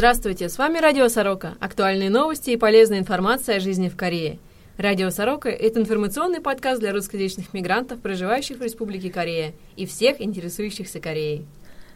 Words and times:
Здравствуйте, 0.00 0.48
с 0.48 0.56
вами 0.56 0.78
Радио 0.78 1.08
Сорока. 1.10 1.56
Актуальные 1.60 2.08
новости 2.08 2.48
и 2.52 2.56
полезная 2.56 3.00
информация 3.00 3.56
о 3.56 3.60
жизни 3.60 3.90
в 3.90 3.96
Корее. 3.96 4.38
Радио 4.78 5.10
Сорока – 5.10 5.50
это 5.50 5.78
информационный 5.78 6.40
подкаст 6.40 6.80
для 6.80 6.94
русскоязычных 6.94 7.52
мигрантов, 7.52 8.00
проживающих 8.00 8.56
в 8.56 8.62
Республике 8.62 9.10
Корея, 9.10 9.52
и 9.76 9.84
всех 9.84 10.22
интересующихся 10.22 11.00
Кореей. 11.00 11.44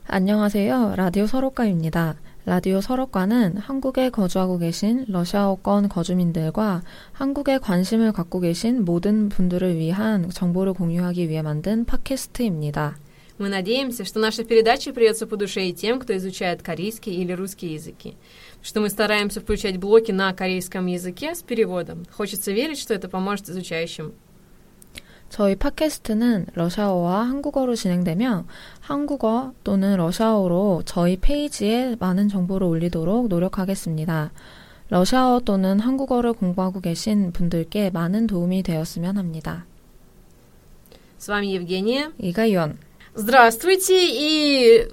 안녕하세요. 0.06 0.96
라디오 0.96 1.26
서로과입니다. 1.26 2.16
라디오 2.44 2.82
서로과는 2.82 3.56
한국에 3.56 4.10
거주하고 4.10 4.58
계신 4.58 5.06
러시아어권 5.08 5.88
거주민들과 5.88 6.82
한국에 7.12 7.56
관심을 7.56 8.12
갖고 8.12 8.40
계신 8.40 8.84
모든 8.84 9.30
분들을 9.30 9.78
위한 9.78 10.28
정보를 10.28 10.74
공유하기 10.74 11.30
위해 11.30 11.40
만든 11.40 11.86
팟캐스트입니다. 11.86 12.98
Мы 13.38 13.48
надеемся, 13.48 14.04
что 14.04 14.20
наша 14.20 14.44
передача 14.44 14.92
придется 14.92 15.26
по 15.26 15.36
душе 15.36 15.66
и 15.66 15.72
тем, 15.72 15.98
кто 15.98 16.16
изучает 16.16 16.62
корейский 16.62 17.14
или 17.14 17.32
русский 17.32 17.72
языки. 17.72 18.16
Что 18.62 18.80
мы 18.80 18.88
стараемся 18.88 19.40
включать 19.40 19.76
блоки 19.78 20.12
на 20.12 20.32
корейском 20.32 20.86
языке 20.86 21.34
с 21.34 21.42
переводом. 21.42 22.04
Хочется 22.12 22.52
верить, 22.52 22.78
что 22.78 22.94
это 22.94 23.08
поможет 23.08 23.48
изучающим. 23.48 24.14
저희 25.30 25.56
팟캐스트는 25.56 26.46
러시아어와 26.54 27.22
한국어로 27.24 27.74
진행되며 27.74 28.46
한국어 28.78 29.52
또는 29.64 29.96
러시아어로 29.96 30.82
저희 30.84 31.16
페이지에 31.16 31.96
많은 31.98 32.28
정보를 32.28 32.68
올리도록 32.68 33.26
노력하겠습니다. 33.26 34.30
러시아어 34.90 35.40
또는 35.40 35.80
한국어를 35.80 36.34
공부하고 36.34 36.80
계신 36.80 37.32
분들께 37.32 37.90
많은 37.90 38.28
도움이 38.28 38.62
되었으면 38.62 39.16
합니다. 39.16 39.66
С 41.18 41.30
вами 41.30 41.46
Евгения. 41.48 42.12
이가연. 42.18 42.78
Здравствуйте, 43.15 43.95
и 43.97 44.87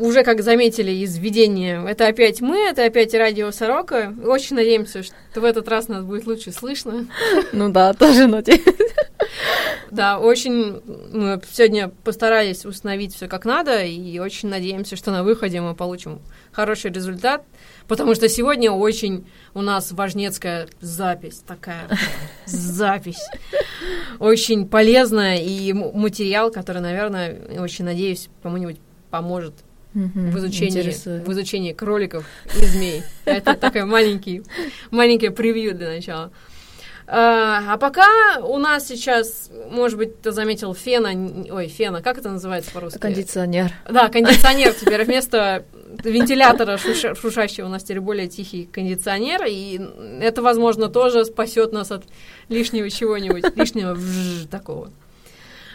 уже, 0.00 0.24
как 0.24 0.42
заметили 0.42 0.90
из 0.92 1.16
введения, 1.18 1.84
это 1.86 2.06
опять 2.06 2.40
мы, 2.40 2.56
это 2.56 2.84
опять 2.84 3.14
радио 3.14 3.50
Сорока. 3.50 4.14
Очень 4.24 4.56
надеемся, 4.56 5.02
что 5.02 5.40
в 5.40 5.44
этот 5.44 5.68
раз 5.68 5.88
нас 5.88 6.02
будет 6.02 6.26
лучше 6.26 6.52
слышно. 6.52 7.06
Ну 7.52 7.70
да, 7.70 7.92
тоже 7.92 8.26
надеюсь. 8.26 8.62
Да, 9.90 10.18
очень 10.18 10.80
мы 11.12 11.40
сегодня 11.52 11.88
постарались 11.88 12.64
установить 12.64 13.14
все 13.14 13.28
как 13.28 13.44
надо, 13.44 13.84
и 13.84 14.18
очень 14.18 14.48
надеемся, 14.48 14.96
что 14.96 15.10
на 15.10 15.22
выходе 15.22 15.60
мы 15.60 15.74
получим 15.74 16.20
хороший 16.52 16.90
результат, 16.92 17.44
потому 17.90 18.14
что 18.14 18.28
сегодня 18.28 18.70
очень 18.70 19.26
у 19.52 19.62
нас 19.62 19.90
важнецкая 19.90 20.68
запись, 20.80 21.42
такая 21.44 21.88
запись, 22.46 23.18
очень 24.20 24.68
полезная, 24.68 25.38
и 25.38 25.72
материал, 25.72 26.52
который, 26.52 26.80
наверное, 26.80 27.36
очень 27.58 27.84
надеюсь, 27.84 28.28
кому-нибудь 28.44 28.76
поможет 29.10 29.54
в 29.92 30.38
изучении, 30.38 30.82
в 31.24 31.32
изучении 31.32 31.72
кроликов 31.72 32.24
и 32.56 32.64
змей. 32.64 33.02
Это 33.24 33.54
такой 33.54 33.84
маленький, 33.86 34.44
маленький 34.92 35.30
превью 35.30 35.74
для 35.74 35.88
начала. 35.88 36.30
А, 37.12 37.74
а 37.74 37.76
пока 37.76 38.38
у 38.40 38.56
нас 38.58 38.86
сейчас, 38.86 39.50
может 39.68 39.98
быть, 39.98 40.22
ты 40.22 40.30
заметил 40.30 40.74
фена, 40.74 41.10
ой, 41.50 41.66
фена, 41.66 42.02
как 42.02 42.18
это 42.18 42.30
называется 42.30 42.70
по-русски? 42.70 42.98
Кондиционер. 42.98 43.72
Да, 43.88 44.08
кондиционер 44.08 44.72
теперь 44.74 45.02
вместо 45.02 45.64
вентилятора 46.04 46.78
шуша, 46.78 47.16
шушащего 47.16 47.66
у 47.66 47.68
нас 47.68 47.82
теперь 47.82 47.98
более 47.98 48.28
тихий 48.28 48.66
кондиционер, 48.66 49.44
и 49.48 49.80
это, 50.20 50.40
возможно, 50.40 50.88
тоже 50.88 51.24
спасет 51.24 51.72
нас 51.72 51.90
от 51.90 52.04
лишнего 52.48 52.88
чего-нибудь, 52.88 53.56
лишнего 53.56 53.98
такого. 54.48 54.92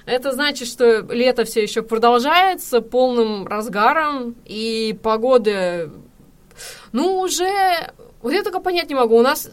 Это 0.05 0.31
значит, 0.31 0.69
что 0.69 1.01
лето 1.01 1.43
все 1.43 1.61
еще 1.61 1.81
продолжается 1.81 2.79
полным 2.79 3.45
разгаром, 3.45 4.37
и 4.45 4.97
погода, 5.03 5.91
ну, 6.93 7.19
уже, 7.19 7.91
вот 8.21 8.31
я 8.31 8.41
только 8.41 8.61
понять 8.61 8.87
не 8.87 8.95
могу, 8.95 9.17
у 9.17 9.21
нас 9.21 9.49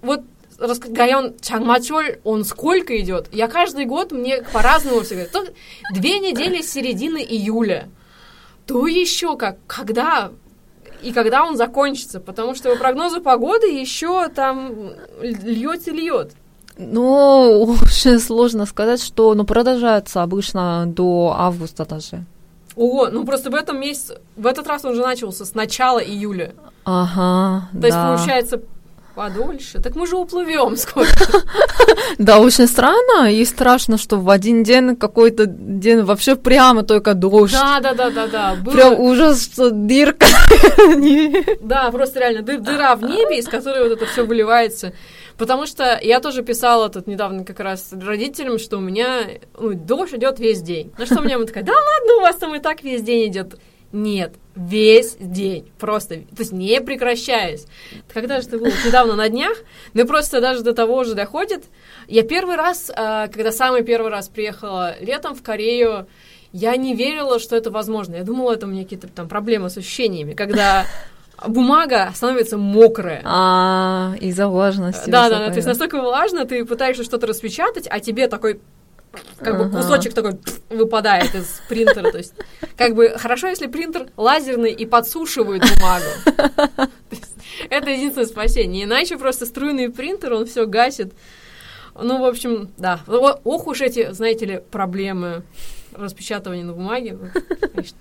вот 0.00 0.22
район 0.58 1.34
Чангмачоль, 1.40 2.18
он 2.24 2.44
сколько 2.44 2.98
идет? 3.00 3.28
Я 3.32 3.48
каждый 3.48 3.84
год, 3.84 4.12
мне 4.12 4.42
по-разному 4.52 5.00
все 5.02 5.14
говорят. 5.14 5.32
То 5.32 5.44
две 5.94 6.18
недели 6.18 6.62
с 6.62 6.72
середины 6.72 7.18
июля. 7.18 7.88
То 8.66 8.86
еще 8.86 9.36
как, 9.36 9.56
когда 9.66 10.30
и 11.02 11.12
когда 11.12 11.44
он 11.44 11.56
закончится, 11.56 12.20
потому 12.20 12.54
что 12.54 12.70
по 12.70 12.76
прогнозу 12.76 13.20
погоды 13.20 13.68
еще 13.68 14.28
там 14.28 14.90
льет 15.20 15.86
и 15.86 15.92
льет. 15.92 16.32
Ну, 16.76 17.76
очень 17.82 18.18
сложно 18.18 18.66
сказать, 18.66 19.02
что 19.02 19.34
ну, 19.34 19.44
продолжается 19.44 20.22
обычно 20.22 20.84
до 20.86 21.34
августа 21.36 21.84
даже. 21.84 22.24
О, 22.76 23.08
ну 23.08 23.24
просто 23.24 23.50
в 23.50 23.54
этом 23.54 23.80
месяце, 23.80 24.20
в 24.36 24.46
этот 24.46 24.68
раз 24.68 24.84
он 24.84 24.92
уже 24.92 25.02
начался 25.02 25.44
с 25.44 25.54
начала 25.54 25.98
июля. 25.98 26.54
Ага, 26.84 27.68
То 27.72 27.78
да. 27.78 27.86
есть, 27.88 27.98
получается, 27.98 28.62
подольше. 29.18 29.80
Так 29.82 29.96
мы 29.96 30.06
же 30.06 30.16
уплывем 30.16 30.76
скоро. 30.76 31.08
Да, 32.18 32.38
очень 32.38 32.66
странно 32.66 33.32
и 33.32 33.44
страшно, 33.44 33.98
что 33.98 34.16
в 34.16 34.30
один 34.30 34.62
день 34.62 34.96
какой-то 34.96 35.46
день 35.46 36.02
вообще 36.02 36.36
прямо 36.36 36.82
только 36.82 37.14
дождь. 37.14 37.52
Да, 37.52 37.80
да, 37.80 37.94
да, 37.94 38.10
да, 38.10 38.26
да. 38.26 38.56
Прям 38.72 38.98
ужас, 38.98 39.44
что 39.44 39.70
дырка. 39.70 40.26
Да, 41.60 41.90
просто 41.90 42.20
реально 42.20 42.42
дыра 42.42 42.94
в 42.96 43.02
небе, 43.02 43.38
из 43.38 43.48
которой 43.48 43.82
вот 43.82 43.92
это 43.92 44.06
все 44.06 44.24
выливается. 44.24 44.92
Потому 45.36 45.66
что 45.66 45.98
я 46.02 46.20
тоже 46.20 46.42
писала 46.42 46.88
тут 46.88 47.06
недавно 47.06 47.44
как 47.44 47.60
раз 47.60 47.92
родителям, 47.92 48.58
что 48.58 48.78
у 48.78 48.80
меня 48.80 49.22
ну, 49.58 49.74
дождь 49.74 50.14
идет 50.14 50.38
весь 50.38 50.62
день. 50.62 50.92
На 50.98 51.06
что 51.06 51.20
мне 51.20 51.34
мама 51.34 51.46
такая, 51.46 51.64
да 51.64 51.72
ладно, 51.72 52.14
у 52.18 52.20
вас 52.20 52.36
там 52.36 52.54
и 52.54 52.60
так 52.60 52.82
весь 52.82 53.02
день 53.02 53.28
идет. 53.28 53.58
Нет, 53.90 54.34
весь 54.54 55.16
день, 55.18 55.70
просто, 55.78 56.16
то 56.16 56.40
есть 56.40 56.52
не 56.52 56.80
прекращаясь. 56.82 57.66
Когда 58.12 58.40
же 58.40 58.48
это 58.48 58.58
было? 58.58 58.70
Недавно 58.84 59.14
на 59.14 59.28
днях, 59.30 59.56
но 59.94 60.04
просто 60.04 60.42
даже 60.42 60.62
до 60.62 60.74
того 60.74 61.04
же 61.04 61.14
доходит. 61.14 61.64
Я 62.06 62.22
первый 62.22 62.56
раз, 62.56 62.90
а, 62.94 63.28
когда 63.28 63.50
самый 63.50 63.82
первый 63.82 64.10
раз 64.10 64.28
приехала 64.28 64.94
летом 65.00 65.34
в 65.34 65.42
Корею, 65.42 66.06
я 66.52 66.76
не 66.76 66.94
верила, 66.94 67.38
что 67.38 67.56
это 67.56 67.70
возможно. 67.70 68.16
Я 68.16 68.24
думала, 68.24 68.52
это 68.52 68.66
у 68.66 68.68
меня 68.68 68.82
какие-то 68.82 69.08
там 69.08 69.26
проблемы 69.26 69.70
с 69.70 69.78
ощущениями, 69.78 70.34
когда 70.34 70.84
бумага 71.46 72.10
становится 72.14 72.58
мокрая. 72.58 73.22
А, 73.24 74.14
из-за 74.20 74.48
влажности. 74.48 75.08
Да, 75.08 75.30
да, 75.30 75.38
да, 75.38 75.48
то 75.48 75.56
есть 75.56 75.68
настолько 75.68 76.00
влажно, 76.00 76.44
ты 76.44 76.64
пытаешься 76.64 77.04
что-то 77.04 77.26
распечатать, 77.26 77.86
а 77.88 78.00
тебе 78.00 78.28
такой 78.28 78.60
как 79.38 79.58
бы 79.58 79.70
кусочек 79.70 80.14
такой 80.14 80.38
выпадает 80.70 81.34
из 81.34 81.60
принтера. 81.68 82.10
То 82.10 82.18
есть, 82.18 82.34
как 82.76 82.94
бы 82.94 83.10
хорошо, 83.16 83.48
если 83.48 83.66
принтер 83.66 84.08
лазерный 84.16 84.72
и 84.72 84.86
подсушивает 84.86 85.62
бумагу. 85.62 86.06
Это 87.70 87.90
единственное 87.90 88.26
спасение. 88.26 88.84
Иначе 88.84 89.16
просто 89.16 89.46
струйный 89.46 89.90
принтер, 89.90 90.32
он 90.32 90.46
все 90.46 90.66
гасит. 90.66 91.12
Ну, 92.00 92.20
в 92.20 92.24
общем, 92.24 92.70
да. 92.76 93.00
Ох 93.06 93.66
уж 93.66 93.80
эти, 93.80 94.12
знаете 94.12 94.46
ли, 94.46 94.62
проблемы 94.70 95.42
распечатывания 95.92 96.64
на 96.64 96.72
бумаге. 96.72 97.18
Конечно. 97.72 97.98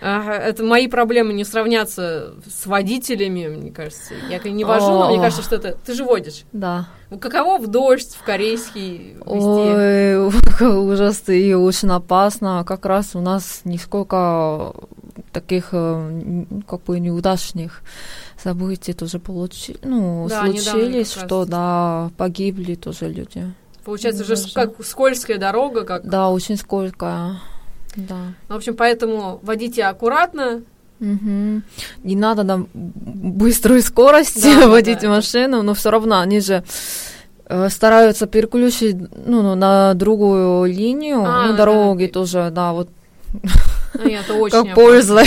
Это 0.00 0.62
мои 0.62 0.86
проблемы 0.86 1.32
не 1.32 1.44
сравнятся 1.44 2.34
с 2.46 2.66
водителями, 2.66 3.48
мне 3.48 3.70
кажется. 3.70 4.14
Я 4.28 4.38
не 4.38 4.64
вожу, 4.64 4.88
но 4.88 5.08
мне 5.08 5.20
кажется, 5.20 5.42
что 5.42 5.56
это... 5.56 5.76
Ты 5.84 5.94
же 5.94 6.04
водишь. 6.04 6.44
Да. 6.52 6.88
Каково 7.20 7.58
в 7.58 7.68
дождь, 7.68 8.14
в 8.14 8.24
корейский 8.24 9.16
Ой, 9.24 10.28
ужасно 10.60 11.32
и 11.32 11.52
очень 11.54 11.90
опасно. 11.90 12.64
Как 12.66 12.84
раз 12.86 13.14
у 13.14 13.20
нас 13.20 13.60
нисколько 13.64 14.74
таких 15.32 15.68
э, 15.72 16.44
как 16.66 16.82
бы 16.84 16.98
неудачных 16.98 17.82
событий 18.42 18.92
тоже 18.92 19.18
получили, 19.18 19.78
ну, 19.82 20.26
да, 20.28 20.42
случились, 20.42 21.12
что, 21.12 21.44
да, 21.44 22.10
погибли 22.16 22.74
тоже 22.74 23.08
люди. 23.08 23.52
Получается, 23.84 24.22
уже 24.22 24.36
как 24.54 24.84
скользкая 24.84 25.38
дорога, 25.38 25.84
как... 25.84 26.08
Да, 26.08 26.30
очень 26.30 26.56
скользкая. 26.56 27.40
Да. 27.96 28.34
В 28.48 28.54
общем, 28.54 28.74
поэтому 28.76 29.40
водите 29.42 29.84
аккуратно. 29.84 30.62
Угу. 31.00 31.62
Не 32.04 32.16
надо 32.16 32.42
нам 32.44 32.68
быстрой 32.72 33.82
скорости 33.82 34.54
да, 34.60 34.68
водить 34.68 35.00
да, 35.00 35.08
машину, 35.08 35.62
но 35.62 35.74
все 35.74 35.90
равно 35.90 36.20
они 36.20 36.40
же 36.40 36.64
э, 37.46 37.68
стараются 37.68 38.26
переключить 38.26 38.96
ну, 39.26 39.42
ну, 39.42 39.54
на 39.54 39.94
другую 39.94 40.66
линию, 40.66 41.22
а, 41.24 41.48
ну, 41.48 41.56
дороги 41.56 42.06
да. 42.06 42.12
тоже, 42.12 42.50
да, 42.52 42.72
вот. 42.72 42.88
Ну, 43.94 44.08
это 44.08 44.34
очень 44.34 44.64
как 44.64 44.74
польза. 44.74 45.22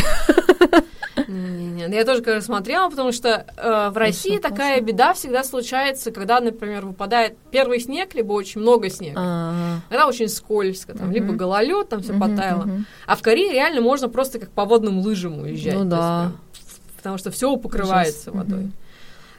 Не-не-не, 1.27 1.93
я 1.93 2.05
тоже, 2.05 2.21
конечно, 2.21 2.45
смотрела, 2.45 2.89
потому 2.89 3.11
что 3.11 3.45
э, 3.57 3.89
в 3.89 3.97
России 3.97 4.37
такая 4.37 4.79
беда 4.81 5.13
всегда 5.13 5.43
случается, 5.43 6.11
когда, 6.11 6.39
например, 6.39 6.85
выпадает 6.85 7.37
первый 7.51 7.79
снег, 7.79 8.15
либо 8.15 8.33
очень 8.33 8.61
много 8.61 8.89
снега. 8.89 9.19
А-а-а. 9.19 9.81
Когда 9.89 10.07
очень 10.07 10.29
скользко, 10.29 10.97
там, 10.97 11.11
либо 11.11 11.33
гололед, 11.33 11.89
там 11.89 12.01
все 12.01 12.17
потаяло. 12.17 12.67
А 13.05 13.15
в 13.15 13.21
Корее 13.21 13.51
реально 13.51 13.81
можно 13.81 14.09
просто 14.09 14.39
как 14.39 14.49
по 14.51 14.65
водным 14.65 14.99
лыжам 14.99 15.39
уезжать. 15.39 15.75
Ну 15.75 15.85
да. 15.85 16.31
Есть, 16.53 16.81
потому 16.97 17.17
что 17.17 17.31
все 17.31 17.55
покрывается 17.57 18.31
Ужас. 18.31 18.43
водой. 18.43 18.71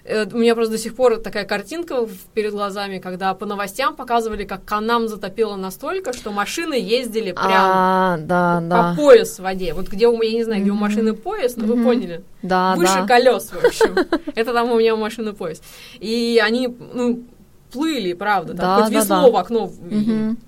Э, 0.09 0.27
у 0.33 0.39
меня 0.39 0.55
просто 0.55 0.73
до 0.73 0.79
сих 0.79 0.95
пор 0.97 1.19
такая 1.19 1.45
картинка 1.45 2.09
перед 2.33 2.53
глазами, 2.53 2.99
когда 2.99 3.35
по 3.35 3.45
новостям 3.45 3.95
показывали, 3.95 4.45
как 4.45 4.65
Канам 4.65 5.07
затопило 5.07 5.57
настолько, 5.57 6.15
что 6.15 6.31
машины 6.33 6.75
ездили 6.75 7.33
прям 7.33 7.47
А, 7.53 8.17
да, 8.19 8.57
по 8.61 8.67
да. 8.67 8.95
пояс 8.97 9.39
в 9.39 9.43
воде. 9.43 9.75
Вот 9.75 9.89
где 9.89 10.09
у 10.09 10.17
меня, 10.17 10.31
я 10.31 10.37
не 10.39 10.45
знаю, 10.45 10.63
где 10.63 10.71
у 10.71 10.75
машины 10.77 11.13
пояс, 11.13 11.57
но 11.57 11.67
вы 11.67 11.83
поняли. 11.85 12.23
Да, 12.43 12.75
Выше 12.75 12.95
да. 13.01 13.07
колес, 13.07 13.51
в 13.51 13.63
общем. 13.65 13.97
Это 14.35 14.55
там 14.55 14.71
у 14.73 14.79
меня 14.79 14.95
у 14.95 14.99
машины 14.99 15.35
пояс. 15.35 15.61
И 16.01 16.41
они, 16.43 16.69
ну, 16.95 17.23
плыли, 17.71 18.15
правда. 18.15 18.55
Там 18.55 18.79
Да, 18.79 18.83
хоть 18.85 18.93
да, 18.95 19.01
весло 19.01 19.23
да. 19.27 19.31
в 19.31 19.37
окно. 19.37 19.67
Мгм. 19.91 20.39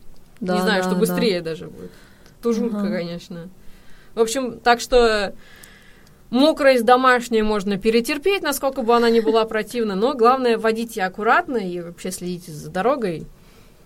Да, 0.40 0.54
не 0.54 0.60
знаю, 0.62 0.82
да, 0.82 0.88
что 0.88 0.94
да. 0.94 1.00
быстрее 1.00 1.42
даже 1.42 1.66
будет. 1.66 1.90
Тужурка, 2.42 2.78
Ага. 2.78 2.96
конечно. 2.96 3.48
В 4.14 4.20
общем, 4.20 4.58
так 4.58 4.80
что 4.80 5.34
мокрость 6.30 6.84
домашняя 6.84 7.42
можно 7.42 7.78
перетерпеть, 7.78 8.42
насколько 8.42 8.82
бы 8.82 8.94
она 8.94 9.10
ни 9.10 9.20
была 9.20 9.44
противна, 9.44 9.94
но 9.94 10.14
главное 10.14 10.58
водите 10.58 11.02
аккуратно 11.02 11.56
и 11.56 11.80
вообще 11.80 12.10
следите 12.10 12.52
за 12.52 12.70
дорогой. 12.70 13.26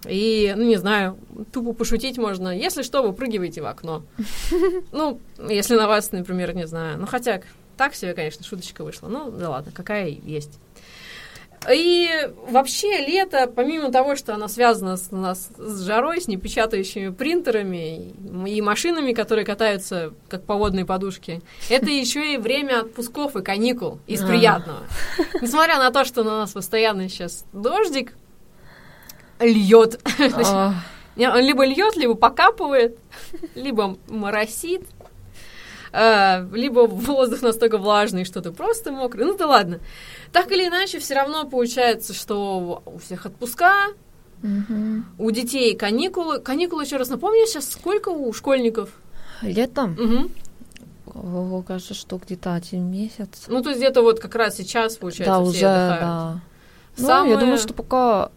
И, 0.07 0.53
ну, 0.57 0.65
не 0.65 0.77
знаю, 0.77 1.17
тупо 1.53 1.73
пошутить 1.73 2.19
можно. 2.19 2.57
Если 2.57 2.83
что, 2.83 3.03
выпрыгивайте 3.03 3.63
в 3.63 3.67
окно. 3.67 4.03
Ну, 4.93 5.21
если 5.49 5.77
на 5.77 5.89
вас, 5.89 6.13
например, 6.13 6.55
не 6.55 6.67
знаю. 6.67 6.99
Ну, 6.99 7.07
хотя, 7.07 7.41
так 7.77 7.95
себе, 7.95 8.15
конечно, 8.15 8.45
шуточка 8.45 8.85
вышла. 8.85 9.09
Ну, 9.09 9.31
да 9.31 9.51
ладно, 9.51 9.73
какая 9.73 10.09
есть. 10.09 10.59
И 11.73 12.11
вообще 12.49 12.99
лето, 12.99 13.51
помимо 13.55 13.91
того, 13.91 14.17
что 14.17 14.35
оно 14.35 14.49
связано 14.49 14.97
с, 14.97 15.09
у 15.11 15.17
нас 15.17 15.49
с 15.57 15.83
жарой, 15.83 16.21
с 16.21 16.29
непечатающими 16.29 17.11
принтерами 17.11 18.13
и, 18.47 18.57
и 18.57 18.61
машинами, 18.61 19.13
которые 19.13 19.45
катаются 19.45 20.13
как 20.29 20.45
по 20.45 20.55
водной 20.57 20.85
подушке, 20.85 21.41
это 21.71 21.91
еще 21.91 22.35
и 22.35 22.37
время 22.37 22.81
отпусков 22.81 23.37
и 23.37 23.43
каникул 23.43 23.99
из 24.07 24.23
А. 24.23 24.27
приятного. 24.27 24.81
Несмотря 25.41 25.79
на 25.79 25.91
то, 25.91 26.05
что 26.05 26.23
на 26.25 26.39
нас 26.39 26.53
постоянно 26.53 27.09
сейчас 27.09 27.45
дождик, 27.53 28.15
льет. 29.41 30.01
А, 30.47 30.75
Он 31.17 31.41
либо 31.41 31.65
льет, 31.65 31.97
либо 31.97 32.15
покапывает, 32.15 32.99
либо 33.55 33.97
моросит, 34.09 34.83
э, 35.93 36.47
либо 36.53 36.81
воздух 36.87 37.43
настолько 37.43 37.79
влажный, 37.79 38.25
что 38.25 38.41
ты 38.41 38.51
просто 38.51 38.91
мокрый. 38.91 39.25
Ну 39.25 39.37
да 39.37 39.47
ладно. 39.47 39.81
Так 40.35 40.51
или 40.51 40.67
иначе, 40.67 40.99
все 40.99 41.15
равно 41.15 41.45
получается, 41.49 42.13
что 42.13 42.83
у 42.87 42.99
всех 42.99 43.25
отпуска, 43.25 43.73
мгм. 44.43 45.07
у 45.17 45.31
детей 45.31 45.77
каникулы. 45.77 46.41
Каникулы, 46.41 46.83
еще 46.83 46.97
раз 46.97 47.09
напомню, 47.09 47.47
сейчас 47.47 47.71
сколько 47.71 48.09
у 48.09 48.33
школьников? 48.33 48.91
Летом, 49.43 49.93
Мгм. 49.93 50.33
о, 51.15 51.63
кажется, 51.65 51.95
что 51.95 52.19
где-то 52.19 52.53
один 52.55 52.91
месяц. 52.91 53.45
Ну, 53.47 53.63
то 53.63 53.69
есть 53.69 53.81
где-то 53.81 54.03
вот 54.03 54.19
как 54.19 54.35
раз 54.35 54.57
сейчас, 54.57 54.97
получается, 54.97 55.33
да, 55.39 55.41
все 55.41 55.51
уже, 55.51 55.67
отдыхают. 55.67 56.01
да. 56.01 56.41
Ну, 56.99 57.07
Самое- 57.07 57.33
я 57.35 57.39
думаю, 57.39 57.59
что 57.59 57.73
пока 57.73 58.31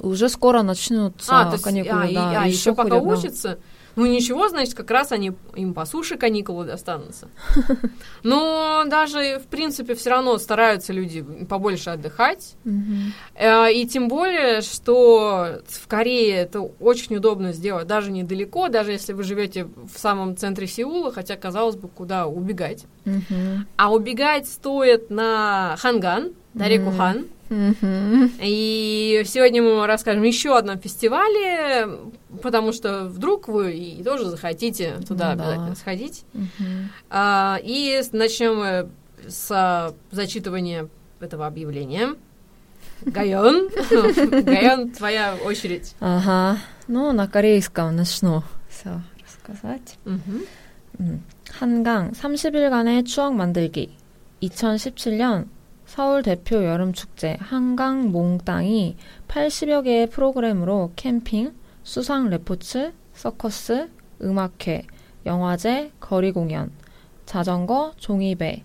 уже 0.00 0.28
скоро 0.28 0.62
начнутся 0.62 1.48
А, 1.48 1.52
есть, 1.52 1.62
каникулы, 1.62 2.02
а, 2.02 2.06
и- 2.08 2.14
да, 2.14 2.40
а, 2.42 2.46
и 2.46 2.50
еще 2.50 2.58
всё 2.58 2.74
пока 2.74 2.98
ходят, 2.98 3.34
да. 3.44 3.56
Ну 3.98 4.06
ничего, 4.06 4.48
значит, 4.48 4.74
как 4.74 4.92
раз 4.92 5.10
они 5.10 5.32
им 5.56 5.74
по 5.74 5.84
суше 5.84 6.16
каникулы 6.16 6.64
достанутся. 6.64 7.28
Но 8.22 8.84
даже, 8.86 9.40
в 9.40 9.48
принципе, 9.48 9.96
все 9.96 10.10
равно 10.10 10.38
стараются 10.38 10.92
люди 10.92 11.24
побольше 11.48 11.90
отдыхать. 11.90 12.54
Э, 13.34 13.72
И 13.72 13.86
тем 13.88 14.06
более, 14.06 14.60
что 14.60 15.62
в 15.66 15.88
Корее 15.88 16.36
это 16.36 16.60
очень 16.60 17.16
удобно 17.16 17.52
сделать, 17.52 17.88
даже 17.88 18.12
недалеко, 18.12 18.68
даже 18.68 18.92
если 18.92 19.12
вы 19.14 19.24
живете 19.24 19.64
в 19.64 19.98
самом 19.98 20.36
центре 20.36 20.68
Сеула, 20.68 21.10
хотя, 21.10 21.34
казалось 21.34 21.74
бы, 21.74 21.88
куда 21.88 22.28
убегать. 22.28 22.84
Мгм. 23.04 23.66
А 23.76 23.92
убегать 23.92 24.46
стоит 24.46 25.10
на 25.10 25.74
Ханган, 25.78 26.34
на 26.54 26.68
реку. 26.68 26.92
Хан. 26.96 27.26
Мгм. 27.49 28.31
И 28.41 29.21
сегодня 29.25 29.61
мы 29.61 29.75
вам 29.75 29.85
расскажем 29.85 30.23
еще 30.23 30.55
о 30.55 30.57
одном 30.57 30.79
фестивале, 30.79 31.87
потому 32.41 32.71
что 32.73 33.05
вдруг 33.05 33.47
вы 33.47 33.73
и 33.73 34.03
тоже 34.03 34.25
захотите 34.25 34.95
туда 35.07 35.31
Ну 35.31 35.37
да. 35.37 35.43
обязательно 35.43 35.75
сходить. 35.75 36.23
Мгм. 36.33 36.89
А, 37.09 37.59
и 37.63 37.99
с- 38.01 38.11
начнем 38.11 38.55
мы 38.57 38.89
с 39.27 39.47
а, 39.51 39.93
зачитывания 40.11 40.87
этого 41.19 41.45
объявления. 41.47 42.15
Гайон, 43.05 43.69
Гайон, 44.43 44.91
твоя 44.91 45.35
очередь. 45.45 45.93
Ага. 45.99 46.57
Ну, 46.87 47.11
на 47.11 47.27
корейском 47.27 47.95
начну 47.95 48.43
всё 48.69 49.01
рассказать. 49.21 49.97
Мгм. 50.05 50.45
음, 50.99 51.21
한강 51.59 52.11
30일간의 52.13 53.05
추억 53.05 53.33
만들기 53.33 53.91
2017년 54.41 55.47
서울 55.88 56.22
대표 56.22 56.64
여름 56.64 56.92
축제 56.92 57.38
한강 57.40 58.12
몽땅이 58.12 58.98
80여 59.26 59.84
개의 59.84 60.10
프로그램으로 60.10 60.92
캠핑, 60.96 61.54
수상 61.82 62.28
레포츠, 62.28 62.92
서커스, 63.14 63.88
음악회, 64.20 64.82
영화제, 65.24 65.90
거리 65.98 66.30
공연, 66.32 66.70
자전거, 67.24 67.94
종이배, 67.96 68.64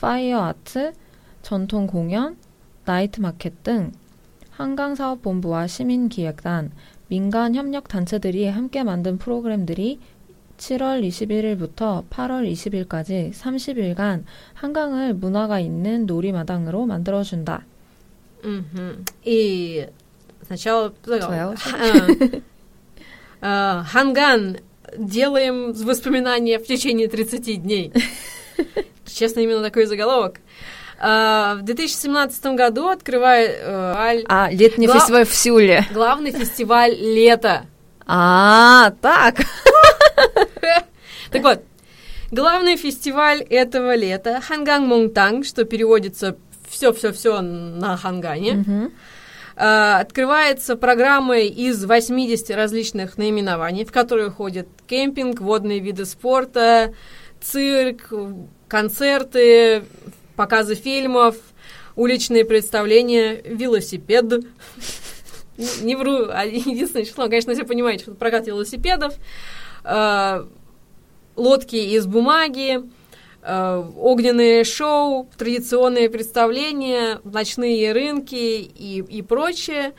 파이어 0.00 0.44
아트, 0.44 0.94
전통 1.42 1.86
공연, 1.86 2.38
나이트 2.86 3.20
마켓 3.20 3.62
등 3.62 3.92
한강사업본부와 4.52 5.66
시민기획단, 5.66 6.72
민간 7.08 7.54
협력 7.54 7.86
단체들이 7.86 8.48
함께 8.48 8.82
만든 8.82 9.18
프로그램들이 9.18 10.00
7월 10.57 11.01
21일부터 11.01 12.07
8월 12.09 12.51
20일까지 12.51 13.33
30일간 13.33 14.23
한강을 14.53 15.13
문화가 15.15 15.59
있는 15.59 16.05
놀이마당으로 16.05 16.85
만들어준다. 16.85 17.63
Мгм. 18.43 19.05
И 19.25 19.87
сначала... 20.47 20.91
Твоя 21.03 21.53
Ха- 21.55 22.41
а, 23.41 23.83
Ханган. 23.87 24.57
Делаем 24.97 25.71
воспоминания 25.73 26.59
в 26.59 26.65
течение 26.65 27.07
30 27.07 27.63
дней. 27.63 27.93
Честно, 29.05 29.39
именно 29.39 29.61
такой 29.63 29.85
заголовок. 29.85 30.39
А, 30.99 31.55
В 31.55 31.61
2017 31.63 32.45
году 32.55 32.87
открывает 32.89 33.51
э, 33.61 33.93
аль- 33.95 34.25
А, 34.27 34.49
летний 34.51 34.87
Гла- 34.87 34.99
фестиваль 34.99 35.25
в 35.25 35.33
Сеуле. 35.33 35.85
главный 35.93 36.31
фестиваль 36.31 36.91
лета. 36.93 37.65
А, 38.05 38.91
так. 39.01 39.37
Так 41.30 41.42
вот, 41.42 41.62
главный 42.30 42.76
фестиваль 42.76 43.40
этого 43.42 43.94
лета 43.94 44.40
Ханган 44.40 44.86
Монтанг, 44.86 45.44
что 45.44 45.64
переводится 45.64 46.36
все-все-все 46.68 47.40
на 47.40 47.96
Хангане. 47.96 48.90
А, 49.58 50.00
Открывается 50.00 50.76
программой 50.76 51.46
из 51.48 51.84
80 51.84 52.50
различных 52.50 53.16
наименований, 53.16 53.84
в 53.84 53.92
которые 53.92 54.30
входят 54.30 54.68
кемпинг, 54.86 55.40
водные 55.40 55.78
виды 55.80 56.04
спорта, 56.04 56.92
цирк, 57.40 58.12
концерты, 58.68 59.84
показы 60.36 60.74
фильмов, 60.74 61.36
уличные 61.94 62.44
представления, 62.44 63.40
велосипед. 63.42 64.24
Не- 65.80 65.96
вру, 65.96 66.26
а 66.30 66.44
единственное 66.44 67.06
число, 67.06 67.24
конечно, 67.28 67.54
все 67.54 67.64
понимаете, 67.64 68.04
что 68.04 68.14
прокат 68.14 68.46
велосипедов, 68.46 69.14
а, 69.84 70.46
лодки 71.36 71.76
из 71.76 72.06
бумаги, 72.06 72.82
э, 73.42 73.84
огненные 73.96 74.64
шоу, 74.64 75.28
традиционные 75.36 76.10
представления, 76.10 77.20
ночные 77.24 77.92
рынки 77.92 78.34
и, 78.34 79.04
и 79.08 79.22
прочее. 79.22 79.94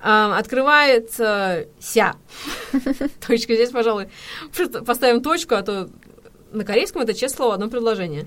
А, 0.00 0.38
открывается 0.38 1.66
ся. 1.80 2.14
Точка 3.26 3.54
здесь, 3.54 3.70
пожалуй, 3.70 4.08
просто 4.54 4.84
поставим 4.84 5.22
точку, 5.22 5.56
а 5.56 5.62
то 5.62 5.88
на 6.52 6.64
корейском 6.64 7.02
это 7.02 7.14
честное 7.14 7.36
слово, 7.36 7.54
одно 7.54 7.68
предложение. 7.68 8.26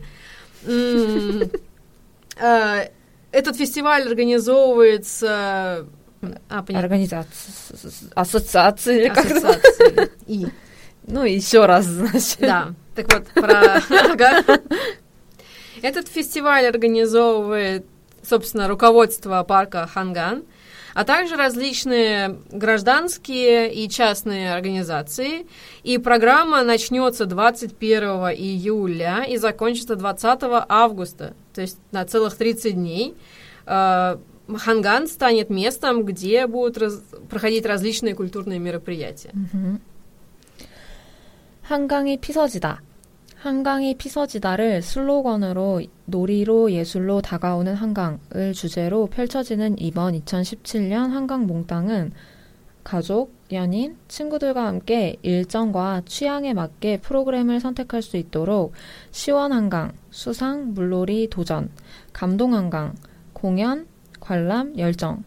Э, 2.37 2.89
Этот 3.31 3.55
фестиваль 3.55 4.07
организовывается... 4.07 5.87
А. 6.49 6.63
Организация, 6.67 7.53
ассоциация 8.13 8.99
или 8.99 9.07
как 9.09 9.25
это? 9.25 9.49
Ассоциацией. 9.49 10.09
И. 10.27 10.47
Ну, 11.07 11.23
еще 11.23 11.65
раз, 11.65 11.85
значит. 11.85 12.39
Да, 12.39 12.73
так 12.95 13.13
вот, 13.13 13.27
про... 13.27 13.81
Этот 15.81 16.07
фестиваль 16.07 16.65
организовывает, 16.67 17.85
собственно, 18.23 18.67
руководство 18.67 19.43
парка 19.43 19.89
Ханган, 19.91 20.43
а 20.93 21.03
также 21.05 21.37
различные 21.37 22.37
гражданские 22.51 23.73
и 23.73 23.89
частные 23.89 24.53
организации. 24.53 25.47
И 25.83 25.97
программа 25.97 26.63
начнется 26.63 27.25
21 27.25 28.03
июля 28.37 29.23
и 29.27 29.37
закончится 29.37 29.95
20 29.95 30.39
августа, 30.67 31.33
то 31.53 31.61
есть 31.61 31.77
на 31.91 32.05
целых 32.05 32.35
30 32.35 32.73
дней. 32.75 33.15
Э, 33.65 34.17
Ханган 34.53 35.07
станет 35.07 35.49
местом, 35.49 36.03
где 36.03 36.45
будут 36.45 36.77
раз- 36.77 37.01
проходить 37.29 37.65
различные 37.65 38.13
культурные 38.13 38.59
мероприятия. 38.59 39.31
음흠. 39.33 39.79
한강이 41.71 42.17
피서지다. 42.17 42.81
한강이 43.37 43.95
피서지다를 43.95 44.81
슬로건으로 44.81 45.83
놀이로 46.03 46.73
예술로 46.73 47.21
다가오는 47.21 47.73
한강을 47.75 48.51
주제로 48.53 49.05
펼쳐지는 49.05 49.79
이번 49.79 50.19
2017년 50.19 51.11
한강 51.11 51.47
몽땅은 51.47 52.11
가족, 52.83 53.33
연인, 53.53 53.95
친구들과 54.09 54.67
함께 54.67 55.15
일정과 55.21 56.01
취향에 56.05 56.53
맞게 56.53 56.97
프로그램을 56.97 57.61
선택할 57.61 58.01
수 58.01 58.17
있도록 58.17 58.73
시원 59.11 59.53
한강, 59.53 59.93
수상, 60.09 60.73
물놀이, 60.73 61.29
도전, 61.29 61.69
감동 62.11 62.53
한강, 62.53 62.95
공연, 63.31 63.87
관람, 64.19 64.77
열정, 64.77 65.23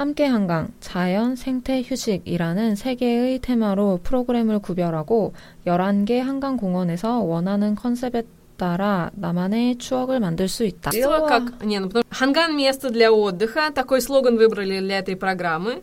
함께 0.00 0.26
한강, 0.26 0.68
자연, 0.80 1.36
생태, 1.36 1.82
휴식이라는 1.82 2.76
세 2.76 2.96
개의 2.96 3.38
테마로 3.38 4.00
프로그램을 4.02 4.58
구별하고 4.58 5.32
11개 5.66 6.18
한강 6.18 6.58
공원에서 6.58 7.20
원하는 7.20 7.74
컨셉에 7.74 8.24
따라 8.58 9.10
나만의 9.14 9.78
추억을 9.78 10.20
만들 10.20 10.48
수 10.48 10.64
있다. 10.64 10.90
Как, 10.90 11.64
не, 11.64 11.78
ну, 11.78 11.88
потому, 11.88 12.04
Ханган 12.10 12.56
место 12.56 12.90
для 12.90 13.12
отдыха, 13.12 13.70
такой 13.70 14.00
слоган 14.00 14.36
выбрали 14.36 14.80
для 14.80 14.98
этой 14.98 15.16
программы. 15.16 15.82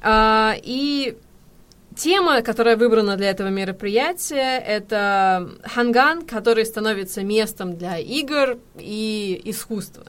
А, 0.00 0.54
и 0.62 1.16
тема, 1.96 2.42
которая 2.42 2.76
выбрана 2.76 3.16
для 3.16 3.30
этого 3.30 3.48
мероприятия, 3.48 4.58
это 4.58 5.48
Ханган, 5.64 6.22
который 6.22 6.64
становится 6.66 7.22
местом 7.22 7.76
для 7.76 7.98
игр 7.98 8.58
и 8.78 9.40
искусства. 9.44 10.04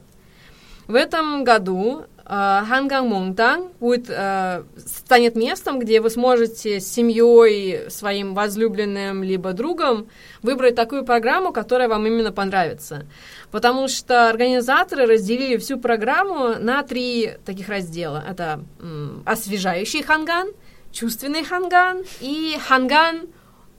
В 0.86 0.94
этом 0.94 1.44
году 1.44 2.04
Ханган 2.29 3.07
Монтан 3.07 3.69
будет, 3.79 4.07
uh, 4.07 4.63
станет 4.77 5.35
местом, 5.35 5.79
где 5.79 5.99
вы 5.99 6.11
сможете 6.11 6.79
с 6.79 6.87
семьей, 6.87 7.89
своим 7.89 8.35
возлюбленным 8.35 9.23
либо 9.23 9.53
другом 9.53 10.09
выбрать 10.43 10.75
такую 10.75 11.05
программу, 11.05 11.51
которая 11.51 11.87
вам 11.87 12.05
именно 12.05 12.31
понравится. 12.31 13.07
Потому 13.49 13.87
что 13.87 14.29
организаторы 14.29 15.07
разделили 15.07 15.57
всю 15.57 15.79
программу 15.79 16.59
на 16.59 16.83
три 16.83 17.33
таких 17.45 17.67
раздела. 17.67 18.23
Это 18.29 18.63
м, 18.79 19.23
освежающий 19.25 20.03
ханган, 20.03 20.49
чувственный 20.91 21.43
ханган 21.43 22.03
и 22.21 22.57
ханган 22.67 23.21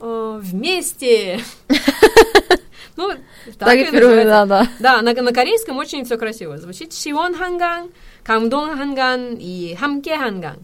э, 0.01 0.39
вместе. 0.41 1.39
Ну, 2.97 3.09
так 3.57 3.75
и 3.75 3.89
да, 3.89 4.45
да. 4.45 4.67
Да, 4.79 5.01
на, 5.01 5.13
на 5.13 5.31
корейском 5.31 5.77
очень 5.77 6.03
все 6.05 6.17
красиво 6.17 6.57
звучит. 6.57 6.93
Сион 6.93 7.33
ханган, 7.33 7.89
камдон 8.23 8.77
ханган 8.77 9.35
и 9.39 9.75
хамке 9.79 10.17
ханган. 10.17 10.57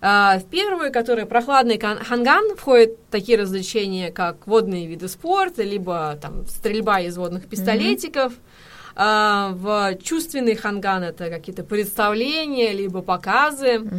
А, 0.00 0.38
в 0.38 0.44
первую, 0.44 0.92
которая 0.92 1.26
прохладный 1.26 1.78
ханган, 1.78 2.56
входят 2.56 2.92
такие 3.10 3.38
развлечения, 3.38 4.10
как 4.10 4.46
водные 4.46 4.86
виды 4.86 5.08
спорта, 5.08 5.62
либо 5.62 6.18
там 6.20 6.46
стрельба 6.46 7.00
из 7.00 7.16
водных 7.16 7.46
пистолетиков. 7.48 8.32
Uh, 8.94 9.54
в 9.54 9.96
чувственный 10.02 10.54
ханган 10.54 11.02
это 11.02 11.30
какие-то 11.30 11.64
представления, 11.64 12.72
либо 12.72 13.00
показы. 13.00 13.76
Uh-huh. 13.76 13.90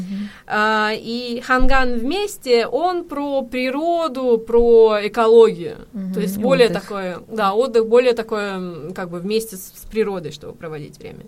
Uh, 0.46 0.96
и 0.96 1.42
ханган 1.42 1.96
вместе, 1.96 2.68
он 2.68 3.06
про 3.06 3.42
природу, 3.42 4.38
про 4.38 5.00
экологию. 5.02 5.88
Uh-huh. 5.94 6.14
То 6.14 6.20
есть 6.20 6.38
более 6.38 6.68
отдых. 6.68 6.82
такое, 6.84 7.20
да, 7.28 7.54
отдых 7.56 7.88
более 7.88 8.14
такое, 8.14 8.92
как 8.94 9.10
бы 9.10 9.18
вместе 9.18 9.58
с, 9.58 9.74
с 9.76 9.86
природой, 9.90 10.32
чтобы 10.32 10.54
проводить 10.54 11.00
время. 11.00 11.26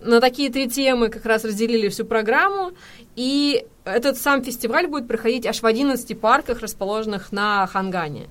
На 0.00 0.20
такие 0.20 0.50
три 0.50 0.68
темы 0.68 1.08
как 1.08 1.26
раз 1.26 1.44
разделили 1.44 1.88
всю 1.88 2.04
программу, 2.04 2.72
и 3.16 3.66
этот 3.84 4.18
сам 4.18 4.42
фестиваль 4.42 4.86
будет 4.86 5.06
проходить 5.06 5.46
аж 5.46 5.60
в 5.60 5.66
11 5.66 6.18
парках, 6.18 6.60
расположенных 6.60 7.32
на 7.32 7.66
Хангане. 7.66 8.28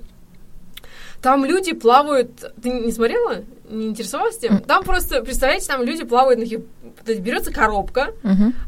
там 1.25 1.43
люди 1.43 1.73
плавают. 1.73 2.53
Ты 2.61 2.69
не 2.69 2.91
смотрела? 2.91 3.37
Не 3.67 3.87
интересовалась 3.87 4.37
тем? 4.37 4.59
Там 4.59 4.83
просто, 4.83 5.21
представляете, 5.21 5.65
там 5.65 5.81
люди 5.81 6.03
плавают 6.03 6.39
берется 7.07 7.51
коробка, 7.51 8.13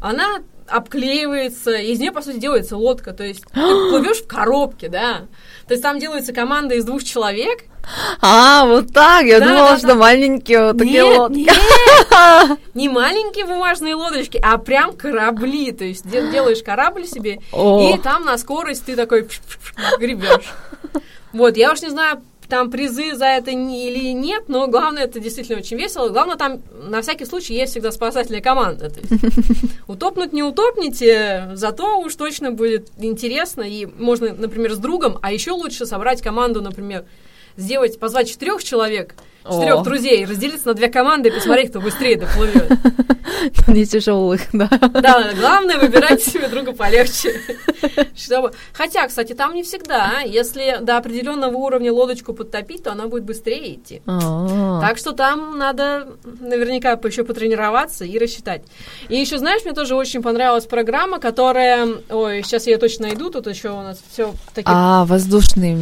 она 0.02 0.40
обклеивается, 0.66 1.70
и 1.76 1.92
из 1.92 2.00
нее, 2.00 2.10
по 2.10 2.20
сути, 2.20 2.38
делается 2.38 2.76
лодка. 2.76 3.12
То 3.12 3.22
есть 3.22 3.44
ты 3.44 3.60
плывешь 3.90 4.22
в 4.22 4.26
коробке, 4.26 4.88
да. 4.88 5.28
То 5.68 5.74
есть 5.74 5.84
там 5.84 6.00
делается 6.00 6.32
команда 6.32 6.74
из 6.74 6.84
двух 6.84 7.04
человек. 7.04 7.60
А, 8.20 8.66
вот 8.66 8.92
так. 8.92 9.24
Я 9.24 9.38
да, 9.38 9.46
думала, 9.46 9.70
да, 9.70 9.78
что 9.78 9.86
да. 9.86 9.94
маленькие 9.94 10.66
вот 10.66 10.78
такие 10.78 11.04
нет, 11.04 11.16
лодки. 11.16 11.38
Нет, 11.38 12.58
не 12.74 12.88
маленькие 12.88 13.46
бумажные 13.46 13.94
лодочки, 13.94 14.38
а 14.42 14.58
прям 14.58 14.94
корабли. 14.94 15.70
То 15.70 15.84
есть 15.84 16.10
делаешь 16.10 16.64
корабль 16.64 17.06
себе, 17.06 17.38
О. 17.52 17.94
и 17.94 17.98
там 17.98 18.24
на 18.24 18.36
скорость 18.36 18.84
ты 18.84 18.96
такой 18.96 19.28
гребешь. 20.00 20.52
Вот, 21.32 21.56
я 21.56 21.72
уж 21.72 21.82
не 21.82 21.90
знаю, 21.90 22.20
там 22.48 22.70
призы 22.70 23.14
за 23.14 23.26
это 23.26 23.52
не, 23.52 23.88
или 23.88 24.12
нет, 24.12 24.44
но 24.48 24.66
главное, 24.68 25.04
это 25.04 25.20
действительно 25.20 25.58
очень 25.58 25.76
весело. 25.76 26.08
Главное, 26.08 26.36
там 26.36 26.62
на 26.88 27.02
всякий 27.02 27.24
случай 27.24 27.54
есть 27.54 27.72
всегда 27.72 27.92
спасательная 27.92 28.40
команда. 28.40 28.90
То 28.90 29.00
есть, 29.00 29.12
утопнуть 29.86 30.32
не 30.32 30.42
утопните, 30.42 31.50
зато 31.54 32.00
уж 32.00 32.14
точно 32.14 32.50
будет 32.52 32.88
интересно, 32.98 33.62
и 33.62 33.86
можно, 33.86 34.32
например, 34.32 34.72
с 34.72 34.78
другом, 34.78 35.18
а 35.22 35.32
еще 35.32 35.52
лучше 35.52 35.84
собрать 35.84 36.22
команду, 36.22 36.62
например, 36.62 37.04
сделать, 37.56 37.98
позвать 37.98 38.30
четырех 38.30 38.64
человек, 38.64 39.14
четырех 39.44 39.82
друзей, 39.82 40.24
разделиться 40.24 40.68
на 40.68 40.74
две 40.74 40.88
команды 40.88 41.28
и 41.28 41.32
посмотреть, 41.32 41.70
кто 41.70 41.80
быстрее 41.80 42.16
доплывет. 42.16 42.70
Не 43.66 43.86
тяжелых, 43.86 44.42
да. 44.52 44.68
Да, 44.68 45.30
главное 45.38 45.78
выбирать 45.78 46.22
себе 46.22 46.48
друга 46.48 46.72
полегче. 46.72 47.40
Хотя, 48.72 49.06
кстати, 49.06 49.32
там 49.32 49.54
не 49.54 49.62
всегда. 49.62 50.20
Если 50.24 50.78
до 50.80 50.96
определенного 50.96 51.56
уровня 51.56 51.92
лодочку 51.92 52.32
подтопить, 52.32 52.84
то 52.84 52.92
она 52.92 53.06
будет 53.06 53.24
быстрее 53.24 53.74
идти. 53.74 54.02
А. 54.06 54.80
Так 54.80 54.98
что 54.98 55.12
там 55.12 55.58
надо 55.58 56.08
наверняка 56.40 56.92
еще 57.08 57.24
потренироваться 57.24 58.04
и 58.04 58.18
рассчитать. 58.18 58.62
И 59.08 59.16
еще, 59.16 59.38
знаешь, 59.38 59.64
мне 59.64 59.72
тоже 59.72 59.94
очень 59.94 60.22
понравилась 60.22 60.66
программа, 60.66 61.18
которая... 61.18 61.88
Ой, 62.10 62.42
сейчас 62.42 62.66
я 62.66 62.74
ее 62.74 62.78
точно 62.78 63.08
найду, 63.08 63.30
тут 63.30 63.46
еще 63.46 63.70
у 63.70 63.82
нас 63.82 64.00
все 64.10 64.34
такие... 64.54 64.72
А, 64.74 65.04
воздушный... 65.04 65.76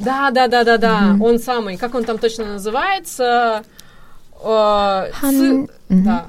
Да, 0.00 0.30
да, 0.30 0.48
да, 0.48 0.64
да, 0.64 0.78
да, 0.78 1.16
он 1.20 1.38
самый. 1.38 1.76
Как 1.76 1.94
он 1.94 2.04
там 2.04 2.18
точно 2.18 2.54
называется? 2.54 3.01
Э, 4.43 5.09
한... 5.13 5.67
Да. 5.89 6.25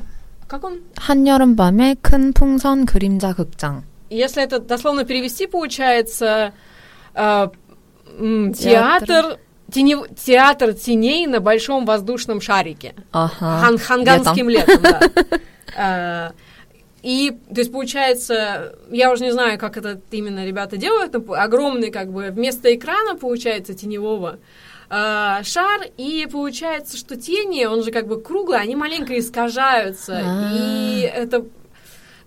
Как 0.46 0.64
он? 0.64 0.80
한여름밤의 0.96 1.96
큰 2.00 2.32
풍선 2.32 2.86
그림자 2.86 3.34
극장. 3.34 3.84
Если 4.10 4.42
это 4.42 4.58
дословно 4.60 5.04
перевести, 5.04 5.46
получается 5.46 6.54
э, 7.14 7.48
театр, 8.56 9.38
тени, 9.70 9.96
театр 10.16 10.72
теней 10.72 11.26
на 11.26 11.40
большом 11.40 11.84
воздушном 11.84 12.40
шарике. 12.40 12.94
Ага. 13.12 13.58
Хан, 13.60 13.78
ханганским 13.78 14.48
летом, 14.48 14.82
летом 14.82 15.10
да. 15.76 16.30
Э, 16.30 16.30
и, 17.02 17.38
то 17.52 17.60
есть, 17.60 17.70
получается, 17.70 18.74
я 18.90 19.12
уже 19.12 19.24
не 19.24 19.32
знаю, 19.32 19.58
как 19.58 19.76
это 19.76 20.00
именно 20.10 20.46
ребята 20.46 20.78
делают, 20.78 21.12
но 21.12 21.34
огромный, 21.34 21.90
как 21.90 22.10
бы, 22.10 22.30
вместо 22.30 22.74
экрана, 22.74 23.14
получается, 23.14 23.74
теневого, 23.74 24.38
э, 24.93 25.43
шар, 25.43 25.81
и 25.97 26.27
получается, 26.31 26.97
что 26.97 27.15
тени, 27.15 27.65
он 27.65 27.83
же 27.83 27.91
как 27.91 28.07
бы 28.07 28.21
круглый, 28.21 28.59
они 28.59 28.75
маленько 28.75 29.17
искажаются, 29.17 30.17
А-а-а. 30.17 30.51
и 30.53 31.01
это 31.01 31.45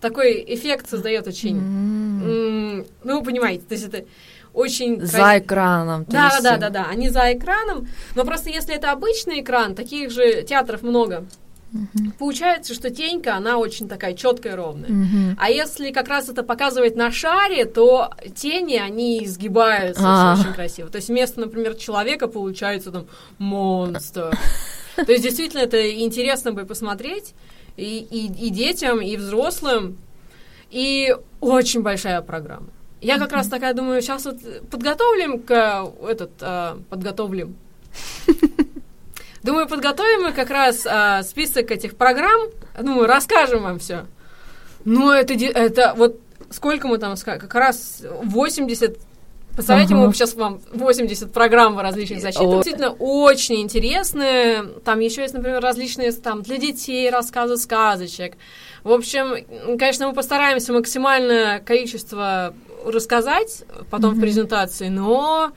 такой 0.00 0.44
эффект 0.46 0.88
создает 0.88 1.26
очень, 1.26 1.58
mm. 1.58 2.87
ну, 3.04 3.18
вы 3.18 3.25
понимаете, 3.25 3.64
то 3.66 3.75
есть 3.75 3.87
это 3.87 4.04
очень... 4.52 5.00
За 5.00 5.18
крас... 5.18 5.38
экраном. 5.42 6.04
Да, 6.08 6.38
да, 6.42 6.56
да, 6.56 6.70
да, 6.70 6.87
они 6.90 7.11
за 7.11 7.32
экраном, 7.32 7.88
но 8.14 8.25
просто 8.25 8.50
если 8.50 8.75
это 8.75 8.90
обычный 8.90 9.40
экран, 9.40 9.75
таких 9.75 10.11
же 10.11 10.42
театров 10.42 10.82
много, 10.82 11.26
Угу. 11.73 12.12
Получается, 12.18 12.75
что 12.75 12.90
тенька, 12.90 13.35
она 13.37 13.58
очень 13.58 13.88
такая 13.88 14.14
четкая 14.14 14.56
ровная. 14.56 14.88
Угу. 14.88 15.37
А 15.38 15.50
если 15.50 15.90
как 15.90 16.08
раз 16.08 16.28
это 16.28 16.42
показывать 16.42 16.96
на 16.96 17.11
шаре, 17.11 17.64
то 17.64 18.11
тени, 18.35 18.76
они 18.76 19.25
изгибаются 19.25 20.02
А. 20.04 20.37
очень 20.38 20.52
красиво. 20.52 20.88
То 20.88 20.96
есть 20.96 21.08
вместо, 21.08 21.40
например, 21.40 21.75
человека 21.75 22.28
получается 22.28 22.90
там 22.92 23.06
монстр. 23.38 24.37
То 24.96 25.12
есть 25.12 25.25
действительно 25.25 25.61
это 25.61 25.92
интересно 26.00 26.52
бы 26.52 26.64
посмотреть 26.64 27.35
и, 27.76 27.99
и, 27.99 28.46
и 28.46 28.50
детям, 28.50 29.00
и 29.00 29.16
взрослым. 29.16 29.99
И 30.70 31.14
очень 31.40 31.82
большая 31.82 32.23
программа. 32.23 32.68
Я 33.00 33.18
как 33.18 33.32
раз 33.32 33.49
такая 33.49 33.75
думаю, 33.75 34.00
сейчас 34.02 34.25
вот 34.25 34.38
подготовим 34.70 35.40
к 35.40 35.92
этот 36.08 36.30
э, 36.40 36.76
подготовим. 36.88 37.56
Думаю, 39.46 39.68
подготовим 39.68 40.24
мы 40.24 40.32
как 40.32 40.50
раз 40.50 40.84
э, 40.84 41.22
список 41.22 41.70
этих 41.70 41.96
программ. 41.96 42.48
Думаю, 42.80 43.06
расскажем 43.06 43.62
вам 43.62 43.78
все. 43.78 44.06
Ну, 44.84 45.12
это, 45.12 45.34
это 45.34 45.94
вот 45.96 46.20
сколько 46.50 46.88
мы 46.88 46.98
там 46.98 47.14
как 47.24 47.54
раз 47.54 48.02
80 48.24 48.98
Представляете, 49.54 49.94
Ага. 49.94 50.08
мы 50.08 50.12
сейчас 50.12 50.34
вам 50.34 50.60
80 50.70 51.32
программ 51.32 51.78
различных 51.78 52.20
зачитываем. 52.20 52.58
О. 52.58 52.62
Действительно, 52.62 52.90
очень 52.98 53.62
интересные. 53.62 54.64
Там 54.84 55.00
еще 55.00 55.22
есть, 55.22 55.32
например, 55.32 55.62
различные 55.62 56.12
там 56.12 56.42
для 56.42 56.58
детей 56.58 57.08
рассказы 57.08 57.56
сказочек. 57.56 58.34
В 58.84 58.92
общем, 58.92 59.78
конечно, 59.78 60.08
мы 60.08 60.12
постараемся 60.12 60.74
максимальное 60.74 61.60
количество 61.60 62.52
рассказать 62.84 63.64
потом 63.90 64.14
в 64.14 64.20
презентации, 64.20 64.88
но 64.88 65.52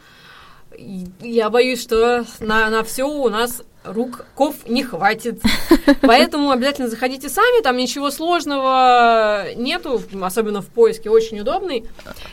я 1.19 1.49
боюсь, 1.49 1.81
что 1.81 2.25
на, 2.39 2.69
на 2.69 2.83
все 2.83 3.03
у 3.03 3.27
нас 3.27 3.63
руков 3.83 4.55
не 4.67 4.83
хватит. 4.83 5.41
Поэтому 6.01 6.51
обязательно 6.51 6.89
заходите 6.89 7.29
сами, 7.29 7.61
там 7.63 7.77
ничего 7.77 8.11
сложного 8.11 9.53
нету, 9.55 10.01
особенно 10.21 10.61
в 10.61 10.67
поиске, 10.67 11.09
очень 11.09 11.39
удобный. 11.39 11.85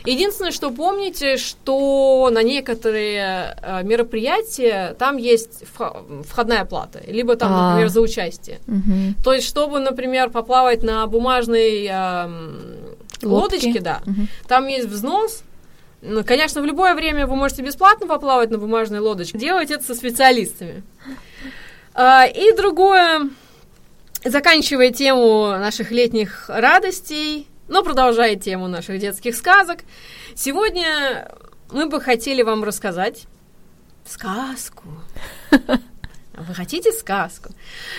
Единственное, 0.05 0.51
что 0.51 0.71
помните, 0.71 1.37
что 1.37 2.29
на 2.31 2.43
некоторые 2.43 3.57
э, 3.61 3.83
мероприятия 3.83 4.95
там 4.99 5.17
есть 5.17 5.63
вх- 5.77 6.23
входная 6.27 6.65
плата, 6.65 7.01
либо 7.07 7.35
там, 7.35 7.51
А. 7.53 7.69
например, 7.69 7.89
за 7.89 8.01
участие. 8.01 8.59
То 9.23 9.33
есть, 9.33 9.47
чтобы, 9.47 9.79
например, 9.79 10.29
поплавать 10.29 10.83
на 10.83 11.07
бумажной 11.07 11.85
эм, 11.85 12.57
лодочке, 13.23 13.79
да, 13.79 14.01
там 14.47 14.67
есть 14.67 14.87
взнос. 14.87 15.43
Ну, 16.01 16.23
конечно, 16.23 16.61
в 16.61 16.65
любое 16.65 16.93
время 16.93 17.25
вы 17.25 17.35
можете 17.35 17.63
бесплатно 17.63 18.05
поплавать 18.05 18.51
на 18.51 18.59
бумажной 18.59 18.99
лодочке. 18.99 19.37
Делать 19.39 19.71
это 19.71 19.83
со 19.83 19.95
специалистами. 19.95 20.83
А, 21.99 22.27
и 22.27 22.55
другое, 22.55 23.27
заканчивая 24.23 24.91
тему 24.91 25.47
наших 25.47 25.89
летних 25.89 26.47
радостей, 26.47 27.47
но 27.67 27.81
продолжая 27.81 28.35
тему 28.35 28.67
наших 28.67 28.99
детских 28.99 29.35
сказок, 29.35 29.79
сегодня 30.35 31.27
мы 31.71 31.87
бы 31.89 31.99
хотели 31.99 32.43
вам 32.43 32.63
рассказать 32.63 33.25
сказку. 34.05 34.83
Вы 35.49 36.53
хотите 36.53 36.91
сказку? 36.91 37.49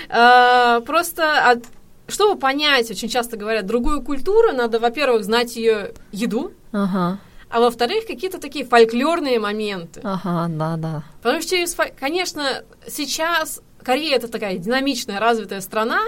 А, 0.09 0.81
просто 0.83 1.61
чтобы 2.07 2.39
понять, 2.39 2.89
очень 2.93 3.09
часто 3.09 3.37
говорят, 3.37 3.67
другую 3.67 4.03
культуру, 4.03 4.53
надо, 4.53 4.79
во-первых, 4.79 5.25
знать 5.25 5.57
ее 5.57 5.93
еду, 6.13 6.53
Ага, 6.71 7.19
а 7.51 7.61
во-вторых, 7.61 8.07
какие-то 8.07 8.39
такие 8.39 8.65
фольклорные 8.65 9.41
моменты. 9.41 10.01
ага, 10.05 10.47
да, 10.49 10.77
да. 10.77 11.03
Потому 11.21 11.43
что, 11.43 11.57
конечно, 11.99 12.63
сейчас 12.87 13.61
Корея 13.83 14.17
это 14.17 14.29
такая 14.29 14.59
динамичная, 14.59 15.21
развитая 15.21 15.61
страна, 15.61 16.01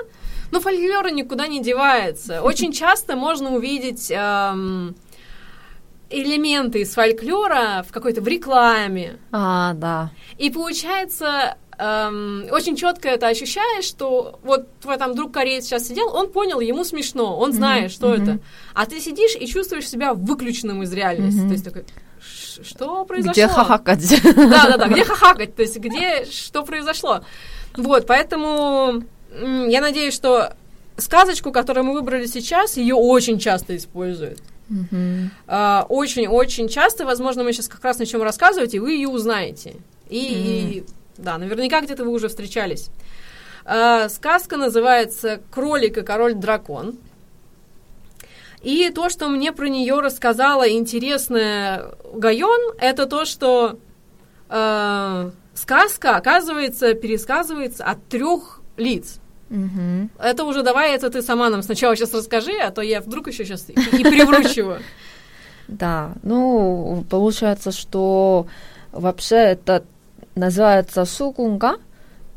но 0.51 0.61
фольклор 0.61 1.11
никуда 1.13 1.47
не 1.47 1.63
девается. 1.63 2.43
Очень 2.43 2.73
часто 2.73 3.17
можно 3.17 3.55
увидеть 3.55 4.11
эм, 4.11 4.95
элементы 6.11 6.81
из 6.81 6.93
фольклора 6.95 7.85
в 7.89 7.93
какой-то 7.93 8.21
в 8.21 8.29
рекламе. 8.29 9.19
А, 9.33 9.73
да. 9.75 10.11
И 10.39 10.51
получается, 10.51 11.57
эм, 11.79 12.47
очень 12.51 12.75
четко 12.77 13.09
это 13.09 13.29
ощущаешь, 13.29 13.85
что 13.85 14.41
вот 14.43 14.67
твой 14.81 14.97
там 14.99 15.15
друг 15.15 15.33
кореец 15.33 15.65
сейчас 15.65 15.87
сидел, 15.87 16.09
он 16.15 16.31
понял, 16.31 16.61
ему 16.61 16.85
смешно, 16.85 17.39
он 17.39 17.53
знает, 17.53 17.93
что 17.93 18.09
мгм. 18.09 18.23
это. 18.23 18.39
А 18.75 18.87
ты 18.87 19.01
сидишь 19.01 19.37
и 19.39 19.47
чувствуешь 19.47 19.89
себя 19.89 20.13
выключенным 20.15 20.83
из 20.83 20.93
реальности. 20.93 21.39
Мгм. 21.41 21.49
То 21.49 21.53
есть 21.53 21.65
такой, 21.65 21.85
«Ш- 22.21 22.65
что 22.65 23.05
произошло? 23.05 23.33
Где 23.33 23.49
хахакать? 23.49 24.23
Да, 24.35 24.67
да, 24.69 24.77
да, 24.77 24.89
где 24.89 25.05
хахакать, 25.05 25.55
то 25.55 25.63
есть 25.63 25.79
где 25.79 26.25
что 26.27 26.65
произошло. 26.65 27.23
Вот, 27.77 28.07
поэтому 28.07 29.03
я 29.33 29.81
надеюсь, 29.81 30.15
что 30.15 30.55
сказочку, 30.97 31.53
которую 31.53 31.85
мы 31.85 31.93
выбрали 31.95 32.27
сейчас, 32.27 32.77
ее 32.77 32.95
очень 32.95 33.39
часто 33.39 33.77
используют. 33.77 34.41
Мгм. 34.69 35.31
А, 35.49 35.85
Очень-очень 35.89 36.69
часто, 36.69 37.05
возможно, 37.05 37.43
мы 37.43 37.53
сейчас 37.53 37.69
как 37.69 37.83
раз 37.83 37.99
начнем 37.99 38.23
рассказывать, 38.23 38.75
и 38.75 38.79
вы 38.79 38.93
ее 38.93 39.09
узнаете. 39.09 39.75
И, 40.09 40.19
и, 40.19 40.85
да, 41.17 41.39
наверняка 41.39 41.81
где-то 41.81 42.05
вы 42.05 42.13
уже 42.13 42.29
встречались. 42.29 42.91
А, 43.65 44.09
Сказка 44.09 44.57
называется 44.57 45.41
«Кролик 45.51 45.99
и 45.99 46.03
король-дракон». 46.03 46.99
И 48.63 48.91
то, 48.91 49.09
что 49.09 49.29
мне 49.29 49.53
про 49.53 49.69
нее 49.69 50.01
рассказала 50.01 50.69
интересная 50.71 51.93
Гайон, 52.13 52.75
это 52.79 53.07
то, 53.07 53.25
что 53.25 53.79
э, 54.51 55.31
сказка, 55.61 56.17
оказывается, 56.17 56.95
пересказывается 56.95 57.85
от 57.85 58.05
трех 58.09 58.61
лиц. 58.77 59.21
Мгм. 59.51 60.11
Это 60.19 60.45
уже 60.45 60.63
давай, 60.63 60.95
это 60.95 61.11
ты 61.11 61.23
сама 61.23 61.51
нам 61.51 61.63
сначала 61.63 61.97
сейчас 61.97 62.15
расскажи, 62.15 62.53
а 62.53 62.71
то 62.71 62.83
я 62.83 63.01
вдруг 63.01 63.29
еще 63.29 63.45
сейчас 63.45 63.69
и, 63.69 63.73
и 63.73 64.05
привручиваю. 64.05 64.81
Да, 65.69 66.15
ну, 66.25 67.05
получается, 67.09 67.71
что 67.71 68.49
вообще 68.91 69.37
это 69.37 69.85
называется 70.35 71.05
сугунга, 71.05 71.77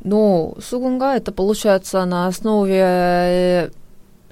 но 0.03 0.55
сугунга 0.61 1.15
это 1.15 1.31
получается 1.31 2.05
на 2.05 2.27
основе 2.27 2.79
э, 2.79 3.69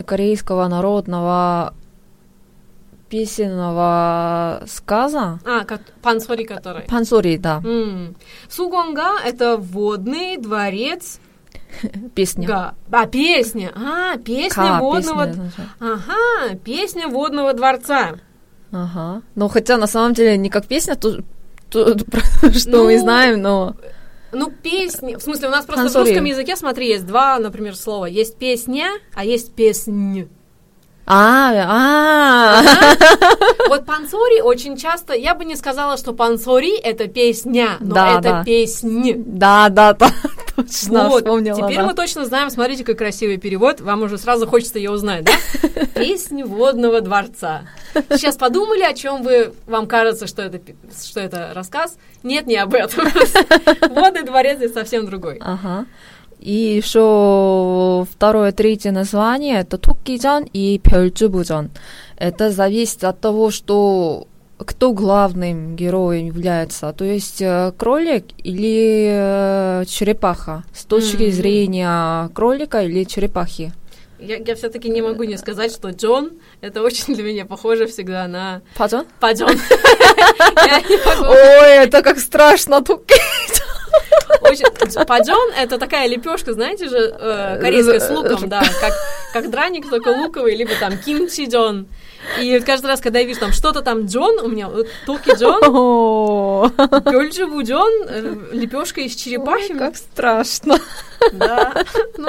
корейского 0.05 0.67
народного 0.67 1.73
песенного 3.11 4.63
сказа. 4.67 5.39
А, 5.45 5.65
как 5.65 5.81
пансори 6.01 6.43
который. 6.45 6.83
Пансори, 6.87 7.37
да, 7.37 7.61
М. 7.63 8.15
Сугонга— 8.49 9.19
это 9.25 9.57
водный 9.57 10.37
дворец 10.37 11.19
песня. 12.15 12.47
Га. 12.47 12.73
А, 12.91 13.05
песня. 13.05 13.71
А, 13.75 14.17
песня 14.17 14.49
Ка, 14.49 14.79
водного... 14.79 15.27
песня. 15.27 15.51
Ага, 15.79 16.55
песня 16.63 17.07
водного 17.07 17.53
дворца. 17.53 18.15
Ага. 18.71 19.21
Ну, 19.35 19.49
хотя 19.49 19.77
на 19.77 19.87
самом 19.87 20.13
деле 20.13 20.37
не 20.37 20.49
как 20.49 20.65
песня, 20.65 20.95
то, 20.95 21.17
то- 21.69 21.97
что 22.53 22.83
мы 22.85 22.93
Ну, 22.95 22.99
знаем, 22.99 23.41
но... 23.41 23.75
Ну, 24.33 24.49
песни... 24.49 25.15
В 25.15 25.21
смысле, 25.21 25.49
у 25.49 25.51
нас 25.51 25.65
просто 25.65 25.83
Пансори. 25.83 26.03
в 26.03 26.07
русском 26.07 26.23
языке, 26.25 26.55
смотри, 26.55 26.87
есть 26.87 27.05
два, 27.05 27.37
например, 27.39 27.75
слова. 27.75 28.05
Есть 28.05 28.37
песня, 28.37 28.87
а 29.13 29.25
есть 29.25 29.53
песнь. 29.53 30.29
А, 31.05 32.61
а, 32.63 32.63
Вот 33.67 33.85
пансори 33.85 34.41
очень 34.41 34.77
часто... 34.77 35.13
Я 35.13 35.33
бы 35.35 35.45
не 35.45 35.55
сказала, 35.55 35.97
что 35.97 36.13
пансори— 36.13 36.77
это 36.83 37.07
песня, 37.07 37.77
но 37.79 37.95
Да, 37.95 38.11
это 38.19 38.21
да. 38.21 38.43
песнь. 38.43 39.13
да, 39.17 39.69
да, 39.69 39.93
да, 39.93 40.09
точно 40.55 41.09
Вот, 41.09 41.23
вспомнила. 41.23 41.57
теперь 41.57 41.77
да. 41.77 41.85
мы 41.85 41.93
точно 41.93 42.25
знаем, 42.25 42.49
смотрите, 42.49 42.83
какой 42.83 42.95
красивый 42.95 43.37
перевод, 43.37 43.81
вам 43.81 44.03
уже 44.03 44.17
сразу 44.17 44.47
хочется 44.47 44.77
ее 44.77 44.91
узнать, 44.91 45.23
да? 45.25 45.31
Песни 45.95 46.43
водного 46.43 47.01
дворца. 47.01 47.63
Сейчас 48.11 48.37
подумали, 48.37 48.83
о 48.83 48.93
чем 48.93 49.23
вы, 49.23 49.53
вам 49.65 49.87
кажется, 49.87 50.27
что 50.27 50.43
это, 50.43 50.61
что 51.03 51.19
это 51.19 51.51
рассказ? 51.53 51.97
Нет, 52.23 52.45
не 52.47 52.57
об 52.57 52.73
этом. 52.73 53.07
Водный 53.89 54.23
дворец 54.23 54.57
здесь 54.57 54.73
совсем 54.73 55.05
другой. 55.07 55.39
Ага. 55.41 55.85
И 56.41 56.53
еще 56.77 58.05
второе, 58.11 58.51
третье 58.51 58.91
название 58.91 59.59
это 59.59 59.77
Токкижан 59.77 60.45
и 60.51 60.79
Пельчубужан. 60.83 61.69
Это 62.17 62.49
зависит 62.51 63.03
от 63.03 63.19
того, 63.21 63.51
что 63.51 64.27
кто 64.57 64.91
главным 64.93 65.75
героем 65.75 66.27
является, 66.27 66.93
то 66.93 67.03
есть 67.03 67.41
э, 67.41 67.71
кролик 67.77 68.25
или 68.43 69.09
э, 69.11 69.85
черепаха, 69.87 70.63
с 70.73 70.85
точки 70.85 71.23
Мгм. 71.23 71.31
зрения 71.31 72.29
кролика 72.33 72.83
или 72.83 73.03
черепахи. 73.03 73.71
Я, 74.19 74.37
я 74.37 74.53
все-таки 74.55 74.87
не 74.89 75.01
могу 75.01 75.23
не 75.23 75.37
сказать, 75.37 75.71
что 75.71 75.89
Джон, 75.89 76.33
это 76.61 76.83
очень 76.83 77.15
для 77.15 77.23
меня 77.23 77.45
похоже 77.45 77.87
всегда 77.87 78.27
на? 78.27 78.61
Паджон. 78.77 79.05
Могу. 81.05 81.31
Ой, 81.31 81.85
это 81.85 82.03
как 82.03 82.19
страшно, 82.19 82.83
Токки. 82.83 83.15
Очень- 84.41 85.05
Паджон 85.05 85.51
это 85.57 85.77
такая 85.77 86.07
лепешка, 86.07 86.53
знаете 86.53 86.89
же, 86.89 86.97
э, 86.97 87.57
корейская 87.61 87.99
с 87.99 88.09
луком, 88.09 88.49
да, 88.49 88.61
как, 88.81 88.93
как 89.33 89.49
драник, 89.51 89.89
только 89.89 90.09
луковый, 90.09 90.55
либо 90.55 90.71
там 90.79 90.97
кимчи 90.97 91.45
джон. 91.49 91.87
И 92.39 92.59
каждый 92.59 92.87
раз, 92.87 93.01
когда 93.01 93.19
я 93.19 93.25
вижу 93.25 93.39
там 93.39 93.51
что-то 93.51 93.81
там 93.81 94.05
джон, 94.05 94.39
у 94.43 94.47
меня 94.47 94.67
вот 94.69 94.87
токи 95.05 95.35
джон, 95.35 95.61
О, 95.67 96.69
гёльджибу 97.05 97.63
джон, 97.63 97.91
лепешка 98.51 99.01
из 99.01 99.15
черепахи. 99.15 99.73
Как 99.77 99.95
страшно. 99.95 100.77
Да. 101.33 101.73
Ну, 102.17 102.27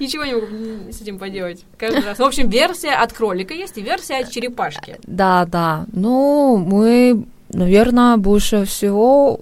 Ничего 0.00 0.24
не 0.24 0.34
могу 0.34 0.46
с 0.92 1.00
этим 1.00 1.18
поделать. 1.18 1.64
Каждый 1.78 2.04
раз. 2.04 2.18
В 2.18 2.22
общем, 2.24 2.48
версия 2.48 2.90
от 2.90 3.12
кролика 3.12 3.54
есть 3.54 3.78
и 3.78 3.80
версия 3.82 4.18
от 4.18 4.30
черепашки. 4.30 4.96
Да, 5.04 5.46
да. 5.46 5.86
Ну, 5.92 6.56
мы, 6.56 7.24
наверное, 7.50 8.16
больше 8.16 8.64
всего 8.64 9.40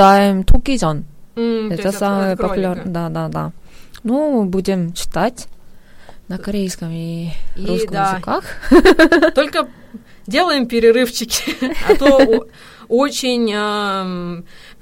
читаем 0.00 0.44
Токи전. 0.44 1.04
М, 1.36 1.68
то 1.70 1.74
Это 1.74 1.90
самое 1.90 2.36
популярное. 2.36 2.84
Да, 2.84 3.08
да, 3.08 3.28
да. 3.28 3.52
Ну, 4.02 4.44
будем 4.44 4.92
читать 4.92 5.48
на 6.28 6.36
корейском 6.36 6.90
и, 6.92 7.30
И 7.56 7.66
русском 7.66 7.92
да, 7.94 8.12
языках. 8.12 8.44
Только 9.34 9.68
делаем 10.26 10.66
перерывчики, 10.66 11.56
а 11.88 11.94
то 11.94 12.46
очень... 12.88 13.50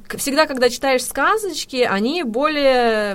к- 0.09 0.16
Всегда, 0.18 0.46
когда 0.46 0.68
читаешь 0.68 1.05
сказочки, 1.05 1.87
они 1.88 2.24
более... 2.24 3.14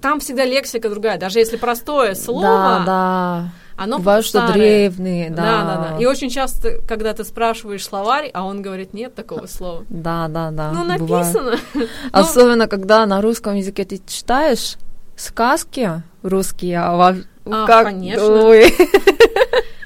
Там 0.00 0.20
всегда 0.20 0.46
лексика 0.46 0.88
другая. 0.88 1.18
Даже 1.18 1.38
если 1.38 1.58
простое 1.58 2.14
слово, 2.14 2.42
Да, 2.42 2.82
да 2.86 3.52
оно 3.76 3.98
Бывают, 3.98 4.24
что 4.24 4.46
древние, 4.52 5.30
да. 5.30 5.42
Да, 5.42 5.64
да, 5.64 5.88
да. 5.90 6.02
И 6.02 6.06
очень 6.06 6.30
часто, 6.30 6.80
когда 6.86 7.12
ты 7.12 7.24
спрашиваешь 7.24 7.84
словарь, 7.84 8.30
а 8.32 8.44
он 8.44 8.62
говорит, 8.62 8.94
нет 8.94 9.14
такого 9.14 9.46
слова. 9.46 9.84
Да, 9.88 10.28
да, 10.28 10.50
да. 10.50 10.72
Ну, 10.72 10.84
написано. 10.84 11.58
Особенно, 12.12 12.68
когда 12.68 13.04
на 13.06 13.20
русском 13.20 13.54
языке 13.56 13.84
ты 13.84 14.00
читаешь 14.06 14.76
сказки 15.16 16.02
русские, 16.22 16.78
а, 16.78 17.16
а 17.46 17.66
как... 17.66 17.86
конечно. 17.86 18.24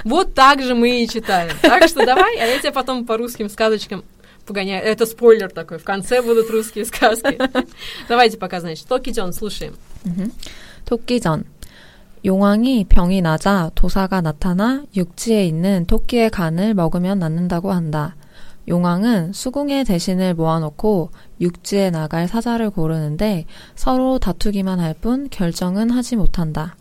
Вот 0.05 0.33
так 0.33 0.63
же 0.63 0.75
мы 0.75 1.03
и 1.03 1.09
читаем. 1.09 1.51
Так 1.61 1.87
что 1.87 2.07
давай, 2.07 2.39
а 2.39 2.47
я 2.47 2.59
тебя 2.61 2.73
потом 2.73 3.05
по 3.05 3.19
русским 3.19 3.51
сказочкам 3.51 4.05
погоняю. 4.47 4.83
Это 4.85 5.07
спойлер 5.07 5.51
такой, 5.51 5.79
в 5.79 5.85
конце 5.85 6.23
будут 6.23 6.51
русские 6.51 6.85
сказки. 6.87 7.39
Давайте 8.09 8.39
пока, 8.39 8.61
значит, 8.61 8.87
Токидзон 8.87 9.33
слушаем. 9.33 9.77
Токидзон. 10.87 11.45
용왕이 12.28 12.86
병이 12.86 13.22
나자 13.22 13.70
도사가 13.76 14.22
나타나 14.22 14.84
육지에 14.96 15.46
있는 15.46 15.86
토끼의 15.86 16.30
간을 16.30 16.74
먹으면 16.74 17.20
낫는다고 17.20 17.72
한다. 17.72 18.16
용왕은 18.70 19.34
수궁의 19.34 19.84
대신을 19.84 20.36
모아놓고 20.36 21.10
육지에 21.42 21.90
나갈 21.90 22.30
사자를 22.30 22.70
고르는데 22.70 23.46
서로 23.76 24.20
다투기만 24.20 24.80
할 24.80 24.94
뿐 25.02 25.28
결정은 25.30 25.90
하지 25.90 26.16
못한다. 26.16 26.76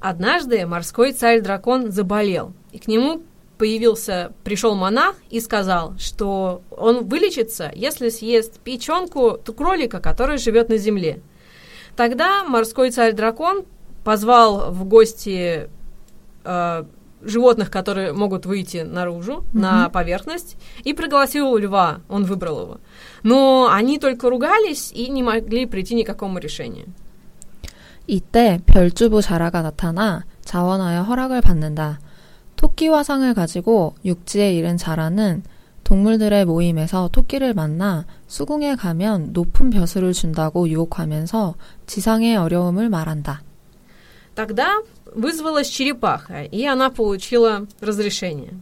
Однажды 0.00 0.66
морской 0.66 1.12
царь-дракон 1.12 1.90
заболел, 1.90 2.52
и 2.72 2.78
к 2.78 2.88
нему 2.88 3.22
появился, 3.58 4.32
пришел 4.44 4.74
монах 4.74 5.16
и 5.30 5.40
сказал, 5.40 5.94
что 5.98 6.62
он 6.70 7.06
вылечится, 7.08 7.70
если 7.74 8.08
съест 8.10 8.60
печенку 8.60 9.38
ту- 9.42 9.54
кролика, 9.54 10.00
который 10.00 10.36
живет 10.38 10.68
на 10.68 10.76
земле. 10.76 11.20
Тогда 11.96 12.44
морской 12.44 12.90
царь-дракон 12.90 13.64
позвал 14.08 14.70
в 14.70 14.84
гости 14.84 15.68
э, 16.44 16.84
животных, 17.22 17.70
которые 17.70 18.12
могут 18.12 18.46
выйти 18.46 18.78
наружу, 18.78 19.44
на 19.52 19.88
поверхность, 19.88 20.56
и 20.84 20.92
пригласил 20.92 21.56
льва, 21.56 22.00
он 22.08 22.24
выбрал 22.24 22.62
его. 22.62 22.80
Но 23.22 23.68
они 23.72 23.98
только 23.98 24.28
ругались 24.28 24.92
и 24.92 25.08
не 25.08 25.22
могли 25.22 25.66
прийти 25.66 25.94
ни 25.94 26.02
к 26.02 26.06
какому 26.06 26.38
решению. 26.38 26.86
이때 28.06 28.60
별주부 28.66 29.22
자라가 29.22 29.62
나타나 29.62 30.24
자원하여 30.42 31.02
허락을 31.02 31.40
받는다. 31.40 32.00
토끼 32.56 32.88
화상을 32.88 33.32
가지고 33.32 33.94
육지에 34.04 34.52
이른 34.54 34.76
자라는 34.76 35.42
동물들의 35.84 36.44
모임에서 36.44 37.08
토끼를 37.08 37.54
만나 37.54 38.04
수궁에 38.26 38.76
가면 38.76 39.32
높은 39.32 39.70
벼슬을 39.70 40.12
준다고 40.12 40.68
유혹하면서 40.68 41.54
지상의 41.86 42.36
어려움을 42.36 42.88
말한다. 42.88 43.42
Тогда 44.39 44.77
вызвалась 45.05 45.67
черепаха, 45.67 46.43
и 46.43 46.65
она 46.65 46.89
получила 46.89 47.67
разрешение. 47.81 48.53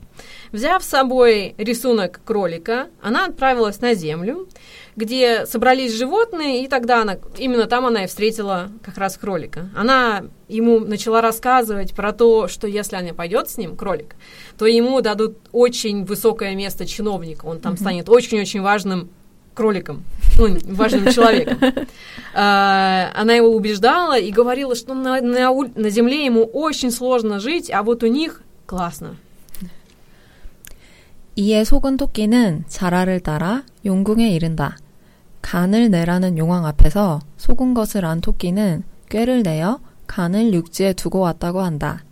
Взяв 0.51 0.83
с 0.83 0.87
собой 0.87 1.53
рисунок 1.59 2.19
кролика, 2.25 2.87
она 2.99 3.27
отправилась 3.27 3.79
на 3.79 3.93
землю, 3.93 4.47
где 4.95 5.45
собрались 5.45 5.93
животные, 5.93 6.63
и 6.63 6.67
тогда 6.67 7.03
она, 7.03 7.17
именно 7.37 7.67
там 7.67 7.85
она 7.85 8.05
и 8.05 8.07
встретила 8.07 8.71
как 8.83 8.97
раз 8.97 9.17
кролика. 9.17 9.69
Она 9.75 10.23
ему 10.47 10.79
начала 10.79 11.21
рассказывать 11.21 11.93
про 11.93 12.11
то, 12.11 12.47
что 12.47 12.65
если 12.65 12.95
она 12.95 13.13
пойдет 13.13 13.47
с 13.47 13.57
ним, 13.59 13.75
кролик, 13.75 14.15
то 14.57 14.65
ему 14.65 14.99
дадут 15.01 15.37
очень 15.51 16.05
высокое 16.05 16.55
место 16.55 16.87
чиновника, 16.87 17.45
он 17.45 17.59
там 17.59 17.77
станет 17.77 18.09
очень-очень 18.09 18.61
важным 18.61 19.11
кроликом, 19.56 20.02
ну, 20.38 20.56
важным 20.66 21.10
человеком. 21.12 21.58
А, 22.34 23.10
Она 23.14 23.34
его 23.34 23.48
убеждала 23.54 24.18
и 24.18 24.30
говорила, 24.32 24.74
что 24.74 24.94
на, 24.94 25.20
на 25.20 25.50
ул- 25.50 25.70
на 25.74 25.90
земле 25.90 26.24
ему 26.24 26.44
очень 26.44 26.90
сложно 26.90 27.38
жить, 27.40 27.70
а 27.70 27.82
вот 27.82 28.02
у 28.02 28.06
них 28.06 28.42
классно. 28.66 29.16
이에 31.36 31.64
속은 31.64 31.96
토끼는 31.96 32.64
자라를 32.68 33.20
따라 33.20 33.62
용궁에 33.84 34.30
이른다. 34.30 34.76
간을 35.40 35.90
내라는 35.90 36.36
용왕 36.38 36.66
앞에서 36.66 37.20
속은 37.38 37.74
것을 37.74 38.04
안 38.04 38.20
토끼는 38.20 38.84
꾀를 39.08 39.42
내어 39.42 39.80
간을 40.06 40.52
육지에 40.52 40.92
두고 40.92 41.20
왔다고 41.20 41.62
한다. 41.62 42.04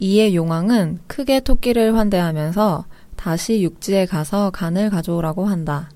이에 0.00 0.34
용왕은 0.34 1.00
크게 1.06 1.40
토끼를 1.40 1.96
환대하면서 1.96 2.84
다시 3.16 3.62
육지에 3.62 4.06
가서 4.06 4.50
간을 4.50 4.90
가져오라고 4.90 5.44
한다. 5.46 5.90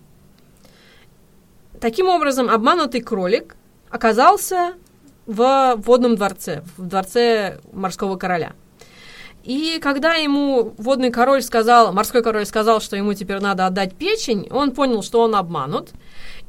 Таким 1.86 2.10
образом, 2.10 2.50
обманутый 2.50 3.00
кролик 3.00 3.56
оказался 3.92 4.74
в 5.28 5.76
водном 5.78 6.16
дворце, 6.16 6.64
в 6.78 6.88
дворце 6.88 7.60
морского 7.74 8.16
короля. 8.16 8.54
И 9.44 9.78
когда 9.80 10.16
ему 10.16 10.74
водный 10.80 11.12
король 11.12 11.44
сказал, 11.44 11.94
морской 11.94 12.24
король 12.24 12.48
сказал, 12.48 12.82
что 12.82 12.96
ему 12.96 13.14
теперь 13.14 13.40
надо 13.40 13.68
отдать 13.68 13.94
печень, 13.94 14.48
он 14.50 14.72
понял, 14.72 15.04
что 15.04 15.22
он 15.22 15.36
обманут. 15.36 15.92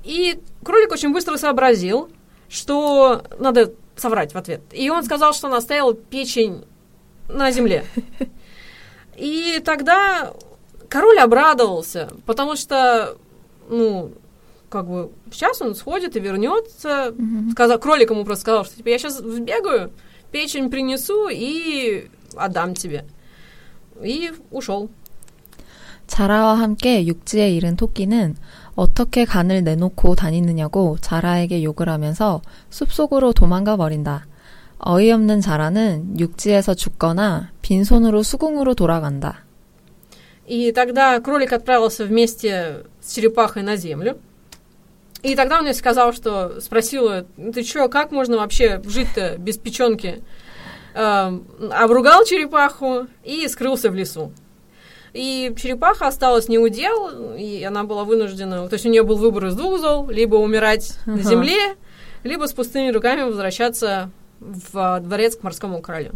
И 0.05 0.41
кролик 0.65 0.91
очень 0.91 1.13
быстро 1.13 1.37
сообразил, 1.37 2.09
что 2.49 3.23
надо 3.39 3.75
соврать 3.95 4.33
в 4.33 4.39
ответ. 4.39 4.63
И 4.73 4.89
он 4.89 5.05
сказал, 5.05 5.35
что 5.35 5.49
он 5.49 5.55
оставил 5.55 5.93
печень 5.93 6.65
на 7.29 7.51
земле. 7.51 7.85
И 9.19 9.61
тогда 9.63 10.33
король 10.89 11.19
обрадовался, 11.19 12.09
потому 12.25 12.57
что, 12.57 13.19
ну, 13.69 14.13
как 14.76 14.88
бы 14.88 15.12
сейчас 15.32 15.62
он 15.62 15.76
сходит 15.76 16.16
и 16.16 16.20
вернется. 16.20 17.14
Сказал, 17.52 17.78
кролик 17.80 18.10
ему 18.10 18.24
просто 18.24 18.42
сказал, 18.42 18.66
что 18.66 18.78
типа, 18.78 18.90
я 18.90 18.98
сейчас 18.98 19.18
сбегаю, 19.18 19.92
печень 20.32 20.70
принесу 20.70 21.30
и 21.30 22.10
отдам 22.36 22.74
тебе. 22.74 23.06
И 24.02 24.32
ушел. 24.50 24.90
자라와 26.08 26.56
함께 26.60 27.06
육지에 27.06 27.52
이른 27.52 27.78
토끼는 27.78 28.36
어떻게 28.76 29.24
간을 29.24 29.64
내놓고 29.64 30.16
다니느냐고 30.16 30.98
자라에게 31.00 31.64
욕을 31.64 31.88
하면서 31.88 32.42
숲속으로 32.70 33.32
도망가 33.32 33.78
버린다. 33.78 34.26
어이없는 34.80 35.42
자라는 35.42 36.20
육지에서 36.20 36.74
죽거나 36.74 37.52
빈손으로 37.62 38.24
수궁으로 38.24 38.74
돌아간다. 38.74 39.46
И 40.48 40.74
тогда 40.74 41.22
кролик 41.22 41.54
отправился 41.54 42.06
вместе 42.06 42.84
с 43.00 43.14
черепахой 43.14 43.64
на 43.64 43.78
землю. 43.78 44.20
И 45.27 45.35
тогда 45.35 45.59
он 45.59 45.67
ей 45.67 45.75
сказал, 45.75 46.13
что 46.13 46.61
спросила, 46.61 47.27
«Ну 47.37 47.53
ты 47.53 47.65
что, 47.65 47.89
как 47.89 48.13
можно 48.13 48.37
вообще 48.37 48.81
жить-то 48.85 49.35
без 49.39 49.59
печенки? 49.59 50.23
Эм, 50.95 51.45
обругал 51.73 52.25
черепаху 52.25 53.09
и 53.25 53.49
скрылся 53.49 53.91
в 53.91 53.95
лесу. 53.97 54.33
И 55.13 55.53
черепаха 55.61 56.07
осталась 56.07 56.49
не 56.49 56.59
у 56.59 56.69
дел, 56.69 57.35
и 57.35 57.65
она 57.65 57.83
была 57.83 58.05
вынуждена, 58.05 58.69
то 58.69 58.75
есть 58.75 58.87
у 58.87 58.89
нее 58.89 59.03
был 59.03 59.17
выбор 59.17 59.47
из 59.47 59.57
двух 59.57 59.81
зол, 59.81 60.09
либо 60.09 60.37
умирать 60.37 60.97
на 61.07 61.15
Ага. 61.15 61.23
земле, 61.23 61.77
либо 62.23 62.47
с 62.47 62.53
пустыми 62.53 62.93
руками 62.93 63.23
возвращаться 63.23 64.11
в 64.39 65.01
дворец 65.01 65.37
к 65.37 65.43
морскому 65.43 65.83
королю. 65.83 66.13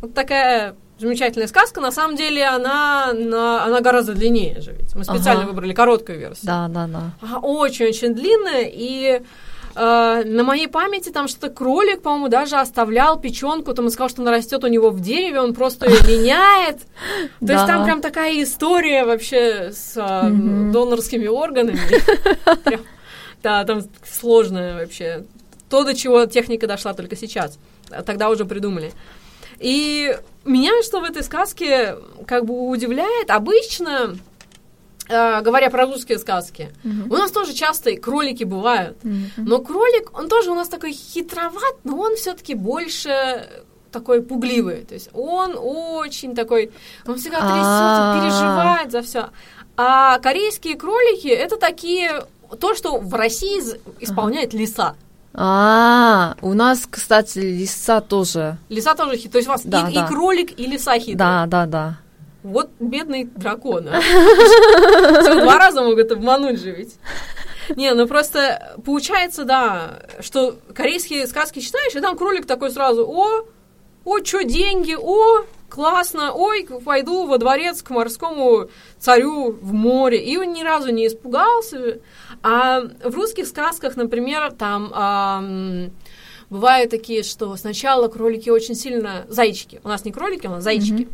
Вот 0.00 0.12
такая 0.12 0.74
замечательная 1.02 1.48
сказка. 1.48 1.80
На 1.80 1.92
самом 1.92 2.16
деле 2.16 2.44
она, 2.44 3.12
на- 3.12 3.64
она 3.64 3.80
гораздо 3.80 4.14
длиннее 4.14 4.60
же 4.60 4.72
ведь. 4.72 4.94
Мы 4.94 5.04
специально 5.04 5.42
Ага. 5.42 5.50
выбрали 5.50 5.72
короткую 5.74 6.18
версию. 6.18 6.46
Да, 6.46 6.68
да, 6.68 6.86
да. 6.86 7.38
Очень-очень 7.38 8.14
длинная, 8.14 8.64
и 8.72 9.20
э, 9.74 10.22
на 10.26 10.42
моей 10.44 10.68
памяти 10.68 11.08
там 11.10 11.28
что-то 11.28 11.48
кролик, 11.48 12.02
по-моему, 12.02 12.28
даже 12.28 12.56
оставлял 12.56 13.18
печенку, 13.18 13.72
там 13.72 13.86
он 13.86 13.90
сказал, 13.90 14.10
что 14.10 14.20
она 14.22 14.30
растет 14.30 14.62
у 14.64 14.66
него 14.66 14.90
в 14.90 15.00
дереве, 15.00 15.40
он 15.40 15.54
просто 15.54 15.88
ее 15.88 15.96
меняет. 16.08 16.78
То 17.46 17.52
есть 17.52 17.66
там 17.66 17.84
прям 17.84 18.00
такая 18.02 18.42
история 18.42 19.04
вообще 19.04 19.72
с 19.72 19.94
э, 19.96 20.28
донорскими 20.72 21.26
органами. 21.26 21.78
Да, 23.42 23.64
там 23.64 23.82
сложная 24.08 24.74
вообще. 24.78 25.24
То, 25.68 25.82
до 25.82 25.94
чего 25.94 26.26
техника 26.26 26.66
дошла 26.68 26.94
только 26.94 27.16
сейчас. 27.16 27.58
Тогда 28.06 28.30
уже 28.30 28.44
придумали. 28.44 28.92
И 29.62 30.18
меня 30.44 30.82
что 30.82 31.00
в 31.00 31.04
этой 31.04 31.22
сказке 31.22 31.96
как 32.26 32.44
бы 32.44 32.68
удивляет, 32.68 33.30
обычно 33.30 34.16
э, 35.08 35.40
говоря 35.40 35.70
про 35.70 35.86
русские 35.86 36.18
сказки, 36.18 36.72
у 36.84 37.14
нас 37.14 37.30
тоже 37.30 37.52
часто 37.54 37.90
и 37.90 37.96
кролики 37.96 38.44
бывают. 38.44 38.98
Но 39.36 39.60
кролик, 39.60 40.18
он 40.18 40.28
тоже 40.28 40.50
у 40.50 40.54
нас 40.54 40.68
такой 40.68 40.92
хитроват, 40.92 41.76
но 41.84 41.96
он 41.98 42.16
все-таки 42.16 42.54
больше 42.54 43.46
такой 43.92 44.22
пугливый. 44.22 44.84
То 44.84 44.94
есть 44.94 45.10
он 45.12 45.54
очень 45.56 46.34
такой, 46.34 46.72
он 47.06 47.16
всегда 47.18 47.38
трясется, 47.40 48.12
А. 48.12 48.20
переживает 48.20 48.90
за 48.90 49.02
все. 49.02 49.28
А 49.76 50.18
корейские 50.18 50.76
кролики 50.76 51.28
это 51.28 51.56
такие 51.56 52.24
то, 52.58 52.74
что 52.74 52.98
в 52.98 53.14
России 53.14 53.62
исполняет 54.00 54.54
лиса. 54.54 54.96
А, 55.34 56.36
у 56.42 56.52
нас, 56.54 56.86
кстати, 56.90 57.38
лиса 57.38 58.00
тоже. 58.00 58.58
Лиса 58.68 58.94
тоже 58.94 59.16
хит. 59.16 59.32
То 59.32 59.38
есть 59.38 59.48
у 59.48 59.52
вас 59.52 59.62
Да, 59.64 59.88
и, 59.88 59.94
да. 59.94 60.04
и 60.04 60.08
кролик, 60.08 60.58
и 60.58 60.66
лиса 60.66 60.94
хитрые. 60.98 61.16
Да, 61.16 61.46
да, 61.46 61.66
да. 61.66 61.98
Вот 62.42 62.70
бедный 62.80 63.24
дракон. 63.24 63.88
а. 63.88 64.00
Два 65.42 65.58
раза 65.58 65.82
могут 65.82 66.10
обмануть 66.12 66.60
же 66.60 66.72
ведь. 66.72 66.96
Не, 67.76 67.94
ну 67.94 68.06
просто 68.08 68.76
получается, 68.84 69.44
да, 69.44 70.00
что 70.20 70.56
корейские 70.74 71.26
сказки 71.26 71.60
читаешь, 71.60 71.94
и 71.94 72.00
там 72.00 72.18
кролик 72.18 72.44
такой 72.44 72.70
сразу, 72.70 73.06
о, 73.08 73.46
о, 74.04 74.18
что 74.24 74.42
деньги, 74.42 74.96
о, 75.00 75.44
классно, 75.72 76.32
ой, 76.34 76.68
пойду 76.84 77.26
во 77.26 77.38
дворец 77.38 77.82
к 77.82 77.88
морскому 77.88 78.68
царю 78.98 79.52
в 79.52 79.72
море. 79.72 80.22
И 80.22 80.36
он 80.36 80.52
ни 80.52 80.62
разу 80.62 80.90
не 80.92 81.06
испугался. 81.06 81.98
А 82.42 82.80
в 82.80 83.14
русских 83.14 83.46
сказках, 83.46 83.96
например, 83.96 84.52
там 84.52 84.90
ам, 84.92 85.90
бывают 86.50 86.90
такие, 86.90 87.22
что 87.22 87.56
сначала 87.56 88.08
кролики 88.08 88.50
очень 88.50 88.74
сильно... 88.74 89.24
Зайчики. 89.28 89.80
У 89.82 89.88
нас 89.88 90.04
не 90.04 90.12
кролики, 90.12 90.46
у 90.46 90.50
нас 90.50 90.62
зайчики. 90.64 91.08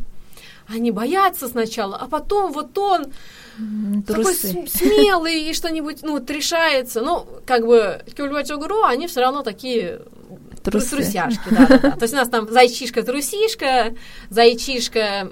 Они 0.67 0.91
боятся 0.91 1.47
сначала, 1.47 1.95
а 1.95 2.07
потом 2.07 2.51
вот 2.51 2.77
он 2.77 3.05
М, 3.57 4.03
такой 4.03 4.23
Трусы. 4.25 4.67
смелый 4.67 5.49
и 5.49 5.53
что-нибудь, 5.53 6.03
ну, 6.03 6.13
вот 6.13 6.29
решается. 6.29 7.01
Ну, 7.01 7.25
как 7.45 7.65
бы, 7.65 8.01
Кюльбачогру, 8.15 8.83
они 8.83 9.07
все 9.07 9.21
равно 9.21 9.41
такие 9.41 10.01
Трусы. 10.63 10.89
трусяшки, 10.89 11.49
да, 11.49 11.65
да, 11.67 11.77
да. 11.77 11.91
То 11.91 12.03
есть 12.03 12.13
у 12.13 12.17
нас 12.17 12.29
там 12.29 12.47
зайчишка-трусишка, 12.47 13.95
зайчишка, 14.29 15.29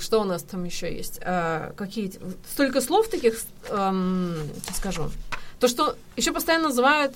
что 0.00 0.20
у 0.20 0.24
нас 0.24 0.42
там 0.42 0.64
еще 0.64 0.94
есть? 0.94 1.20
А, 1.22 1.72
какие 1.76 2.12
столько 2.50 2.80
слов 2.80 3.08
таких, 3.08 3.38
эм, 3.68 4.36
скажу. 4.74 5.10
То, 5.58 5.68
что 5.68 5.96
еще 6.16 6.32
постоянно 6.32 6.68
называют, 6.68 7.14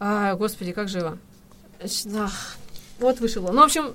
а, 0.00 0.34
господи, 0.36 0.72
как 0.72 0.88
ах, 2.16 2.56
вот 2.98 3.20
вышло. 3.20 3.52
Ну, 3.52 3.60
в 3.60 3.64
общем, 3.64 3.94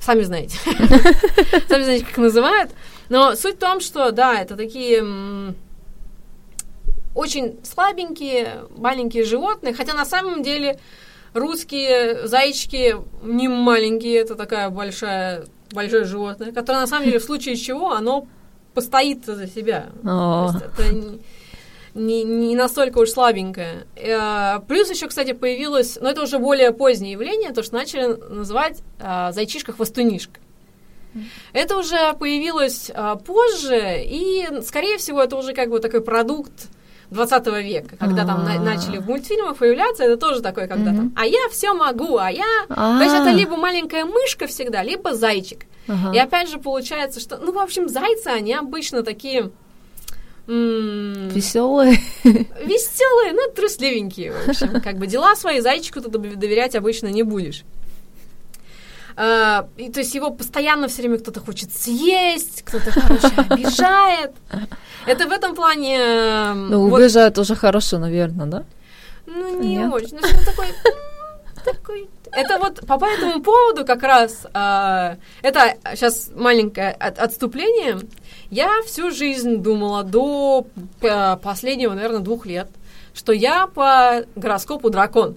сами 0.00 0.22
знаете. 0.22 0.58
Сами 1.68 1.82
знаете, 1.82 2.06
как 2.06 2.18
называют. 2.18 2.70
Но 3.08 3.34
суть 3.34 3.56
в 3.56 3.58
том, 3.58 3.80
что, 3.80 4.10
да, 4.12 4.40
это 4.40 4.56
такие 4.56 5.04
очень 7.14 7.58
слабенькие, 7.64 8.64
маленькие 8.76 9.24
животные, 9.24 9.74
хотя 9.74 9.94
на 9.94 10.04
самом 10.04 10.42
деле 10.42 10.78
русские 11.34 12.26
зайчики 12.26 12.96
не 13.22 13.48
маленькие, 13.48 14.18
это 14.18 14.34
такая 14.34 14.70
большая, 14.70 15.44
большое 15.72 16.04
животное, 16.04 16.52
которое 16.52 16.80
на 16.80 16.86
самом 16.86 17.06
деле 17.06 17.18
в 17.18 17.24
случае 17.24 17.56
чего 17.56 17.92
оно 17.92 18.26
постоит 18.74 19.24
за 19.24 19.46
себя. 19.46 19.86
О. 20.04 20.50
То 20.52 20.58
есть 20.58 20.64
это 20.78 21.18
не- 21.94 22.22
не, 22.24 22.54
настолько 22.54 22.98
уж 22.98 23.10
слабенькое. 23.10 23.86
Э, 23.96 24.60
Плюс 24.68 24.90
еще, 24.90 25.08
кстати, 25.08 25.32
появилось, 25.32 25.98
но 26.00 26.10
это 26.10 26.22
уже 26.22 26.38
более 26.38 26.72
позднее 26.72 27.12
явление, 27.12 27.52
то, 27.52 27.62
что 27.62 27.74
начали 27.74 28.06
называть 28.06 28.82
э, 29.00 29.32
зайчишка-хвостунишка. 29.32 30.38
Это 31.52 31.76
уже 31.76 32.12
появилось 32.20 32.88
а, 32.94 33.16
позже, 33.16 34.00
и, 34.04 34.46
скорее 34.64 34.96
всего, 34.96 35.20
это 35.20 35.34
уже 35.36 35.54
как 35.54 35.68
бы 35.68 35.80
такой 35.80 36.02
продукт 36.02 36.68
20 37.10 37.46
века, 37.62 37.96
когда 37.98 38.24
там 38.24 38.44
на- 38.44 38.54
А. 38.54 38.58
начали 38.60 38.98
в 38.98 39.06
мультфильмах 39.06 39.56
появляться, 39.56 40.04
это 40.04 40.16
тоже 40.16 40.40
такое, 40.42 40.66
когда 40.68 40.92
там, 40.94 41.12
а 41.16 41.26
я 41.26 41.48
все 41.50 41.72
могу, 41.74 42.16
а 42.18 42.30
я... 42.30 42.44
То 42.68 43.00
есть 43.02 43.14
это 43.14 43.30
А. 43.30 43.32
либо 43.32 43.56
маленькая 43.56 44.04
мышка 44.04 44.46
всегда, 44.46 44.82
либо 44.82 45.14
зайчик. 45.14 45.64
И 46.14 46.18
опять 46.18 46.48
же 46.50 46.58
получается, 46.58 47.18
что, 47.20 47.36
ну, 47.38 47.52
в 47.52 47.58
общем, 47.58 47.88
зайцы, 47.88 48.28
они 48.28 48.54
обычно 48.54 49.02
такие 49.02 49.50
Веселые. 50.46 51.98
веселые, 52.24 53.32
но 53.32 53.52
трусливенькие, 53.54 54.32
в 54.32 54.48
общем. 54.48 54.80
Как 54.80 54.98
бы 54.98 55.06
дела 55.06 55.36
свои 55.36 55.60
зайчику 55.60 56.00
ты 56.00 56.08
дов- 56.08 56.34
доверять 56.36 56.74
обычно 56.74 57.06
не 57.08 57.22
будешь. 57.22 57.62
А, 59.16 59.66
и, 59.76 59.90
то 59.90 60.00
есть 60.00 60.14
его 60.14 60.30
постоянно 60.30 60.88
все 60.88 61.02
время 61.02 61.18
кто-то 61.18 61.40
хочет 61.40 61.74
съесть, 61.74 62.62
кто-то, 62.62 62.92
короче, 62.92 63.28
обижает. 63.50 64.32
Это 65.06 65.26
в 65.26 65.32
этом 65.32 65.54
плане... 65.54 65.96
эм, 65.98 66.68
Ну, 66.70 66.88
вот, 66.88 67.38
уже 67.38 67.54
хорошо, 67.56 67.98
наверное, 67.98 68.46
да? 68.46 68.64
ну, 69.26 69.60
не 69.60 69.76
Нет? 69.76 69.92
очень. 69.92 70.18
Ну, 70.20 70.26
что 70.26 70.44
такой... 70.44 70.66
такой- 71.64 72.08
Это 72.32 72.58
вот 72.58 72.80
по 72.86 73.04
этому 73.04 73.42
поводу 73.42 73.84
как 73.84 74.02
раз... 74.02 74.46
а, 74.54 75.16
это 75.42 75.74
сейчас 75.94 76.30
маленькое 76.34 76.90
от- 76.92 77.18
отступление. 77.18 77.98
Я 78.50 78.70
всю 78.86 79.10
жизнь 79.10 79.56
думала 79.58 80.02
до 80.02 80.66
э, 81.02 81.36
последнего, 81.36 81.94
наверное, 81.94 82.20
двух 82.20 82.46
лет, 82.46 82.68
что 83.14 83.32
я 83.32 83.66
по 83.66 84.24
гороскопу 84.36 84.90
дракон. 84.90 85.36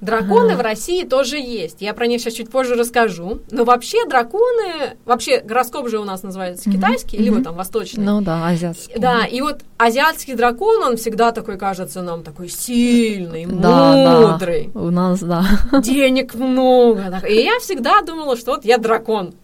Драконы 0.00 0.52
Ага. 0.52 0.58
в 0.58 0.60
России 0.62 1.04
тоже 1.04 1.36
есть. 1.38 1.80
Я 1.80 1.92
про 1.94 2.06
них 2.06 2.20
сейчас 2.20 2.34
чуть 2.34 2.50
позже 2.50 2.74
расскажу. 2.74 3.40
Но 3.50 3.64
вообще 3.64 4.06
драконы... 4.06 4.96
Вообще 5.04 5.40
гороскоп 5.40 5.88
же 5.88 5.98
у 5.98 6.04
нас 6.04 6.22
называется 6.22 6.68
Мгм, 6.68 6.78
китайский, 6.78 7.18
либо 7.18 7.36
мгм. 7.36 7.44
там 7.44 7.54
восточный. 7.56 8.04
Ну 8.04 8.20
да, 8.20 8.46
азиатский. 8.46 8.98
Да, 8.98 9.24
и 9.26 9.40
вот 9.40 9.60
азиатский 9.78 10.34
дракон, 10.34 10.82
он 10.82 10.96
всегда 10.96 11.32
такой 11.32 11.58
кажется 11.58 12.02
нам 12.02 12.22
такой 12.22 12.48
сильный, 12.48 13.46
Да, 13.46 14.32
мудрый, 14.32 14.70
да. 14.72 14.80
У 14.80 14.90
нас, 14.90 15.20
да. 15.20 15.44
денег 15.82 16.34
много. 16.34 17.20
И 17.28 17.34
я 17.42 17.58
всегда 17.60 18.00
думала, 18.02 18.36
что 18.36 18.52
вот 18.52 18.64
я 18.64 18.78
дракон. 18.78 19.34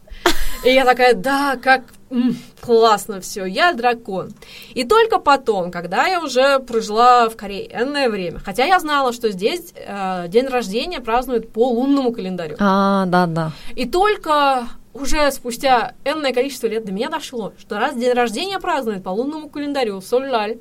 И 0.64 0.70
я 0.70 0.84
такая, 0.84 1.14
да, 1.14 1.56
как 1.62 1.82
классно 2.60 3.20
все, 3.20 3.44
я 3.44 3.72
дракон. 3.72 4.32
И 4.74 4.84
только 4.84 5.18
потом, 5.18 5.70
когда 5.70 6.06
я 6.06 6.22
уже 6.22 6.58
прожила 6.60 7.28
в 7.28 7.36
Корее 7.36 7.68
энное 7.72 8.08
время, 8.08 8.38
хотя 8.38 8.64
я 8.64 8.78
знала, 8.78 9.12
что 9.12 9.30
здесь 9.30 9.72
э, 9.74 10.26
день 10.28 10.46
рождения 10.46 11.00
празднуют 11.00 11.52
по 11.52 11.68
лунному 11.68 12.12
календарю. 12.12 12.56
А, 12.58 13.06
да, 13.06 13.26
да. 13.26 13.52
И 13.74 13.86
только 13.86 14.68
уже 15.00 15.30
спустя 15.30 15.92
энное 16.04 16.32
количество 16.32 16.66
лет 16.66 16.84
до 16.84 16.92
меня 16.92 17.08
дошло, 17.08 17.52
что 17.58 17.78
раз 17.78 17.96
день 17.96 18.12
рождения 18.12 18.58
празднуют 18.58 19.04
по 19.04 19.10
лунному 19.10 19.48
календарю, 19.48 20.00
соль-лаль, 20.00 20.58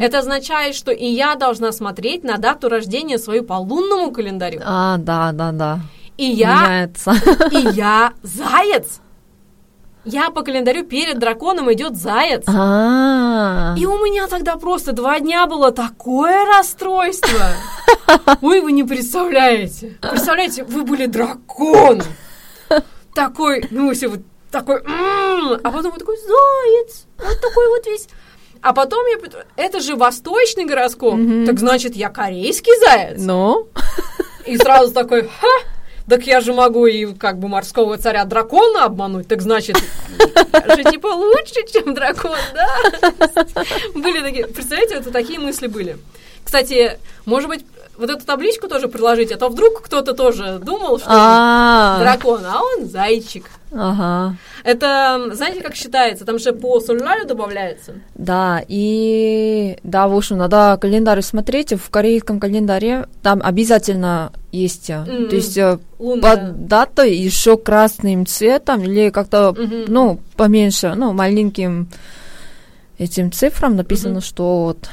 это 0.00 0.20
означает, 0.20 0.74
что 0.74 0.92
и 0.92 1.06
я 1.06 1.34
должна 1.34 1.72
смотреть 1.72 2.22
на 2.24 2.38
дату 2.38 2.68
рождения 2.68 3.18
свою 3.18 3.44
по 3.44 3.54
лунному 3.54 4.12
календарю. 4.12 4.60
А, 4.64 4.98
да, 4.98 5.32
да, 5.32 5.52
да. 5.52 5.80
И 6.16 6.24
я, 6.24 6.62
Меняется. 6.62 7.12
и 7.50 7.74
я 7.74 8.12
заяц. 8.22 9.01
Я 10.04 10.30
по 10.30 10.42
календарю 10.42 10.84
перед 10.84 11.18
драконом 11.18 11.72
идет 11.72 11.96
заяц. 11.96 12.42
А, 12.48 13.74
И 13.78 13.86
у 13.86 14.04
меня 14.04 14.26
тогда 14.26 14.56
просто 14.56 14.92
два 14.92 15.20
дня 15.20 15.46
было 15.46 15.70
такое 15.70 16.44
расстройство. 16.44 17.52
Ой, 18.42 18.60
вы 18.60 18.72
не 18.72 18.82
представляете. 18.82 19.96
Представляете, 20.00 20.64
вы 20.64 20.82
были 20.82 21.06
дракон. 21.06 22.02
Такой, 23.14 23.64
ну, 23.70 23.92
все 23.92 24.08
вот 24.08 24.20
такой, 24.50 24.80
«М-м-м», 24.82 25.60
а 25.62 25.70
потом 25.70 25.92
вот 25.92 25.98
такой 25.98 26.16
заяц. 26.16 27.04
Вот 27.18 27.40
такой 27.40 27.68
вот 27.68 27.86
весь. 27.86 28.08
А 28.60 28.72
потом 28.72 29.04
я... 29.06 29.18
Это 29.56 29.80
же 29.80 29.96
восточный 29.96 30.64
гороскоп. 30.64 31.18
Так 31.46 31.58
значит, 31.58 31.94
я 31.94 32.08
корейский 32.08 32.72
заяц. 32.84 33.20
ну, 33.20 33.68
И 34.46 34.56
сразу 34.56 34.92
такой, 34.92 35.28
ха, 35.28 35.46
так 36.08 36.26
я 36.26 36.40
же 36.40 36.52
могу 36.52 36.86
и 36.86 37.12
как 37.14 37.38
бы 37.38 37.48
морского 37.48 37.98
царя 37.98 38.24
дракона 38.24 38.84
обмануть, 38.84 39.28
так 39.28 39.40
значит, 39.42 39.76
же 39.78 40.84
типа 40.84 41.06
лучше, 41.06 41.66
чем 41.72 41.94
дракон, 41.94 42.36
да? 42.54 43.46
Были 43.94 44.20
такие, 44.20 44.46
представляете, 44.46 44.94
это 44.96 45.10
такие 45.10 45.38
мысли 45.38 45.66
были. 45.66 45.98
Кстати, 46.44 46.98
может 47.24 47.48
быть, 47.48 47.64
вот 47.96 48.10
эту 48.10 48.24
табличку 48.24 48.68
тоже 48.68 48.88
приложить, 48.88 49.32
а 49.32 49.36
то 49.36 49.48
вдруг 49.48 49.82
кто-то 49.82 50.12
тоже 50.14 50.58
думал, 50.58 50.98
что 50.98 51.08
а, 51.08 51.98
дракон, 52.00 52.44
а 52.44 52.62
он 52.62 52.88
зайчик. 52.88 53.46
Ага. 53.74 54.36
Это, 54.64 55.30
знаете, 55.32 55.60
как 55.62 55.74
считается? 55.74 56.24
Там 56.24 56.38
же 56.38 56.52
по 56.52 56.80
солярию 56.80 57.26
добавляется. 57.26 57.94
Да, 58.14 58.62
и 58.68 59.78
да, 59.82 60.08
в 60.08 60.16
общем, 60.16 60.38
надо 60.38 60.78
календарь 60.80 61.22
смотреть. 61.22 61.72
В 61.72 61.90
корейском 61.90 62.38
календаре 62.40 63.06
там 63.22 63.40
обязательно 63.42 64.32
есть, 64.52 64.88
Мгм. 64.90 65.28
то 65.28 65.36
есть 65.36 65.56
э, 65.56 65.78
Лунная. 65.98 66.36
под 66.36 66.66
датой 66.66 67.16
еще 67.16 67.56
красным 67.56 68.26
цветом 68.26 68.82
или 68.82 69.10
как-то, 69.10 69.52
Мгм. 69.56 69.84
ну, 69.88 70.20
поменьше, 70.36 70.92
ну, 70.96 71.12
маленьким 71.12 71.88
этим 72.98 73.32
цифрам 73.32 73.74
написано, 73.74 74.14
Мгм. 74.14 74.20
что 74.22 74.64
вот 74.64 74.88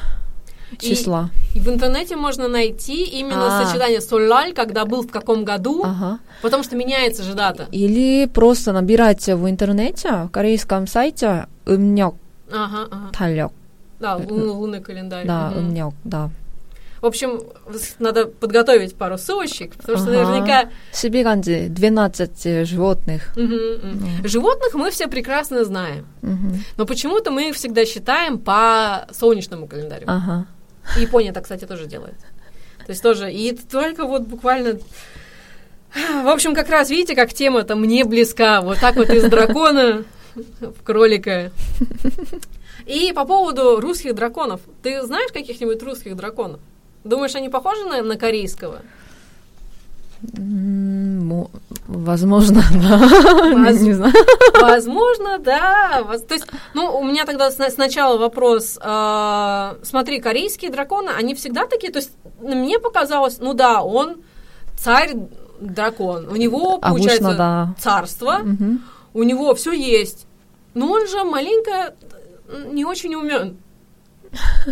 числа. 0.79 1.31
И 1.55 1.61
в 1.61 1.69
интернете 1.69 2.17
можно 2.17 2.49
найти 2.49 3.05
именно 3.05 3.61
А. 3.61 3.65
сочетание 3.65 4.01
соляль, 4.01 4.53
когда 4.55 4.85
был 4.85 5.03
в 5.03 5.11
каком 5.11 5.45
году, 5.45 5.83
Ага. 5.85 6.19
потому 6.43 6.65
что 6.65 6.75
меняется 6.77 7.23
же 7.23 7.35
дата. 7.35 7.69
Или 7.71 8.27
просто 8.27 8.73
набирайте 8.73 9.37
в 9.37 9.49
интернете, 9.49 10.25
в 10.25 10.29
корейском 10.31 10.87
сайте 10.87 11.47
음력, 11.67 12.15
Ага, 12.53 12.89
ага. 12.91 13.11
달력, 13.13 13.53
Да, 14.01 14.17
лун- 14.17 14.51
лунный 14.51 14.81
календарь. 14.81 15.27
да, 15.27 15.51
Мгм. 15.51 15.59
음력, 15.61 15.95
да. 16.05 16.31
В 17.01 17.07
общем, 17.07 17.41
с- 17.71 17.97
надо 17.99 18.25
подготовить 18.27 18.97
пару 18.97 19.19
ссылочек, 19.19 19.75
потому 19.77 19.99
что 19.99 20.09
Ага. 20.09 20.17
наверняка 20.31 20.71
12간지, 20.93 21.69
12 21.69 22.65
животных. 22.65 23.33
Мгм, 23.37 23.53
мгм. 23.83 24.27
животных 24.29 24.73
мы 24.75 24.91
все 24.91 25.07
прекрасно 25.07 25.65
знаем, 25.65 26.07
Мгм. 26.23 26.65
но 26.79 26.87
почему-то 26.87 27.31
мы 27.31 27.51
их 27.51 27.57
всегда 27.57 27.85
считаем 27.85 28.39
по 28.39 29.07
солнечному 29.13 29.67
календарю. 29.67 30.05
Ага. 30.07 30.47
Япония 30.98 31.34
так, 31.34 31.44
кстати, 31.44 31.66
тоже 31.66 31.86
делает. 31.86 32.16
То 32.86 32.92
есть 32.92 33.04
тоже, 33.04 33.32
и 33.32 33.56
только 33.56 34.06
вот 34.06 34.24
буквально... 34.24 34.80
В 35.94 36.28
общем, 36.28 36.54
как 36.54 36.70
раз 36.70 36.90
видите, 36.90 37.16
как 37.16 37.34
тема-то 37.34 37.76
мне 37.76 38.04
близка. 38.04 38.62
Вот 38.62 38.80
так 38.80 38.96
вот 38.96 39.10
из 39.10 39.24
дракона 39.24 40.04
в 40.36 40.84
кролика. 40.84 41.52
И 42.86 43.12
по 43.14 43.26
поводу 43.26 43.80
русских 43.80 44.16
драконов. 44.16 44.62
Ты 44.82 45.02
знаешь 45.04 45.32
каких-нибудь 45.32 45.82
русских 45.84 46.16
драконов? 46.16 46.60
Думаешь, 47.04 47.36
они 47.36 47.50
похожи 47.50 47.84
на, 47.86 48.02
на 48.02 48.18
корейского? 48.18 48.82
Возможно, 51.88 52.62
да. 52.74 52.98
Воз- 52.98 53.82
Не 53.82 53.94
знаю. 53.94 54.14
Возможно, 54.62 55.38
да. 55.40 56.04
То 56.28 56.34
есть, 56.34 56.46
ну, 56.74 56.98
у 57.00 57.04
меня 57.04 57.26
тогда 57.26 57.52
сна- 57.52 57.70
сначала 57.70 58.18
вопрос. 58.18 58.78
а, 58.82 59.78
смотри, 59.84 60.20
корейские 60.20 60.72
драконы, 60.72 61.10
они 61.10 61.34
всегда 61.36 61.66
такие. 61.66 61.92
То 61.92 62.00
есть, 62.00 62.12
мне 62.42 62.80
показалось, 62.80 63.40
ну 63.40 63.54
да, 63.54 63.82
он 63.82 64.18
царь 64.78 65.14
дракон. 65.60 66.28
У 66.30 66.36
него 66.36 66.78
получается 66.80 67.26
Обычно, 67.28 67.38
да. 67.38 67.76
царство, 67.80 68.40
Мгм. 68.44 68.82
у 69.14 69.24
него 69.24 69.54
все 69.56 69.72
есть. 69.72 70.26
Но 70.74 70.92
он 70.92 71.08
же 71.08 71.24
маленько 71.24 71.94
м, 72.52 72.76
не 72.76 72.86
очень 72.86 73.16
умен. 73.16 73.58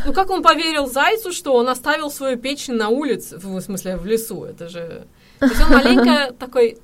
Ну 0.06 0.14
как 0.14 0.30
он 0.30 0.44
поверил 0.44 0.86
зайцу, 0.88 1.32
что 1.32 1.56
он 1.56 1.68
оставил 1.68 2.12
свою 2.12 2.38
печь 2.38 2.68
на 2.68 2.90
улице, 2.90 3.38
в 3.38 3.60
смысле 3.62 3.98
в 3.98 4.06
лесу? 4.06 4.44
Это 4.44 4.70
же. 4.70 5.08
То 5.40 5.46
есть 5.46 5.62
он 5.62 5.70
маленько 5.70 6.34
такой 6.34 6.78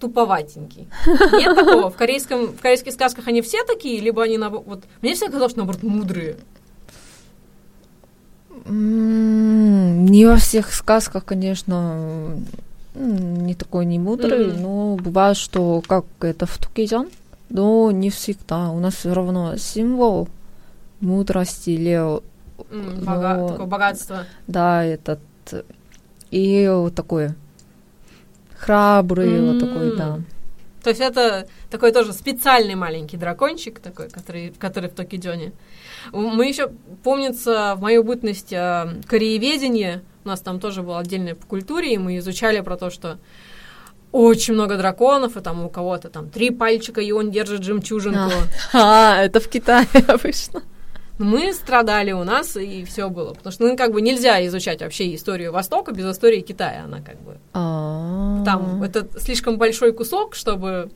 туповатенький. 0.00 0.86
Нет 1.32 1.56
такого. 1.56 1.90
В, 1.90 1.96
корейском, 1.96 2.46
в 2.48 2.60
корейских 2.60 2.92
сказках 2.92 3.26
они 3.28 3.42
все 3.42 3.64
такие, 3.64 4.00
либо 4.00 4.22
они 4.22 4.38
наоборот... 4.38 4.64
Вот, 4.66 4.84
мне 5.02 5.14
всегда 5.14 5.32
казалось, 5.32 5.52
что 5.52 5.58
наоборот 5.60 5.82
мудрые. 5.82 6.36
Не 8.66 10.26
во 10.26 10.36
всех 10.36 10.72
сказках, 10.72 11.24
конечно, 11.24 12.36
не 12.94 13.54
такой 13.54 13.86
не 13.86 13.98
мудрый, 13.98 14.48
Мгм. 14.48 14.62
но 14.62 14.96
бывает, 14.96 15.36
что 15.36 15.82
как 15.86 16.04
это 16.20 16.46
в 16.46 16.58
Тукиджан, 16.58 17.08
но 17.50 17.90
не 17.90 18.10
всегда. 18.10 18.70
У 18.70 18.80
нас 18.80 18.94
все 18.94 19.12
равно 19.14 19.56
символ 19.56 20.28
мудрости 21.00 21.70
или 21.70 21.92
М, 22.70 23.04
бога- 23.04 23.48
Такое 23.52 23.66
богатство. 23.66 24.24
да 24.48 24.84
этот 24.84 25.20
и 26.32 26.68
вот 26.70 26.94
такой 26.94 27.30
храбрый 28.58 29.40
вот 29.40 29.60
такой, 29.60 29.96
да. 29.96 30.20
То 30.82 30.90
есть 30.90 31.00
это 31.00 31.46
такой 31.70 31.92
тоже 31.92 32.12
специальный 32.12 32.74
маленький 32.74 33.16
дракончик 33.16 33.80
такой, 33.80 34.08
который, 34.08 34.54
который 34.58 34.88
в 34.88 34.94
Токидзоне. 34.94 35.52
Мы 36.12 36.46
еще, 36.46 36.70
помнится, 37.02 37.74
в 37.76 37.82
мою 37.82 38.04
бытность 38.04 38.52
э, 38.52 38.86
корееведение, 39.06 40.02
у 40.24 40.28
нас 40.28 40.40
там 40.40 40.60
тоже 40.60 40.82
было 40.82 41.00
отдельное 41.00 41.34
по 41.34 41.46
культуре, 41.46 41.94
и 41.94 41.98
мы 41.98 42.18
изучали 42.18 42.60
про 42.60 42.76
то, 42.76 42.90
что 42.90 43.18
очень 44.12 44.54
много 44.54 44.76
драконов, 44.76 45.36
и 45.36 45.40
там 45.40 45.64
у 45.64 45.68
кого-то 45.68 46.08
там 46.08 46.30
три 46.30 46.50
пальчика, 46.50 47.00
и 47.00 47.12
он 47.12 47.30
держит 47.30 47.64
жемчужинку. 47.64 48.32
А, 48.72 49.16
это 49.22 49.40
в 49.40 49.48
Китае 49.48 49.86
обычно. 50.06 50.62
Мы 51.18 51.52
страдали 51.52 52.12
у 52.12 52.24
нас, 52.24 52.56
и 52.56 52.84
все 52.84 53.08
было. 53.10 53.34
Потому 53.34 53.52
что, 53.52 53.66
ну, 53.66 53.76
как 53.76 53.92
бы 53.92 54.00
нельзя 54.00 54.44
изучать 54.46 54.80
вообще 54.80 55.14
историю 55.14 55.52
Востока 55.52 55.92
без 55.92 56.04
истории 56.10 56.40
Китая. 56.40 56.84
Она 56.84 57.00
как 57.00 57.20
бы 57.20 57.38
А. 57.52 58.42
там, 58.44 58.82
это 58.82 59.06
слишком 59.18 59.58
большой 59.58 59.92
кусок, 59.92 60.34
чтобы 60.34 60.90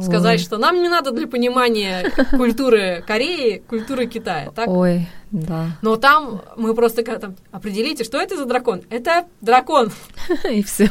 сказать, 0.00 0.40
Ой. 0.40 0.44
что 0.44 0.56
нам 0.58 0.82
не 0.82 0.88
надо 0.88 1.10
для 1.10 1.26
понимания 1.28 2.10
культуры 2.30 3.04
Кореи, 3.06 3.62
культуры 3.68 4.06
Китая, 4.06 4.50
так? 4.50 4.66
Ой, 4.68 5.06
да. 5.30 5.76
Но 5.82 5.96
там 5.96 6.42
мы 6.56 6.74
просто 6.74 7.02
как 7.02 7.20
там 7.20 7.36
определите, 7.50 8.02
что 8.02 8.18
это 8.18 8.36
за 8.36 8.46
дракон. 8.46 8.82
Это 8.90 9.26
дракон. 9.42 9.92
И 10.50 10.62
все. 10.62 10.88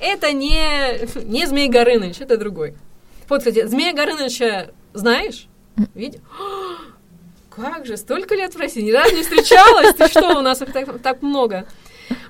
Это 0.00 0.32
не, 0.32 1.06
не 1.24 1.46
Змей 1.46 1.68
Горыныч, 1.68 2.20
это 2.20 2.36
другой. 2.36 2.74
Вот, 3.28 3.38
кстати, 3.38 3.66
Змея 3.66 3.92
Горыныча 3.94 4.72
знаешь? 4.92 5.46
Видишь? 5.94 6.20
Как 7.56 7.86
же, 7.86 7.96
столько 7.96 8.34
лет 8.34 8.54
в 8.54 8.58
России, 8.58 8.80
ни 8.80 8.90
разу 8.90 9.14
не 9.14 9.22
встречалась. 9.22 9.94
Ты 9.94 10.08
что, 10.08 10.38
у 10.38 10.40
нас 10.40 10.62
их 10.62 10.72
так, 10.72 10.98
так 11.00 11.22
много. 11.22 11.66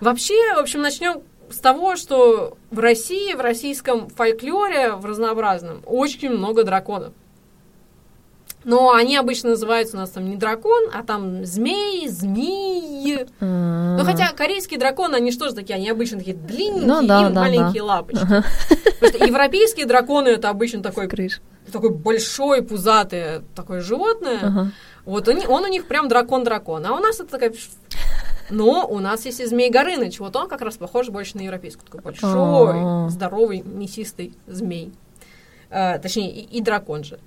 Вообще, 0.00 0.54
в 0.54 0.58
общем, 0.58 0.82
начнем 0.82 1.22
с 1.50 1.58
того, 1.58 1.96
что 1.96 2.56
в 2.70 2.78
России, 2.78 3.34
в 3.34 3.40
российском 3.40 4.08
фольклоре, 4.08 4.92
в 4.92 5.04
разнообразном, 5.04 5.82
очень 5.84 6.30
много 6.30 6.64
драконов. 6.64 7.12
Но 8.64 8.92
они 8.92 9.16
обычно 9.16 9.50
называются 9.50 9.96
у 9.96 10.00
нас 10.00 10.10
там 10.10 10.28
не 10.28 10.36
дракон, 10.36 10.84
а 10.94 11.02
там 11.02 11.44
змей, 11.44 12.08
змеи. 12.08 13.26
Ну, 13.40 13.98
Ну 13.98 14.04
хотя 14.04 14.32
корейские 14.32 14.78
драконы, 14.78 15.16
они 15.16 15.32
что 15.32 15.48
же 15.48 15.54
такие? 15.54 15.74
Они 15.74 15.90
обычно 15.90 16.18
такие 16.18 16.36
длинненькие 16.36 16.86
Ну 16.86 17.06
да, 17.06 17.28
и 17.28 17.32
да, 17.32 17.40
маленькие 17.40 17.82
лапочки. 17.82 18.24
Потому 18.24 19.14
что 19.14 19.26
европейские 19.26 19.86
драконы 19.86 20.28
это 20.28 20.48
обычно 20.48 20.80
такой, 20.80 21.08
такой 21.72 21.90
большой, 21.90 22.62
пузатый 22.62 23.42
такое 23.54 23.80
животное. 23.80 24.38
Ага. 24.40 24.70
Вот 25.04 25.28
он, 25.28 25.38
он 25.48 25.64
у 25.64 25.68
них 25.68 25.86
прям 25.86 26.08
дракон-дракон. 26.08 26.86
А 26.86 26.94
у 26.94 26.98
нас 27.00 27.20
это 27.20 27.30
такая... 27.30 27.52
Но 28.50 28.86
у 28.86 28.98
нас 28.98 29.24
есть 29.24 29.40
и 29.40 29.46
Змей 29.46 29.70
Горыныч. 29.70 30.20
Вот 30.20 30.36
он 30.36 30.48
как 30.48 30.60
раз 30.60 30.76
похож 30.76 31.08
больше 31.08 31.36
на 31.36 31.42
европейскую. 31.42 31.86
Такой 31.86 32.00
большой, 32.00 32.30
А. 32.34 33.08
здоровый, 33.08 33.62
мясистый 33.62 34.34
змей. 34.46 34.92
Э, 35.70 35.98
точнее, 35.98 36.30
и, 36.30 36.58
и 36.58 36.60
дракон 36.60 37.02
же. 37.02 37.18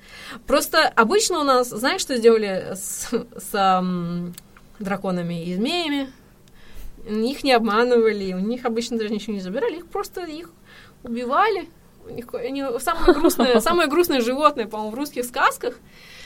Просто 0.46 0.88
обычно 0.88 1.40
у 1.40 1.44
нас, 1.44 1.70
знаешь, 1.70 2.02
что 2.02 2.16
сделали 2.16 2.74
с, 2.76 3.10
с 3.12 3.50
ам, 3.54 4.36
драконами 4.78 5.44
и 5.46 5.56
змеями? 5.56 6.12
Их 7.08 7.44
не 7.44 7.54
обманывали, 7.54 8.34
у 8.34 8.40
них 8.40 8.66
обычно 8.66 8.98
даже 8.98 9.12
ничего 9.12 9.34
не 9.34 9.42
забирали, 9.42 9.78
их 9.78 9.88
просто 9.88 10.22
их 10.26 10.52
убивали. 11.04 11.70
У 12.08 12.38
они, 12.38 12.64
самое, 12.80 13.14
грустное, 13.14 13.60
самое 13.62 13.90
грустное 13.90 14.22
животное, 14.22 14.68
по-моему, 14.68 14.92
в 14.92 14.96
русских 14.96 15.26
сказках 15.26 15.76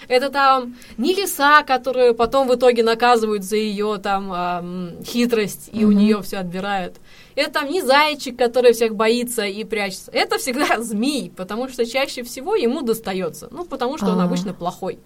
это 0.08 0.30
там 0.30 0.76
не 0.98 1.14
лиса, 1.14 1.62
которую 1.64 2.16
потом 2.16 2.48
в 2.48 2.56
итоге 2.56 2.84
наказывают 2.84 3.44
за 3.44 3.58
ее 3.58 3.98
там 4.02 4.32
ам, 4.34 5.04
хитрость, 5.04 5.70
и 5.72 5.86
у 5.86 5.90
Мгм. 5.90 5.98
нее 5.98 6.22
все 6.22 6.38
отбирают. 6.38 6.96
Это 7.36 7.52
там 7.52 7.70
не 7.70 7.82
зайчик, 7.82 8.38
который 8.38 8.74
всех 8.74 8.96
боится 8.96 9.46
и 9.46 9.64
прячется. 9.64 10.12
Это 10.12 10.38
всегда 10.38 10.66
змей, 10.82 11.32
потому 11.36 11.70
что 11.70 11.86
чаще 11.86 12.24
всего 12.24 12.56
ему 12.56 12.82
достается. 12.82 13.48
Ну, 13.52 13.66
потому 13.66 13.98
что 13.98 14.08
он 14.08 14.20
А. 14.20 14.24
обычно 14.26 14.54
плохой. 14.54 15.00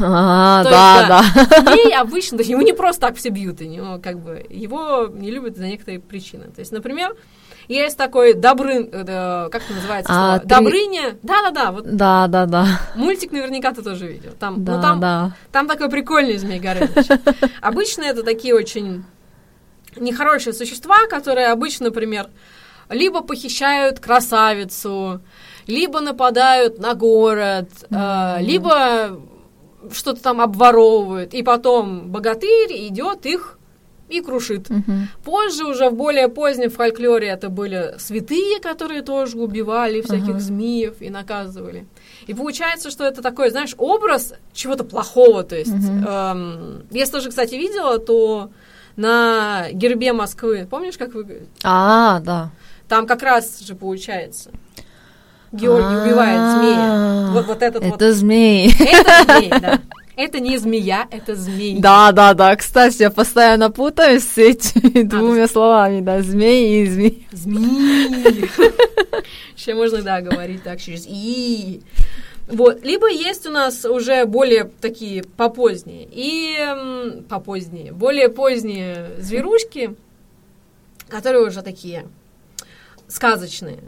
А, 0.00 0.64
То 0.64 0.70
да, 0.70 1.22
есть, 1.22 1.50
да. 1.50 1.60
Змей 1.72 1.94
обычно, 1.96 2.40
его 2.42 2.60
не 2.60 2.72
просто 2.74 3.00
так 3.02 3.16
все 3.16 3.30
бьют, 3.30 3.60
и 3.62 3.68
него, 3.68 3.98
как 4.02 4.18
бы, 4.18 4.44
его 4.50 5.06
не 5.06 5.30
любят 5.30 5.56
за 5.56 5.66
некоторые 5.66 5.98
причины. 6.00 6.44
То 6.54 6.60
есть, 6.60 6.72
например, 6.72 7.16
есть 7.68 7.96
такой 7.96 8.34
Добрын, 8.34 8.88
э, 8.90 9.48
как 9.50 9.62
это 9.62 9.72
называется? 9.74 10.12
А, 10.14 10.38
три- 10.38 10.48
Добрыня. 10.48 11.16
Да-да-да, 11.22 11.72
вот 11.72 11.84
Да, 11.96 12.26
да, 12.26 12.46
да. 12.46 12.66
мультик 12.96 13.30
наверняка 13.32 13.72
ты 13.72 13.82
тоже 13.82 14.06
видел. 14.06 14.30
Там, 14.38 14.64
Да, 14.64 14.76
ну, 14.76 14.82
там, 14.82 15.00
да. 15.00 15.32
там 15.52 15.66
такой 15.68 15.88
прикольный 15.90 16.38
Змей 16.38 16.58
Горыныч. 16.60 17.06
Обычно 17.60 18.02
это 18.04 18.22
такие 18.22 18.54
очень 18.54 19.04
нехорошие 19.96 20.52
существа, 20.52 21.06
которые 21.10 21.48
обычно, 21.48 21.86
например, 21.86 22.28
либо 22.88 23.20
похищают 23.20 24.00
красавицу, 24.00 25.20
либо 25.66 26.00
нападают 26.00 26.78
на 26.78 26.94
город, 26.94 27.68
э, 27.90 28.36
либо 28.40 29.20
что-то 29.92 30.22
там 30.22 30.40
обворовывают, 30.40 31.34
и 31.34 31.42
потом 31.42 32.08
богатырь 32.10 32.72
идет 32.88 33.26
их 33.26 33.57
и 34.08 34.20
крушит. 34.20 34.70
Мгм. 34.70 35.08
Позже, 35.24 35.64
уже 35.64 35.90
в 35.90 35.94
более 35.94 36.28
позднем 36.28 36.70
фольклоре, 36.70 37.28
это 37.28 37.48
были 37.48 37.94
святые, 37.98 38.60
которые 38.60 39.02
тоже 39.02 39.38
убивали 39.38 40.00
всяких 40.00 40.30
Ага. 40.30 40.38
змеев 40.40 41.00
и 41.00 41.10
наказывали. 41.10 41.86
И 42.26 42.34
получается, 42.34 42.90
что 42.90 43.04
это 43.04 43.22
такой, 43.22 43.50
знаешь, 43.50 43.74
образ 43.78 44.34
чего-то 44.52 44.84
плохого. 44.84 45.42
То 45.44 45.56
есть, 45.56 45.72
Мгм. 45.72 46.04
эм, 46.06 46.82
если 46.90 47.12
тоже, 47.12 47.28
кстати, 47.30 47.54
видела, 47.54 47.98
то 47.98 48.50
на 48.96 49.66
гербе 49.72 50.12
Москвы, 50.12 50.66
помнишь, 50.68 50.96
как 50.98 51.14
вы... 51.14 51.46
А, 51.62 52.20
да. 52.20 52.50
Там 52.88 53.06
как 53.06 53.22
раз 53.22 53.60
же 53.60 53.74
получается. 53.74 54.50
Георгий 55.52 55.96
убивает 55.96 56.40
змея. 56.52 56.88
А, 56.90 57.30
Вот, 57.32 57.46
вот 57.46 57.62
этот 57.62 57.82
вот. 57.84 57.94
Это 57.94 58.12
змей. 58.12 58.70
Это 58.78 59.24
змей, 59.38 59.50
да. 59.60 59.80
Это 60.18 60.40
не 60.40 60.58
змея, 60.58 61.06
это 61.12 61.36
змей. 61.36 61.78
Да, 61.78 62.10
да, 62.10 62.34
да. 62.34 62.56
Кстати, 62.56 63.02
я 63.02 63.10
постоянно 63.10 63.70
путаюсь 63.70 64.24
с 64.24 64.36
этими 64.36 65.04
двумя 65.04 65.46
словами, 65.46 66.00
да, 66.00 66.22
змей 66.22 66.82
и 66.82 66.86
змей. 66.86 67.28
Змеи. 67.30 68.50
Еще 69.56 69.74
можно, 69.76 70.02
да, 70.02 70.20
говорить 70.20 70.64
так 70.64 70.80
через 70.80 71.06
«и». 71.06 71.82
Вот. 72.48 72.82
Либо 72.84 73.08
есть 73.08 73.46
у 73.46 73.52
нас 73.52 73.84
уже 73.84 74.24
более 74.24 74.64
такие 74.64 75.22
попоздние 75.22 76.08
и 76.10 76.56
м, 76.58 77.22
попоздние, 77.28 77.92
более 77.92 78.28
поздние 78.28 79.10
зверушки, 79.18 79.94
которые 81.08 81.46
уже 81.46 81.62
такие 81.62 82.08
сказочные. 83.06 83.78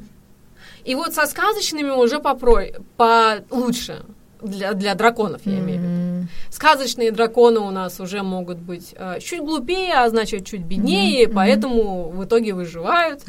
И 0.85 0.95
вот 0.95 1.12
со 1.12 1.26
сказочными 1.26 1.91
уже 1.91 2.20
попрой, 2.20 2.74
получше 2.97 4.05
для, 4.43 4.72
для 4.74 4.95
драконов, 4.95 5.43
я 5.45 5.59
имею 5.59 5.78
в 5.80 5.82
виду. 5.82 6.28
Сказочные 6.51 7.11
драконы 7.12 7.61
у 7.61 7.70
нас 7.70 7.99
уже 8.01 8.22
могут 8.22 8.59
быть 8.59 8.95
э, 8.97 9.18
чуть 9.20 9.41
глупее, 9.41 9.95
а 9.95 10.09
значит 10.09 10.45
чуть 10.47 10.61
беднее, 10.62 11.26
Мгм, 11.26 11.34
поэтому 11.36 12.11
в 12.11 12.24
итоге 12.24 12.53
выживают. 12.55 13.22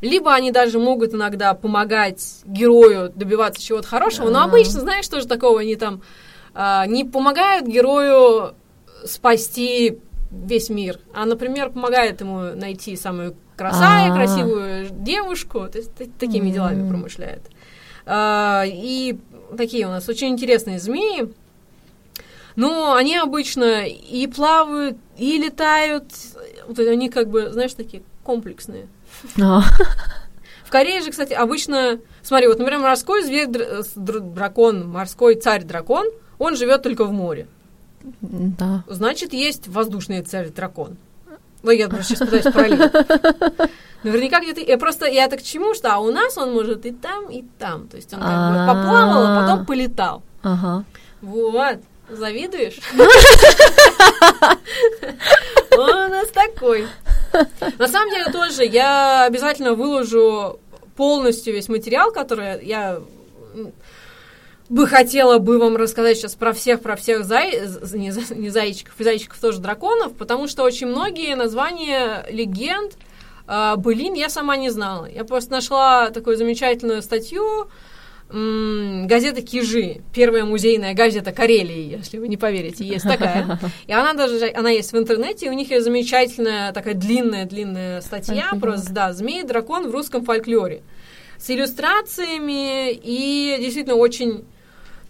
Либо 0.00 0.32
они 0.34 0.52
даже 0.52 0.78
могут 0.78 1.14
иногда 1.14 1.54
помогать 1.54 2.22
герою 2.44 3.10
добиваться 3.14 3.62
чего-то 3.62 3.88
хорошего, 3.88 4.30
но 4.30 4.42
обычно, 4.44 4.80
знаешь, 4.80 5.08
тоже 5.08 5.26
такого 5.26 5.60
они 5.60 5.76
там 5.76 6.02
а, 6.54 6.86
не 6.86 7.04
помогают 7.04 7.66
герою 7.66 8.54
спасти 9.04 9.98
весь 10.30 10.68
мир, 10.70 10.98
а, 11.14 11.24
например, 11.26 11.70
помогает 11.70 12.20
ему 12.20 12.54
найти 12.54 12.96
самую 12.96 13.36
красавую, 13.56 14.12
А. 14.12 14.14
красивую 14.16 14.88
девушку, 14.90 15.66
то 15.70 15.78
есть 15.78 15.94
та- 15.94 16.06
такими 16.18 16.50
делами 16.50 16.88
промышляет. 16.88 17.42
А, 18.06 18.64
и 18.66 19.18
такие 19.54 19.86
у 19.86 19.90
нас 19.90 20.08
очень 20.08 20.28
интересные 20.28 20.78
змеи. 20.78 21.32
Но 22.56 22.94
они 22.94 23.16
обычно 23.16 23.86
и 23.86 24.26
плавают, 24.28 24.96
и 25.18 25.38
летают. 25.38 26.04
Вот 26.68 26.78
они 26.78 27.08
как 27.10 27.28
бы, 27.28 27.50
знаешь, 27.50 27.74
такие 27.74 28.02
комплексные. 28.22 28.86
а, 29.42 29.62
В 30.64 30.70
Корее 30.70 31.02
же, 31.02 31.10
кстати, 31.10 31.32
обычно, 31.32 31.98
смотри, 32.22 32.46
вот, 32.46 32.58
например, 32.58 32.80
морской 32.80 33.22
зверь, 33.24 33.48
дракон, 33.96 34.88
морской 34.88 35.34
царь-дракон, 35.34 36.06
он 36.38 36.56
живет 36.56 36.82
только 36.82 37.04
в 37.04 37.12
море. 37.12 37.48
да. 38.20 38.84
Значит, 38.86 39.32
есть 39.32 39.66
воздушный 39.68 40.22
царь-дракон. 40.22 40.96
Ну, 41.62 41.70
я 41.70 41.88
сейчас 42.02 42.18
пытаюсь 42.18 42.44
параллель. 42.44 42.90
Наверняка 44.04 44.40
где-то... 44.40 44.60
Я 44.60 44.78
просто... 44.78 45.06
Я 45.06 45.26
так 45.28 45.40
к 45.40 45.42
чему, 45.42 45.74
что 45.74 45.94
а 45.94 45.98
у 45.98 46.12
нас 46.12 46.38
он 46.38 46.52
может 46.52 46.86
и 46.86 46.92
там, 46.92 47.28
и 47.30 47.42
там. 47.58 47.88
То 47.88 47.96
есть 47.96 48.14
он 48.14 48.20
как 48.20 48.28
бы 48.28 48.66
поплавал, 48.66 49.26
а 49.26 49.40
потом 49.40 49.66
полетал. 49.66 50.22
Ага. 50.42 50.84
Вот. 51.20 51.78
Завидуешь? 52.08 52.78
Он 55.76 55.90
у 55.90 56.08
нас 56.08 56.28
такой. 56.28 56.86
На 57.78 57.88
самом 57.88 58.10
деле 58.10 58.30
тоже 58.30 58.64
я 58.64 59.24
обязательно 59.24 59.74
выложу 59.74 60.60
полностью 60.96 61.54
весь 61.54 61.68
материал, 61.68 62.12
который 62.12 62.64
я 62.64 63.00
бы 64.68 64.86
хотела 64.86 65.38
бы 65.38 65.58
вам 65.58 65.76
рассказать 65.76 66.16
сейчас 66.16 66.34
про 66.34 66.52
всех, 66.52 66.80
про 66.80 66.96
всех 66.96 67.24
зай... 67.24 67.68
не, 67.92 68.10
за- 68.10 68.34
не 68.34 68.50
зайчиков, 68.50 68.94
и 68.98 69.04
зайчиков 69.04 69.38
тоже 69.38 69.58
драконов, 69.58 70.14
потому 70.14 70.48
что 70.48 70.62
очень 70.62 70.86
многие 70.86 71.34
названия 71.34 72.24
легенд 72.30 72.94
былин 73.46 74.14
я 74.14 74.28
сама 74.28 74.56
не 74.56 74.70
знала. 74.70 75.06
Я 75.06 75.24
просто 75.24 75.52
нашла 75.52 76.10
такую 76.10 76.36
замечательную 76.36 77.02
статью 77.02 77.68
газета 78.30 79.42
«Кижи», 79.42 80.02
первая 80.12 80.44
музейная 80.44 80.94
газета 80.94 81.30
Карелии, 81.30 81.96
если 81.96 82.18
вы 82.18 82.26
не 82.26 82.36
поверите, 82.36 82.84
есть 82.84 83.04
такая. 83.04 83.60
И 83.86 83.92
она 83.92 84.14
даже, 84.14 84.50
она 84.54 84.70
есть 84.70 84.92
в 84.92 84.98
интернете, 84.98 85.46
и 85.46 85.48
у 85.50 85.52
них 85.52 85.70
есть 85.70 85.84
замечательная 85.84 86.72
такая 86.72 86.94
длинная-длинная 86.94 88.00
статья 88.00 88.50
про, 88.60 88.76
да, 88.90 89.12
змей 89.12 89.42
и 89.42 89.46
дракон 89.46 89.88
в 89.88 89.92
русском 89.92 90.24
фольклоре. 90.24 90.82
С 91.38 91.50
иллюстрациями 91.50 92.92
и 92.92 93.56
действительно 93.60 93.96
очень 93.96 94.46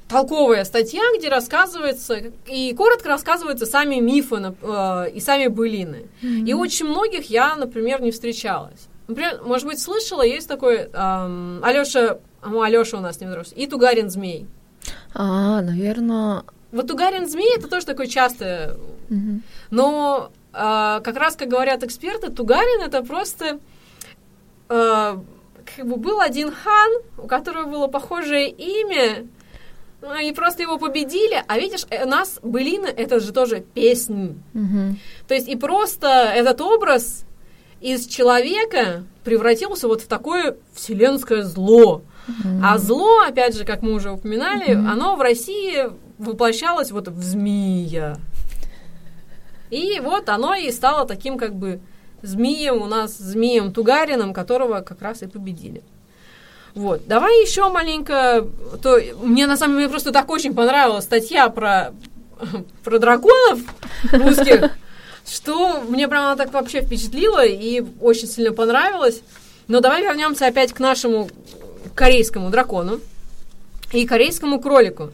толковая 0.09 0.64
статья, 0.64 1.02
где 1.18 1.28
рассказывается, 1.28 2.32
и 2.46 2.74
коротко 2.74 3.09
рассказываются 3.09 3.66
сами 3.66 3.96
мифы 3.96 4.55
э, 4.62 5.11
и 5.11 5.20
сами 5.20 5.46
былины. 5.48 6.09
И 6.22 6.52
очень 6.55 6.86
многих 6.86 7.30
я, 7.30 7.57
например, 7.57 8.02
не 8.02 8.11
встречалась. 8.11 8.88
Например, 9.09 9.40
может 9.44 9.66
быть, 9.66 9.80
слышала, 9.80 10.22
есть 10.22 10.48
такой 10.48 10.88
эм, 10.90 11.62
Алёша, 11.62 12.18
ну, 12.42 12.62
Алёша 12.62 12.96
у 12.96 13.00
нас 13.00 13.20
не 13.20 13.26
взрослый, 13.26 13.62
и 13.62 13.66
Тугарин 13.66 14.09
Змей. 14.09 14.46
А, 15.14 15.61
наверное... 15.61 16.44
Вот 16.72 16.88
Тугарин 16.88 17.28
Змей 17.28 17.55
это 17.57 17.68
тоже 17.68 17.86
такое 17.86 18.07
частое, 18.07 18.76
мгм. 19.09 19.42
но 19.70 20.30
э, 20.52 21.00
как 21.05 21.16
раз, 21.16 21.36
как 21.36 21.48
говорят 21.48 21.84
эксперты, 21.84 22.30
Тугарин 22.30 22.82
это 22.82 23.02
просто 23.02 23.61
э, 24.68 25.16
как 25.76 25.86
бы 25.86 25.96
был 25.96 26.20
один 26.20 26.50
хан, 26.50 26.92
у 27.18 27.26
которого 27.26 27.68
было 27.68 27.86
похожее 27.86 28.48
имя, 28.50 29.26
и 30.22 30.32
просто 30.32 30.62
его 30.62 30.78
победили. 30.78 31.42
А 31.46 31.59
видишь, 31.59 31.86
э, 31.90 32.05
у 32.05 32.09
нас 32.09 32.38
былины 32.42 32.86
это 32.86 33.20
же 33.20 33.32
тоже 33.32 33.61
песни. 33.61 34.36
Мгм. 34.52 34.98
То 35.28 35.34
есть 35.34 35.48
и 35.48 35.57
просто 35.57 36.09
этот 36.09 36.61
образ 36.61 37.24
из 37.80 38.07
человека 38.07 39.05
превратился 39.24 39.88
вот 39.88 40.02
в 40.02 40.07
такое 40.07 40.57
вселенское 40.72 41.42
зло. 41.42 42.02
А 42.62 42.78
зло, 42.78 43.20
опять 43.20 43.55
же, 43.55 43.64
как 43.64 43.82
мы 43.82 43.92
уже 43.92 44.11
упоминали, 44.11 44.72
оно 44.72 45.14
в 45.16 45.20
России 45.20 45.90
воплощалось 46.16 46.90
вот 46.90 47.09
в 47.09 47.22
змея. 47.22 48.16
И 49.70 50.00
вот 50.00 50.28
оно 50.28 50.55
и 50.55 50.70
стало 50.70 51.07
таким 51.07 51.36
как 51.36 51.55
бы 51.55 51.80
змеем 52.22 52.80
у 52.80 52.86
нас, 52.86 53.16
змеем 53.18 53.72
Тугарином, 53.72 54.32
которого 54.32 54.80
как 54.80 55.02
раз 55.02 55.22
и 55.22 55.26
победили. 55.26 55.82
Вот, 56.75 57.07
давай 57.07 57.43
еще 57.43 57.68
маленько, 57.68 58.47
то 58.83 59.01
мне 59.22 59.47
на 59.47 59.57
самом 59.57 59.77
деле 59.77 59.89
просто 59.89 60.11
так 60.11 60.29
очень 60.29 60.55
понравилась 60.55 61.05
статья 61.05 61.49
про, 61.49 61.93
про 62.85 62.99
драконов 62.99 63.61
русских, 64.11 64.77
что 65.27 65.81
мне 65.83 66.09
прямо 66.09 66.33
она 66.33 66.37
так 66.37 66.53
вообще 66.53 66.83
впечатлила 66.83 67.45
и 67.45 67.85
очень 68.01 68.27
сильно 68.27 68.53
понравилось. 68.53 69.22
Но 69.68 69.81
давай 69.81 70.03
вернемся 70.03 70.47
опять 70.47 70.72
к 70.72 70.81
нашему 70.81 71.31
корейскому 71.95 72.51
дракону 72.51 73.01
и 73.93 74.05
корейскому 74.05 74.61
кролику. 74.61 75.11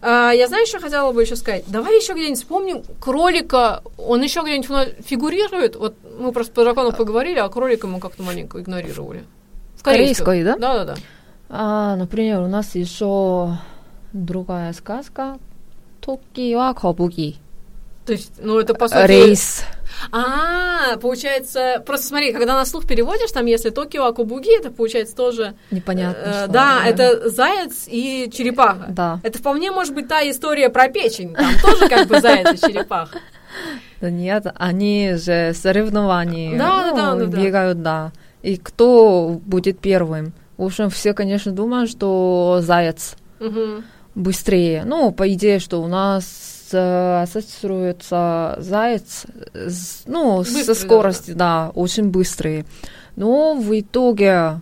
А, 0.00 0.30
я 0.30 0.46
знаю, 0.46 0.64
что 0.66 0.78
хотела 0.78 1.10
бы 1.12 1.22
еще 1.22 1.34
сказать. 1.34 1.64
Давай 1.66 1.96
еще 1.96 2.14
где-нибудь 2.14 2.38
вспомним 2.38 2.82
кролика. 3.00 3.82
Он 3.98 4.22
еще 4.22 4.42
где-нибудь 4.42 5.04
фигурирует. 5.04 5.74
Вот 5.74 5.96
мы 6.18 6.30
просто 6.32 6.52
про 6.52 6.62
дракона 6.62 6.92
поговорили, 6.92 7.38
а 7.38 7.48
кролика 7.48 7.88
мы 7.88 8.00
как-то 8.00 8.22
маленько 8.22 8.60
игнорировали. 8.60 9.24
Корейской, 9.82 10.24
Корейской 10.24 10.44
да? 10.44 10.56
Да, 10.56 10.84
да, 10.84 10.94
да. 10.94 11.00
А, 11.48 11.96
например, 11.96 12.40
у 12.40 12.48
нас 12.48 12.74
еще 12.74 13.58
другая 14.12 14.72
сказка 14.72 15.38
Токио 16.00 16.74
Кобуги. 16.74 17.36
То 18.06 18.12
есть, 18.12 18.32
ну 18.42 18.58
это 18.58 18.74
по 18.74 18.88
сути... 18.88 19.06
Рейс. 19.06 19.64
А, 20.12 20.96
получается, 20.96 21.82
просто 21.84 22.06
смотри, 22.06 22.32
когда 22.32 22.54
на 22.54 22.64
слух 22.64 22.86
переводишь, 22.86 23.30
там, 23.32 23.46
если 23.46 23.70
Токио 23.70 24.04
Акубуги, 24.04 24.58
это 24.58 24.70
получается 24.70 25.14
тоже... 25.14 25.54
Э, 25.70 25.74
Непонятно. 25.74 26.22
Э, 26.24 26.46
да, 26.48 26.82
это 26.86 27.28
заяц 27.28 27.86
и 27.86 28.30
черепаха. 28.32 28.86
Да. 28.88 29.20
Это 29.22 29.38
вполне 29.38 29.70
может 29.70 29.94
быть 29.94 30.08
та 30.08 30.28
история 30.28 30.70
про 30.70 30.88
печень, 30.88 31.34
там 31.34 31.52
тоже 31.62 31.88
как 31.88 32.08
бы 32.08 32.20
заяц 32.20 32.54
и 32.54 32.58
черепаха. 32.58 33.18
Да 34.00 34.10
нет, 34.10 34.46
они 34.56 35.14
же 35.16 35.52
соревнования. 35.54 36.56
Да, 36.56 36.86
ну, 36.90 36.96
да, 36.96 37.14
да. 37.14 37.26
Бегают, 37.26 37.82
да. 37.82 38.12
И 38.42 38.56
кто 38.56 39.40
будет 39.44 39.78
первым? 39.80 40.32
В 40.56 40.64
общем, 40.64 40.90
все, 40.90 41.14
конечно, 41.14 41.52
думают, 41.52 41.90
что 41.90 42.58
заяц 42.62 43.16
Мгм. 43.38 43.84
быстрее. 44.14 44.84
Ну, 44.84 45.10
по 45.12 45.32
идее, 45.32 45.58
что 45.58 45.82
у 45.82 45.86
нас 45.86 46.68
э, 46.72 47.22
ассоциируется 47.22 48.56
заяц, 48.60 49.24
с- 49.54 50.02
ну, 50.06 50.38
Быстрый, 50.38 50.62
со 50.62 50.74
да, 50.74 50.80
скоростью, 50.80 51.34
да, 51.36 51.70
очень 51.74 52.10
быстрый. 52.10 52.64
Но 53.16 53.54
в 53.54 53.78
итоге 53.78 54.60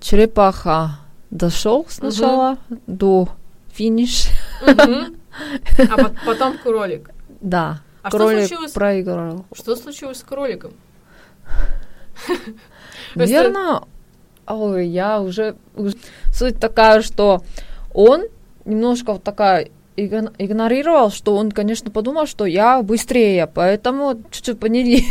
черепаха 0.00 0.98
дошел 1.30 1.84
сначала 1.88 2.58
до 2.86 3.28
финиш. 3.72 4.28
Мгм. 4.66 5.16
А 5.90 5.96
пот- 5.96 6.14
потом 6.26 6.58
кролик. 6.58 7.10
Да, 7.40 7.80
А 8.02 8.10
что 8.10 8.18
кролик 8.18 8.46
случилось? 8.46 8.72
проиграл. 8.72 9.46
Что 9.54 9.76
случилось 9.76 10.18
с 10.18 10.22
кроликом? 10.22 10.72
Просто- 13.14 13.34
Наверное, 13.34 13.80
ой, 14.46 14.88
я 14.88 15.20
уже, 15.20 15.54
уж- 15.76 15.94
Суть 16.32 16.58
такая, 16.58 17.02
что 17.02 17.42
он 17.94 18.22
немножко 18.64 19.12
вот 19.12 19.22
такая 19.22 19.68
игн- 19.96 20.32
игнорировал, 20.38 21.10
что 21.10 21.36
он, 21.36 21.50
конечно, 21.52 21.90
подумал, 21.90 22.26
что 22.26 22.46
я 22.46 22.82
быстрее, 22.82 23.46
поэтому 23.46 24.22
чуть-чуть 24.30 24.58
понели, 24.58 25.02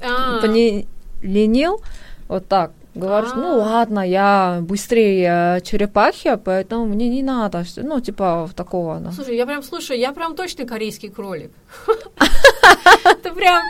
А, 0.00 0.40
понеленил, 0.42 1.82
вот 2.28 2.46
так. 2.48 2.72
Говорит, 2.94 3.30
ну 3.34 3.54
А. 3.54 3.64
ладно, 3.64 4.06
я 4.06 4.58
быстрее 4.60 5.62
черепахи, 5.62 6.38
поэтому 6.44 6.84
мне 6.84 7.08
не 7.08 7.22
надо, 7.22 7.64
ну, 7.76 8.00
типа, 8.00 8.50
такого, 8.54 8.98
да. 8.98 9.12
Слушай, 9.12 9.36
я 9.36 9.46
прям 9.46 9.62
слушаю, 9.62 9.98
я 9.98 10.12
прям 10.12 10.36
точно 10.36 10.66
корейский 10.66 11.08
кролик. 11.08 11.52
Это 13.04 13.32
прям 13.32 13.62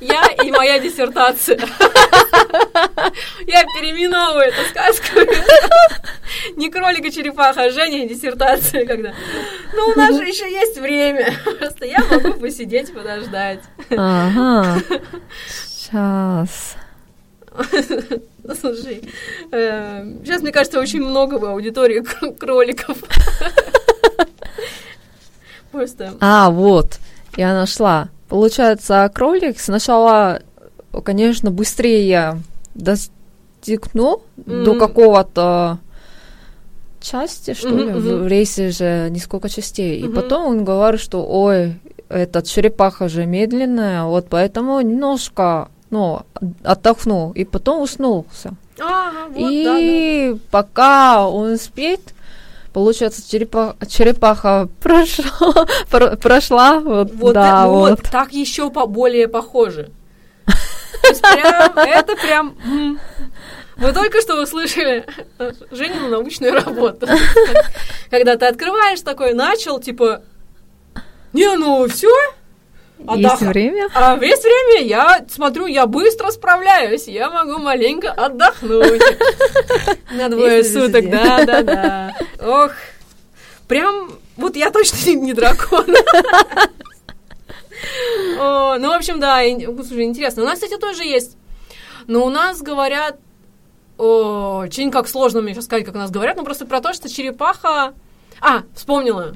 я 0.00 0.22
и 0.44 0.50
моя 0.52 0.78
диссертация. 0.78 1.58
Я 3.46 3.64
переименовываю 3.64 4.48
эту 4.48 4.68
сказку. 4.70 5.18
Не 6.56 6.70
кролик 6.70 7.04
и 7.04 7.12
черепаха, 7.12 7.64
а 7.64 7.70
Женя 7.70 8.04
и 8.04 8.08
диссертация 8.08 8.86
когда. 8.86 9.12
Ну, 9.74 9.88
у 9.88 9.98
нас 9.98 10.16
же 10.16 10.24
еще 10.24 10.50
есть 10.50 10.78
время. 10.78 11.34
Просто 11.58 11.86
я 11.86 11.98
могу 12.10 12.34
посидеть, 12.34 12.92
подождать. 12.92 13.60
Ага. 13.90 14.80
Сейчас. 15.48 16.76
Слушай, 18.60 19.02
э, 19.52 20.12
сейчас, 20.24 20.42
мне 20.42 20.52
кажется, 20.52 20.80
очень 20.80 21.02
много 21.02 21.34
в 21.34 21.44
аудитории 21.44 22.02
кроликов. 22.38 22.98
Просто. 25.72 26.14
А, 26.20 26.50
вот, 26.50 26.98
я 27.36 27.54
нашла. 27.54 28.08
Получается, 28.28 29.10
кролик 29.14 29.60
сначала, 29.60 30.42
конечно, 31.04 31.50
быстрее 31.50 32.40
достигнул 32.74 34.22
mm. 34.36 34.64
до 34.64 34.74
какого-то 34.78 35.78
части, 37.00 37.54
что 37.54 37.68
mm-hmm, 37.68 37.76
ли, 37.78 37.84
mm-hmm. 37.84 38.22
в 38.22 38.26
рейсе 38.26 38.70
же 38.70 39.08
несколько 39.10 39.48
частей. 39.48 40.00
Mm-hmm. 40.00 40.10
И 40.10 40.14
потом 40.14 40.46
он 40.46 40.64
говорит, 40.64 41.00
что, 41.00 41.24
ой, 41.24 41.80
эта 42.08 42.42
черепаха 42.42 43.08
же 43.08 43.26
медленная, 43.26 44.04
вот 44.04 44.28
поэтому 44.28 44.80
немножко, 44.80 45.68
ну, 45.90 46.22
отдохнул, 46.62 47.32
и 47.32 47.44
потом 47.44 47.82
уснулся. 47.82 48.52
Ага, 48.78 49.28
вот, 49.28 49.50
и 49.50 49.64
да, 49.64 50.34
да. 50.34 50.40
пока 50.50 51.28
он 51.28 51.58
спит, 51.58 52.14
Получается, 52.72 53.28
черепа, 53.28 53.76
черепаха 53.88 54.68
прошла, 54.80 55.66
прошла 56.22 56.78
вот, 56.78 57.12
вот, 57.12 57.32
да, 57.32 57.64
э, 57.64 57.68
вот. 57.68 57.90
вот. 57.90 58.02
Так 58.10 58.32
еще 58.32 58.70
поболее 58.70 59.26
похоже. 59.26 59.90
Прям, 61.02 61.78
это 61.78 62.16
прям... 62.16 62.98
Вы 63.76 63.92
только 63.92 64.20
что 64.20 64.42
услышали 64.42 65.06
Женину 65.70 66.08
научную 66.08 66.52
работу. 66.52 67.06
Когда 68.10 68.36
ты 68.36 68.46
открываешь 68.46 69.00
такой, 69.00 69.34
начал, 69.34 69.80
типа, 69.80 70.22
не, 71.32 71.56
ну 71.56 71.88
все, 71.88 72.14
Отдох... 73.06 73.32
Есть 73.32 73.42
время? 73.42 73.88
А 73.94 74.18
есть 74.20 74.42
время, 74.42 74.86
я 74.86 75.24
смотрю, 75.28 75.66
я 75.66 75.86
быстро 75.86 76.30
справляюсь, 76.30 77.06
я 77.06 77.30
могу 77.30 77.58
маленько 77.58 78.10
отдохнуть. 78.10 79.02
На 80.10 80.28
двое 80.28 80.64
суток, 80.64 81.08
да, 81.08 81.44
да, 81.44 81.62
да. 81.62 82.16
Ох, 82.40 82.72
прям, 83.68 84.10
вот 84.36 84.56
я 84.56 84.70
точно 84.70 84.96
не 85.14 85.32
дракон. 85.32 85.86
Ну, 88.36 88.88
в 88.88 88.96
общем, 88.96 89.20
да, 89.20 89.40
слушай, 89.86 90.04
интересно. 90.04 90.42
У 90.42 90.46
нас, 90.46 90.54
кстати, 90.54 90.76
тоже 90.76 91.04
есть. 91.04 91.36
Но 92.06 92.26
у 92.26 92.30
нас 92.30 92.60
говорят, 92.60 93.16
очень 93.96 94.90
как 94.90 95.08
сложно 95.08 95.40
мне 95.40 95.54
сейчас 95.54 95.66
сказать, 95.66 95.84
как 95.84 95.94
у 95.94 95.98
нас 95.98 96.10
говорят, 96.10 96.36
но 96.36 96.42
просто 96.42 96.66
про 96.66 96.80
то, 96.80 96.92
что 96.92 97.08
черепаха... 97.08 97.94
А, 98.40 98.62
вспомнила 98.74 99.34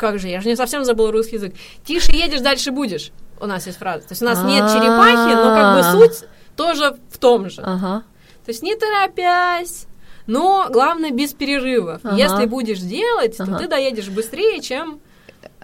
как 0.00 0.18
же, 0.18 0.28
я 0.28 0.40
же 0.40 0.48
не 0.48 0.56
совсем 0.56 0.84
забыл 0.84 1.10
русский 1.10 1.36
язык. 1.36 1.54
Тише 1.84 2.12
едешь, 2.12 2.40
дальше 2.40 2.72
будешь. 2.72 3.12
У 3.38 3.46
нас 3.46 3.66
есть 3.66 3.78
фраза. 3.78 4.00
То 4.00 4.12
есть 4.12 4.22
у 4.22 4.24
нас 4.24 4.42
нет 4.44 4.64
черепахи, 4.70 5.34
но 5.34 5.54
как 5.54 5.76
бы 5.76 6.06
суть 6.06 6.28
тоже 6.56 6.96
в 7.10 7.18
том 7.18 7.50
же. 7.50 7.62
То 7.62 8.02
есть 8.48 8.62
не 8.62 8.74
торопясь, 8.74 9.86
но 10.26 10.68
главное 10.70 11.10
без 11.10 11.34
перерывов. 11.34 12.00
Ага. 12.02 12.16
Если 12.16 12.46
будешь 12.46 12.80
делать, 12.80 13.38
ага. 13.38 13.52
то 13.52 13.58
ты 13.58 13.68
доедешь 13.68 14.08
быстрее, 14.08 14.60
чем... 14.60 15.00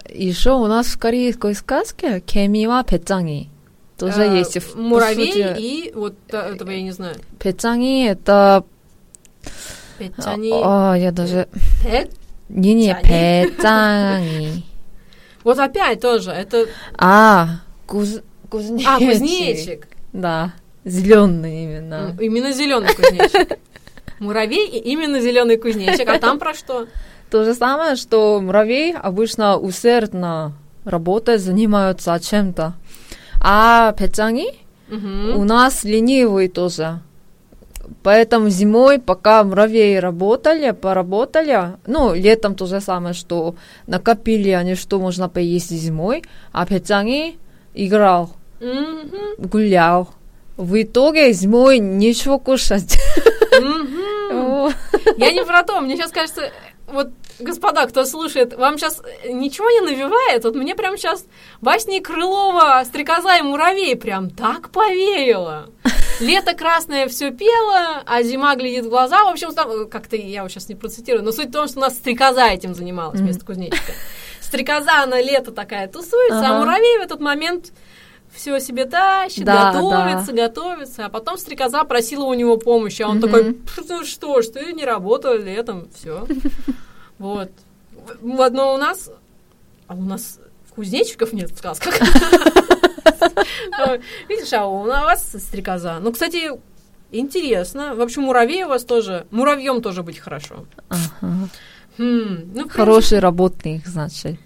Еще 0.09 0.53
у 0.53 0.67
нас 0.67 0.87
в 0.87 0.99
корейской 0.99 1.55
сказке 1.55 2.21
Кемива 2.21 2.85
Петанги. 2.85 3.49
Тоже 3.99 4.23
э, 4.23 4.39
есть. 4.39 4.59
В, 4.59 4.77
муравей 4.77 5.33
сути... 5.33 5.61
и 5.61 5.93
вот 5.95 6.15
этого 6.31 6.71
я 6.71 6.83
не 6.83 6.93
знаю. 6.93 7.17
Петанги 7.39 8.07
это... 8.07 8.65
Петанги. 9.99 10.51
А, 10.53 10.95
я 10.95 11.11
даже... 11.11 11.49
Пет? 11.83 12.11
Не-не, 12.50 12.96
배짱이. 13.02 14.64
Вот 15.44 15.58
опять 15.58 16.00
тоже, 16.00 16.32
это... 16.32 16.68
А, 16.98 17.62
куз... 17.88 18.20
кузнечик. 18.50 18.88
А, 18.88 19.00
кузнечик. 19.00 19.88
Да, 20.14 20.54
зеленый 20.86 21.64
именно. 21.64 22.16
Именно 22.20 22.52
зеленый 22.52 22.94
кузнечик. 22.94 23.58
Муравей 24.20 24.68
и 24.68 24.78
именно 24.92 25.20
зеленый 25.20 25.58
кузнечик. 25.58 26.08
А 26.08 26.20
там 26.20 26.38
про 26.38 26.54
что? 26.54 26.88
То 27.32 27.44
же 27.44 27.56
самое, 27.56 27.96
что 27.96 28.40
муравей 28.40 28.94
обычно 28.94 29.58
усердно 29.58 30.54
работает, 30.84 31.42
занимаются 31.42 32.20
чем-то. 32.20 32.74
А 33.44 33.94
배짱이 33.94 34.60
угу. 34.92 35.40
у 35.40 35.44
нас 35.44 35.84
ленивый 35.84 36.50
тоже. 36.50 37.00
Поэтому 38.03 38.51
зимой, 38.51 38.99
пока 38.99 39.45
муравьи 39.45 39.99
работали, 39.99 40.73
поработали, 40.73 41.77
ну, 41.87 42.15
летом 42.15 42.55
то 42.55 42.67
же 42.67 42.81
самое, 42.81 43.15
что 43.15 43.55
накопили 43.87 44.51
они, 44.51 44.75
что 44.75 44.99
можно 44.99 45.29
поесть 45.29 45.71
зимой, 45.71 46.23
а 46.53 46.67
Петянги 46.67 47.37
играл, 47.75 48.31
mm-hmm. 48.61 49.49
гулял. 49.49 50.09
В 50.57 50.83
итоге 50.83 51.33
зимой 51.33 51.79
нечего 51.79 52.39
кушать. 52.39 52.99
Mm-hmm. 53.53 54.75
Я 55.19 55.33
не 55.33 55.45
про 55.45 55.63
то, 55.63 55.81
мне 55.81 55.97
сейчас 55.97 56.11
кажется, 56.11 56.51
вот 56.87 57.11
господа, 57.39 57.87
кто 57.87 58.05
слушает, 58.05 58.55
вам 58.55 58.79
сейчас 58.79 59.03
ничего 59.29 59.71
не 59.71 59.81
навевает? 59.81 60.45
Вот 60.45 60.55
мне 60.55 60.75
прям 60.75 60.97
сейчас 60.97 61.27
басни 61.61 62.01
Крылова 62.01 62.83
«Стрекоза 62.85 63.37
и 63.37 63.43
муравей» 63.43 63.97
прям 63.97 64.31
так 64.31 64.71
повеяло. 64.71 65.71
Лето 66.21 66.55
красное 66.55 67.09
все 67.09 67.31
пело, 67.31 68.03
а 68.07 68.23
зима 68.23 68.55
глядит 68.57 68.87
в 68.87 68.89
глаза. 68.89 69.25
В 69.25 69.29
общем, 69.29 69.53
там, 69.53 69.89
как-то 69.89 70.17
я 70.17 70.43
вот 70.43 70.51
сейчас 70.51 70.69
не 70.69 70.75
процитирую, 70.75 71.25
но 71.25 71.33
суть 71.33 71.49
в 71.49 71.53
том, 71.53 71.69
что 71.69 71.79
у 71.79 71.83
нас 71.83 71.95
стрекоза 71.95 72.47
этим 72.47 72.75
занималась 72.75 73.21
вместо 73.21 73.45
кузнечика. 73.45 73.93
Стрекоза, 74.41 75.03
она 75.03 75.21
лето 75.21 75.53
такая 75.53 75.89
тусуется, 75.89 76.49
а 76.49 76.59
муравей 76.59 76.99
в 76.99 77.03
этот 77.03 77.21
момент 77.21 77.73
все 78.33 78.61
себе 78.61 78.85
тащит, 78.85 79.45
да, 79.45 79.73
готовится, 79.73 80.33
да. 80.33 80.47
готовится, 80.47 81.07
а 81.07 81.09
потом 81.09 81.39
стрекоза 81.39 81.85
просила 81.85 82.25
у 82.25 82.35
него 82.35 82.57
помощи, 82.57 83.03
а 83.03 83.09
он 83.09 83.21
такой, 83.21 83.57
ну 83.89 84.05
что 84.05 84.43
ж, 84.43 84.47
ты 84.49 84.73
не 84.73 84.85
работал 84.85 85.35
летом, 85.35 85.89
все. 85.95 86.27
Вот. 87.19 87.51
Одно 88.39 88.75
у 88.75 88.79
нас, 88.79 89.11
а 89.87 89.95
у 89.95 90.03
нас 90.03 90.39
кузнечиков 90.75 91.33
нет 91.33 91.51
в 91.51 91.59
сказках. 91.59 91.95
Видишь, 94.29 94.53
а 94.53 94.67
у 94.67 94.85
вас 94.85 95.33
стрекоза. 95.33 95.99
Ну, 96.01 96.13
кстати, 96.13 96.51
интересно. 97.11 97.95
В 97.95 98.01
общем, 98.01 98.23
муравей 98.23 98.65
у 98.65 98.69
вас 98.69 98.85
тоже, 98.85 99.27
муравьем 99.31 99.83
тоже 99.83 100.03
быть 100.03 100.19
хорошо. 100.19 100.67
Хм, 101.99 102.53
ну, 102.55 102.69
Хороший 102.69 103.21
работник, 103.21 103.87
значит. 103.87 104.39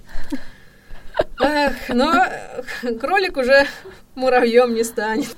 Эх, 1.41 1.89
но 1.89 2.25
кролик 3.01 3.37
уже 3.37 3.67
муравьем 4.15 4.75
не 4.75 4.85
станет. 4.85 5.37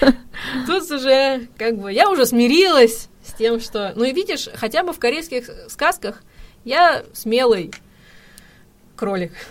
Тут 0.66 0.90
уже, 0.90 1.48
как 1.58 1.76
бы, 1.78 1.92
я 1.92 2.08
уже 2.08 2.26
смирилась 2.26 3.09
тем, 3.40 3.58
что... 3.58 3.92
Ну 3.96 4.04
и 4.04 4.12
видишь, 4.12 4.48
хотя 4.54 4.82
бы 4.82 4.92
в 4.92 4.98
корейских 4.98 5.50
сказках 5.68 6.22
я 6.64 7.02
смелый 7.14 7.72
кролик. 8.96 9.32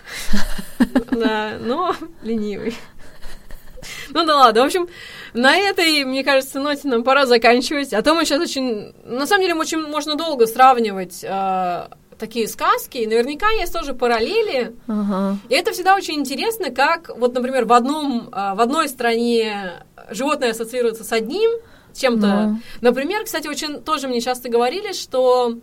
Да, 1.12 1.58
но 1.60 1.96
ленивый. 2.22 2.74
Ну 4.12 4.26
да 4.26 4.38
ладно, 4.38 4.62
в 4.62 4.66
общем, 4.66 4.88
на 5.34 5.58
этой, 5.58 6.06
мне 6.06 6.24
кажется, 6.24 6.60
ноте 6.60 6.88
нам 6.88 7.04
пора 7.04 7.26
заканчивать. 7.26 7.94
А 7.94 8.02
то 8.02 8.14
мы 8.14 8.24
сейчас 8.24 8.42
очень... 8.42 8.94
На 9.04 9.28
самом 9.28 9.42
деле, 9.42 9.56
очень 9.56 9.82
можно 9.82 10.16
долго 10.16 10.48
сравнивать 10.48 11.24
э, 11.24 11.88
такие 12.18 12.48
сказки, 12.48 13.00
и 13.00 13.08
наверняка 13.08 13.50
есть 13.50 13.74
тоже 13.74 13.94
параллели. 13.94 14.76
Ага. 14.88 15.38
И 15.50 15.56
это 15.56 15.72
всегда 15.74 15.96
очень 15.96 16.16
интересно, 16.16 16.70
как, 16.70 17.12
вот, 17.18 17.34
например, 17.34 17.66
в, 17.66 17.74
одном, 17.74 18.30
э, 18.32 18.54
в 18.54 18.62
одной 18.62 18.88
стране 18.88 19.84
животное 20.10 20.52
ассоциируется 20.52 21.04
с 21.04 21.12
одним 21.12 21.52
чем-то. 22.00 22.28
No. 22.28 22.56
Например, 22.82 23.24
кстати, 23.24 23.48
очень 23.48 23.82
тоже 23.82 24.08
мне 24.08 24.22
часто 24.22 24.50
говорили, 24.50 24.94
что 24.94 25.58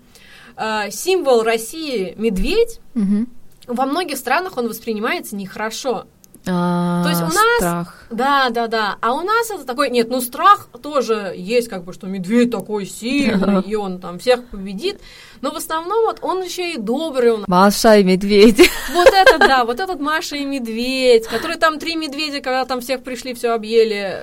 э, 0.56 0.90
символ 0.90 1.42
России 1.42 2.14
медведь. 2.16 2.80
Угу 2.94 3.26
во 3.66 3.86
многих 3.86 4.16
странах 4.16 4.56
он 4.56 4.68
воспринимается 4.68 5.36
нехорошо. 5.36 6.06
А, 6.48 7.02
То 7.02 7.08
есть 7.08 7.22
у 7.22 7.24
нас... 7.24 7.56
Страх. 7.58 8.06
Да, 8.08 8.50
да, 8.50 8.68
да. 8.68 8.96
А 9.00 9.14
у 9.14 9.22
нас 9.22 9.50
это 9.50 9.64
такой... 9.64 9.90
Нет, 9.90 10.08
ну 10.08 10.20
страх 10.20 10.68
тоже 10.80 11.34
есть, 11.36 11.68
как 11.68 11.82
бы, 11.82 11.92
что 11.92 12.06
медведь 12.06 12.52
такой 12.52 12.86
сильный, 12.86 13.62
и 13.62 13.74
он 13.74 13.98
там 14.00 14.20
всех 14.20 14.44
победит. 14.46 15.00
Но 15.40 15.50
в 15.50 15.56
основном 15.56 16.04
вот 16.04 16.20
он 16.22 16.42
еще 16.42 16.74
и 16.74 16.78
добрый. 16.78 17.32
Он... 17.32 17.44
Маша 17.48 17.96
и 17.96 18.04
медведь. 18.04 18.70
Вот 18.92 19.08
этот, 19.08 19.40
да, 19.40 19.64
вот 19.64 19.80
этот 19.80 20.00
Маша 20.00 20.36
и 20.36 20.44
медведь, 20.44 21.26
который 21.26 21.56
там 21.56 21.80
три 21.80 21.96
медведя, 21.96 22.40
когда 22.40 22.64
там 22.64 22.80
всех 22.80 23.02
пришли, 23.02 23.34
все 23.34 23.50
объели. 23.50 24.16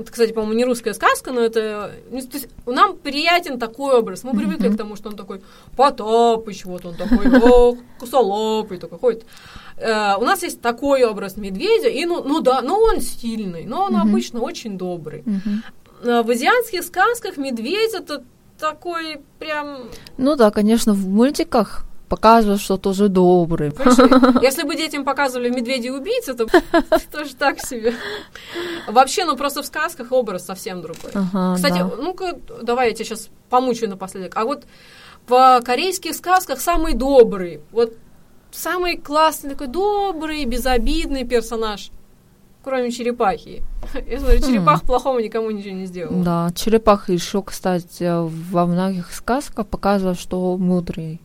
Это, 0.00 0.10
кстати, 0.10 0.32
по-моему, 0.32 0.54
не 0.54 0.64
русская 0.64 0.94
сказка, 0.94 1.32
но 1.32 1.40
это... 1.40 1.92
ну, 2.10 2.20
То 2.20 2.36
есть 2.36 2.48
нам 2.66 2.96
приятен 2.96 3.58
такой 3.58 3.98
образ. 3.98 4.24
Мы 4.24 4.32
привыкли 4.32 4.68
к 4.68 4.76
тому, 4.76 4.96
что 4.96 5.08
он 5.08 5.16
такой 5.16 5.40
Потапыч, 5.76 6.64
вот 6.64 6.84
он 6.84 6.94
такой, 6.94 7.26
о, 7.40 7.76
косолапый 7.98 8.78
такой 8.78 8.98
ходит. 8.98 9.24
Э, 9.76 10.16
у 10.16 10.24
нас 10.24 10.42
есть 10.42 10.60
такой 10.60 11.04
образ 11.04 11.36
медведя, 11.36 11.88
и 11.88 12.04
ну, 12.04 12.22
ну 12.24 12.40
да, 12.40 12.62
но 12.62 12.78
он 12.80 13.00
стильный, 13.00 13.64
но 13.64 13.84
он 13.84 13.96
обычно 13.96 14.40
очень 14.40 14.78
добрый. 14.78 15.24
Э, 16.02 16.22
В 16.22 16.30
азиатских 16.30 16.82
сказках 16.82 17.36
медведь 17.36 17.94
это 17.94 18.22
такой 18.58 19.20
прям... 19.38 19.88
Ну 20.16 20.34
да, 20.36 20.50
конечно, 20.50 20.92
в 20.94 21.06
мультиках 21.08 21.84
показывают, 22.08 22.60
что 22.60 22.76
тоже 22.76 23.08
добрый. 23.08 23.70
Понимаешь, 23.70 24.42
Если 24.42 24.62
бы 24.62 24.76
детям 24.76 25.04
показывали 25.04 25.50
медведя 25.50 25.92
убийцы, 25.92 26.34
то 26.34 26.46
тоже 27.12 27.34
так 27.34 27.60
себе. 27.60 27.94
Вообще, 28.88 29.24
ну 29.24 29.36
просто 29.36 29.62
в 29.62 29.66
сказках 29.66 30.12
образ 30.12 30.44
совсем 30.44 30.82
другой. 30.82 31.10
Ага, 31.14 31.56
Кстати, 31.56 31.78
да. 31.78 31.90
ну-ка, 31.98 32.38
давай 32.62 32.88
я 32.90 32.94
тебя 32.94 33.04
сейчас 33.04 33.28
помучаю 33.50 33.90
напоследок. 33.90 34.32
А 34.36 34.44
вот 34.44 34.64
в 35.28 35.60
корейских 35.64 36.14
сказках 36.14 36.60
самый 36.60 36.94
добрый, 36.94 37.60
вот 37.72 37.94
самый 38.52 38.96
классный, 38.96 39.50
такой 39.50 39.66
добрый, 39.66 40.44
безобидный 40.44 41.24
персонаж, 41.24 41.90
кроме 42.62 42.90
черепахи. 42.90 43.62
Я 44.06 44.20
смотрю, 44.20 44.40
черепаха 44.40 44.84
плохого 44.86 45.18
никому 45.18 45.50
ничего 45.50 45.74
не 45.74 45.86
сделала. 45.86 46.22
Да, 46.22 46.50
черепаха 46.54 47.12
еще, 47.12 47.42
кстати, 47.42 48.08
во 48.50 48.66
многих 48.66 49.12
сказках 49.12 49.66
показывают, 49.66 50.18
что 50.18 50.56
мудрый. 50.56 51.20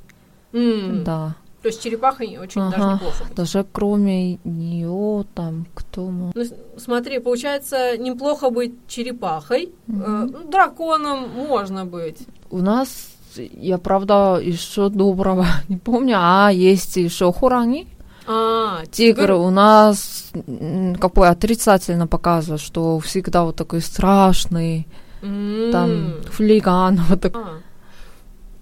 М, 0.53 1.03
Да. 1.03 1.35
То 1.61 1.67
есть 1.67 1.83
черепаха 1.83 2.23
очень 2.23 2.61
даже 2.71 2.75
Ага. 2.83 2.93
неплохо. 2.95 3.23
Даже 3.35 3.65
кроме 3.71 4.37
нее 4.43 5.25
там 5.35 5.67
кто 5.75 6.09
мо- 6.09 6.31
Ну, 6.33 6.43
смотри, 6.77 7.19
получается, 7.19 7.97
неплохо 7.99 8.49
быть 8.49 8.73
черепахой. 8.87 9.69
Э, 9.87 10.27
ну, 10.31 10.49
драконом 10.49 11.29
можно 11.29 11.85
быть. 11.85 12.17
У 12.49 12.57
нас, 12.57 13.09
я 13.37 13.77
правда 13.77 14.39
еще 14.41 14.89
доброго 14.89 15.45
не 15.69 15.77
помню, 15.77 16.15
а 16.19 16.49
есть 16.51 16.97
еще 16.97 17.31
хоранги. 17.31 17.85
А, 18.27 18.83
Тигр 18.91 19.31
у 19.33 19.49
нас 19.51 20.31
какой 20.99 21.29
отрицательно 21.29 22.07
показывает, 22.07 22.61
что 22.61 22.97
всегда 22.99 23.43
вот 23.43 23.55
такой 23.55 23.81
страшный, 23.81 24.87
М. 25.21 25.71
там 25.71 26.13
хулиган, 26.35 26.99
вот 27.09 27.21
так. 27.21 27.35
А. 27.35 27.59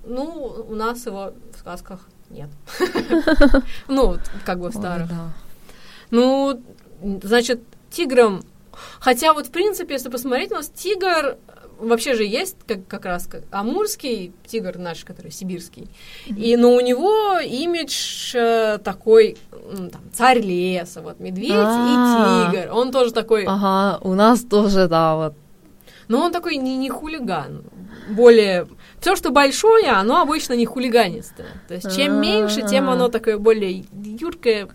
Ну, 0.08 0.66
у 0.70 0.76
нас 0.76 1.06
его 1.06 1.32
сказках 1.78 2.08
нет. 2.30 2.50
Ну, 3.88 4.18
как 4.46 4.60
бы 4.60 4.70
в 4.70 4.74
старых. 4.74 5.10
Ну, 6.12 6.62
значит, 7.24 7.62
тигром... 7.90 8.44
Хотя 9.00 9.34
вот, 9.34 9.48
в 9.48 9.52
принципе, 9.52 9.94
если 9.96 10.10
посмотреть, 10.10 10.52
у 10.52 10.56
нас 10.56 10.70
тигр 10.70 11.38
вообще 11.80 12.14
же 12.14 12.24
есть 12.24 12.56
как, 12.68 12.88
как 12.88 13.06
раз 13.06 13.26
как 13.28 13.44
амурский 13.52 14.34
тигр 14.46 14.78
наш, 14.78 15.04
который 15.04 15.32
сибирский. 15.32 15.90
И, 16.28 16.56
но 16.56 16.74
у 16.76 16.80
него 16.82 17.40
имидж 17.40 18.36
э, 18.36 18.78
такой, 18.84 19.38
м, 19.52 19.90
там, 19.90 20.02
царь 20.14 20.40
леса, 20.40 21.02
вот, 21.02 21.20
медведь 21.20 21.52
А. 21.54 22.50
и 22.50 22.56
тигр. 22.56 22.72
Он 22.74 22.92
тоже 22.92 23.12
такой, 23.12 23.46
Ага, 23.46 24.00
у 24.02 24.14
нас 24.14 24.42
тоже, 24.42 24.88
да, 24.88 25.16
вот. 25.16 25.34
но 26.08 26.22
он 26.22 26.32
такой 26.32 26.58
не, 26.58 26.78
не 26.78 26.90
хулиган. 26.90 27.64
Более 28.10 28.68
Все, 29.01 29.17
что 29.17 29.31
большое, 29.31 29.89
оно 29.91 30.21
обычно 30.23 30.55
не 30.55 30.67
хулиганистое. 30.67 31.47
То 31.69 31.75
есть, 31.75 31.95
чем 31.97 32.21
меньше, 32.21 32.63
тем 32.63 32.89
А. 32.89 32.93
оно 32.95 33.09
такое 33.09 33.39
более 33.39 33.85
юркое. 34.21 34.69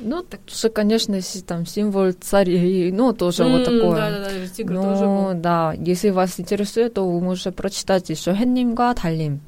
Ну, 0.00 0.22
так 0.22 0.40
же, 0.46 0.68
конечно, 0.68 1.16
если 1.16 1.40
там 1.40 1.66
символ 1.66 2.12
царей, 2.12 2.92
ну, 2.92 3.12
тоже 3.12 3.42
вот 3.44 3.66
М, 3.66 3.80
такое. 3.80 3.96
Да-да-да, 3.96 4.46
тигр 4.56 4.74
тоже 4.74 5.04
Ну, 5.04 5.32
был. 5.32 5.40
да, 5.40 5.74
если 5.76 6.10
вас 6.10 6.38
интересует, 6.38 6.94
то 6.94 7.04
вы 7.08 7.20
можете 7.20 7.50
прочитать 7.50 8.08
еще 8.10 8.30
«햇님과 8.32 8.94
달림». 8.94 9.40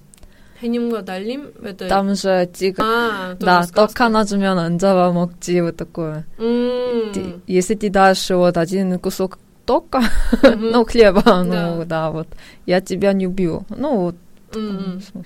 Хенимга 0.60 1.00
Далим, 1.00 1.44
это... 1.64 1.88
Там 1.88 2.14
же 2.14 2.46
тигр, 2.52 2.82
А, 2.84 3.34
тоже 3.34 3.46
да, 3.46 3.62
сказка. 3.62 3.86
떡 3.86 4.00
하나 4.00 4.26
주면 4.26 4.58
안 4.58 4.78
잡아먹지, 4.78 5.62
вот 5.62 5.76
такое. 5.76 6.26
М, 6.38 7.12
Ты- 7.14 7.40
Если 7.46 7.74
ты 7.76 7.88
дашь 7.88 8.28
вот 8.30 8.58
один 8.58 8.98
кусок 8.98 9.38
тока, 9.65 10.03
ну, 10.55 10.85
хлеба, 10.85 11.43
ну, 11.43 11.83
да, 11.85 12.11
вот, 12.11 12.27
я 12.65 12.81
тебя 12.81 13.13
не 13.13 13.27
убью. 13.27 13.63
Ну, 13.69 13.97
вот, 13.97 14.15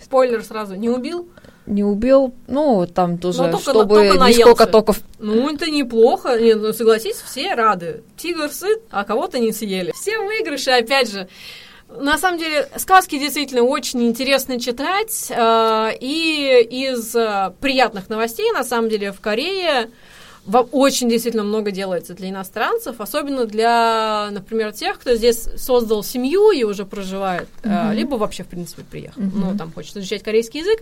Спойлер 0.04 0.44
сразу, 0.44 0.76
не 0.76 0.90
убил? 0.90 1.28
не 1.66 1.84
убил, 1.84 2.34
ну, 2.48 2.88
там 2.88 3.20
тоже, 3.20 3.38
только 3.40 3.52
на- 3.58 3.60
чтобы 3.62 3.96
только 3.96 4.18
наелся. 4.18 4.66
токов. 4.66 5.02
Ну, 5.20 5.54
это 5.54 5.70
неплохо. 5.70 6.40
Не, 6.40 6.56
ну, 6.56 6.74
согласись, 6.74 7.18
все 7.24 7.54
рады. 7.54 8.02
Тигр 8.18 8.50
сыт, 8.50 8.82
а 8.90 9.04
кого-то 9.04 9.38
не 9.38 9.52
съели. 9.52 9.92
Все 9.94 10.18
выигрыши, 10.18 10.72
опять 10.72 11.12
же. 11.12 11.28
На 11.96 12.18
самом 12.18 12.40
деле, 12.40 12.68
сказки 12.78 13.20
действительно 13.20 13.62
очень 13.62 14.02
интересно 14.04 14.60
читать. 14.60 15.28
э, 15.30 15.92
И 16.02 16.68
из 16.72 17.16
э, 17.16 17.54
приятных 17.62 18.10
новостей, 18.10 18.52
на 18.52 18.64
самом 18.64 18.90
деле, 18.90 19.12
в 19.12 19.20
Корее 19.22 19.92
очень 20.72 21.10
действительно 21.10 21.44
много 21.44 21.72
делается 21.72 22.14
для 22.14 22.30
иностранцев, 22.30 22.96
особенно 23.00 23.46
для, 23.46 24.30
например, 24.32 24.72
тех, 24.72 25.00
кто 25.00 25.16
здесь 25.16 25.48
создал 25.58 26.04
семью 26.04 26.52
и 26.52 26.64
уже 26.64 26.86
проживает, 26.86 27.48
э, 27.64 27.94
либо 27.94 28.16
вообще, 28.16 28.44
в 28.44 28.48
принципе, 28.48 28.84
приехал, 28.84 29.22
ну, 29.22 29.58
там 29.58 29.72
хочет 29.72 29.98
изучать 29.98 30.24
корейский 30.24 30.62
язык. 30.62 30.80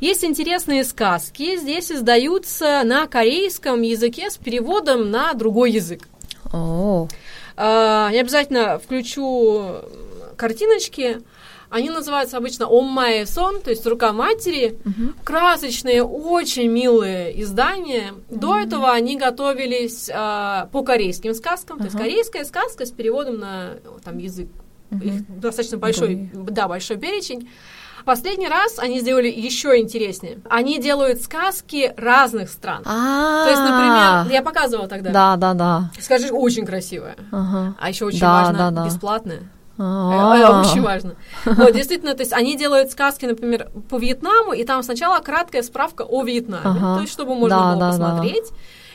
Есть 0.00 0.24
интересные 0.24 0.84
сказки, 0.84 1.56
здесь 1.56 1.90
издаются 1.90 2.82
на 2.84 3.06
корейском 3.06 3.82
языке 3.82 4.30
с 4.30 4.36
переводом 4.36 5.10
на 5.10 5.34
другой 5.34 5.72
язык. 5.72 6.08
А, 7.56 8.10
Я 8.12 8.20
обязательно 8.20 8.78
включу 8.78 9.82
картиночки. 10.36 11.18
Они 11.70 11.90
называются 11.90 12.36
обычно 12.38 12.66
«Оммае 12.66 13.26
сон», 13.26 13.60
то 13.60 13.70
есть 13.70 13.86
«Рука 13.86 14.12
матери». 14.12 14.78
Красочные, 15.24 16.02
очень 16.02 16.68
милые 16.70 17.42
издания. 17.42 18.14
До 18.30 18.58
этого 18.58 18.92
они 18.92 19.16
готовились 19.18 20.10
а, 20.12 20.68
по 20.72 20.82
корейским 20.82 21.34
сказкам. 21.34 21.78
То 21.78 21.84
есть 21.84 21.96
корейская 21.96 22.44
сказка 22.44 22.86
с 22.86 22.90
переводом 22.90 23.38
на 23.38 23.74
там, 24.04 24.18
язык. 24.18 24.48
Их 24.90 25.28
достаточно 25.40 25.76
большой, 25.76 26.30
да, 26.32 26.66
большой 26.68 26.96
перечень. 26.96 27.48
Последний 28.06 28.48
раз 28.48 28.78
они 28.78 29.00
сделали 29.00 29.28
еще 29.28 29.76
интереснее. 29.78 30.38
Они 30.48 30.78
делают 30.80 31.20
сказки 31.20 31.92
разных 31.98 32.48
стран. 32.48 32.82
а 32.86 33.44
То 33.44 33.50
есть, 33.50 33.60
например, 33.60 34.32
я 34.34 34.42
показывала 34.42 34.88
тогда. 34.88 35.10
Да, 35.10 35.36
да, 35.36 35.52
да. 35.52 35.90
Скажи, 36.00 36.30
очень 36.30 36.64
красивая. 36.64 37.16
Ага. 37.30 37.74
А 37.78 37.88
еще 37.90 38.06
очень 38.06 38.20
Да, 38.20 38.32
важно, 38.44 38.58
да, 38.58 38.70
да. 38.70 38.86
бесплатная. 38.86 39.42
А. 39.78 40.36
Э, 40.36 40.70
Очень 40.70 40.82
важно. 40.82 41.14
Вот, 41.44 41.72
действительно, 41.72 42.14
то 42.14 42.22
есть 42.22 42.32
они 42.32 42.56
делают 42.56 42.90
сказки, 42.90 43.26
например, 43.26 43.70
по 43.88 43.98
Вьетнаму, 43.98 44.52
и 44.52 44.64
там 44.64 44.82
сначала 44.82 45.20
краткая 45.20 45.62
справка 45.62 46.02
о 46.02 46.22
Вьетнаме, 46.24 46.80
то 46.80 47.00
есть 47.00 47.12
чтобы 47.12 47.34
можно 47.34 47.74
было 47.74 47.90
посмотреть. 47.90 48.46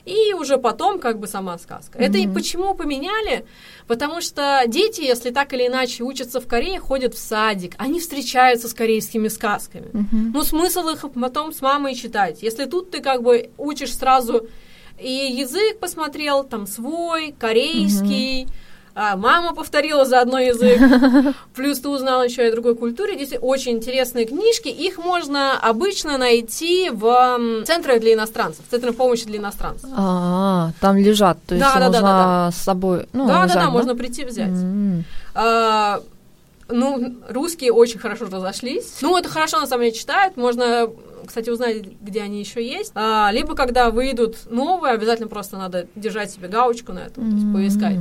И 0.05 0.34
уже 0.34 0.57
потом 0.57 0.99
как 0.99 1.17
бы 1.19 1.27
сама 1.27 1.57
сказка. 1.57 1.97
Это 1.97 2.17
и 2.17 2.27
почему 2.27 2.73
поменяли? 2.75 3.45
Потому 3.88 4.19
что 4.19 4.63
дети, 4.67 4.99
если 4.99 5.31
так 5.31 5.53
или 5.53 5.67
иначе 5.67 6.03
учатся 6.03 6.41
в 6.41 6.47
Корее, 6.47 6.77
ходят 6.79 7.13
в 7.13 7.17
садик, 7.17 7.75
они 7.77 8.01
встречаются 8.01 8.67
с 8.67 8.73
корейскими 8.73 9.29
сказками. 9.29 9.88
Ну, 10.11 10.43
смысл 10.43 10.89
их 10.89 11.05
потом 11.13 11.53
с 11.53 11.61
мамой 11.61 11.95
читать. 11.95 12.43
Если 12.43 12.65
тут 12.65 12.91
ты 12.91 12.99
как 12.99 13.23
бы 13.23 13.51
учишь 13.57 13.95
сразу 13.95 14.47
и 14.99 15.09
язык 15.09 15.79
посмотрел, 15.79 16.43
там 16.43 16.67
свой, 16.67 17.34
корейский, 17.39 18.47
а, 18.95 19.17
мама 19.17 19.55
повторила 19.55 20.05
заодно 20.05 20.39
язык, 20.39 21.35
плюс 21.55 21.79
ты 21.79 21.89
узнал 21.89 22.23
еще 22.23 22.45
и 22.45 22.49
о 22.49 22.51
другой 22.51 22.75
культуре. 22.75 23.15
Здесь 23.15 23.39
очень 23.41 23.73
интересные 23.73 24.25
книжки. 24.25 24.67
Их 24.67 24.99
можно 24.99 25.57
обычно 25.57 26.17
найти 26.17 26.91
в 26.91 27.63
центрах 27.65 27.99
для 28.01 28.13
иностранцев, 28.13 28.65
центрах 28.69 28.95
помощи 28.95 29.25
для 29.25 29.39
иностранцев. 29.39 29.89
А, 29.95 30.71
там 30.79 30.97
лежат, 30.97 31.39
то 31.47 31.55
есть 31.55 31.65
Да, 31.65 31.79
да, 31.79 31.89
да, 31.89 32.01
можно 32.01 32.01
да, 32.01 32.51
с 32.51 32.57
собой, 32.57 33.07
ну, 33.13 33.27
да, 33.27 33.33
да, 33.33 33.45
взять, 33.45 33.55
да, 33.55 33.69
можно 33.71 33.95
прийти 33.95 34.25
взять. 34.25 34.53
А, 35.33 36.01
ну, 36.69 37.15
русские 37.29 37.73
очень 37.73 37.99
хорошо 37.99 38.25
разошлись. 38.25 38.97
Ну, 39.01 39.17
это 39.17 39.27
хорошо, 39.27 39.59
на 39.59 39.65
самом 39.65 39.85
деле, 39.85 39.95
читают. 39.95 40.37
Можно, 40.37 40.87
кстати, 41.25 41.49
узнать, 41.49 41.83
где 42.01 42.21
они 42.21 42.39
еще 42.39 42.63
есть. 42.65 42.91
А, 42.93 43.31
либо, 43.31 43.55
когда 43.55 43.89
выйдут 43.89 44.37
новые, 44.51 44.93
обязательно 44.93 45.27
просто 45.27 45.57
надо 45.57 45.87
держать 45.95 46.31
себе 46.31 46.47
галочку 46.47 46.93
на 46.93 46.99
этом, 46.99 47.29
то 47.29 47.35
есть 47.35 47.53
поискать. 47.53 47.97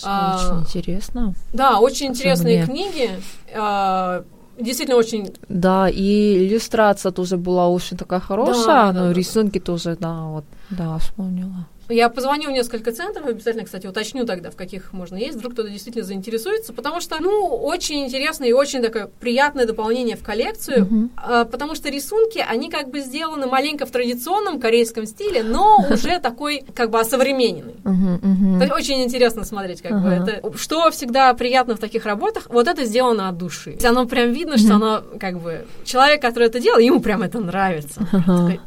Это 0.00 0.08
А, 0.10 0.36
очень 0.36 0.60
интересно. 0.66 1.34
Да, 1.52 1.78
очень 1.80 2.06
интересные 2.08 2.64
книги. 2.64 3.10
А, 3.54 4.24
действительно 4.58 4.96
очень... 4.98 5.32
Да, 5.48 5.88
и 5.88 6.46
иллюстрация 6.46 7.12
тоже 7.12 7.36
была 7.36 7.68
очень 7.68 7.96
такая 7.96 8.20
хорошая, 8.20 8.66
Да, 8.66 8.92
да, 8.92 9.00
но 9.00 9.06
да. 9.08 9.12
рисунки 9.12 9.58
тоже, 9.58 9.96
да, 10.00 10.22
вот. 10.24 10.44
Да, 10.70 10.98
вспомнила. 10.98 11.66
Я 11.90 12.08
позвоню 12.08 12.50
в 12.50 12.52
несколько 12.52 12.92
центров, 12.92 13.26
обязательно, 13.26 13.64
кстати, 13.64 13.86
уточню 13.86 14.24
тогда, 14.24 14.50
в 14.50 14.56
каких 14.56 14.92
можно 14.92 15.16
есть, 15.16 15.36
вдруг 15.36 15.54
кто-то 15.54 15.68
действительно 15.68 16.04
заинтересуется, 16.04 16.72
потому 16.72 17.00
что, 17.00 17.20
ну, 17.20 17.46
очень 17.46 18.04
интересно 18.04 18.44
и 18.44 18.52
очень 18.52 18.82
такое 18.82 19.10
приятное 19.20 19.66
дополнение 19.66 20.16
в 20.16 20.22
коллекцию, 20.22 20.86
uh-huh. 20.86 21.50
потому 21.50 21.74
что 21.74 21.90
рисунки, 21.90 22.44
они 22.46 22.70
как 22.70 22.90
бы 22.90 23.00
сделаны 23.00 23.46
маленько 23.46 23.86
в 23.86 23.90
традиционном 23.90 24.60
корейском 24.60 25.06
стиле, 25.06 25.42
но 25.42 25.84
уже 25.90 26.20
такой 26.20 26.64
как 26.74 26.90
бы 26.90 27.00
осовремененный. 27.00 27.74
Uh-huh, 27.82 28.20
uh-huh. 28.20 28.74
Очень 28.74 29.02
интересно 29.02 29.44
смотреть, 29.44 29.82
как 29.82 29.92
uh-huh. 29.92 30.02
бы 30.02 30.32
это. 30.32 30.58
Что 30.58 30.90
всегда 30.90 31.34
приятно 31.34 31.76
в 31.76 31.80
таких 31.80 32.06
работах, 32.06 32.46
вот 32.50 32.68
это 32.68 32.84
сделано 32.84 33.28
от 33.28 33.36
души. 33.36 33.76
Оно 33.84 34.06
прям 34.06 34.32
видно, 34.32 34.58
что 34.58 34.74
оно 34.74 35.02
как 35.18 35.40
бы 35.40 35.66
человек, 35.84 36.22
который 36.22 36.48
это 36.48 36.60
делал, 36.60 36.78
ему 36.78 37.00
прям 37.00 37.22
это 37.22 37.40
нравится. 37.40 38.00
Uh-huh. 38.12 38.60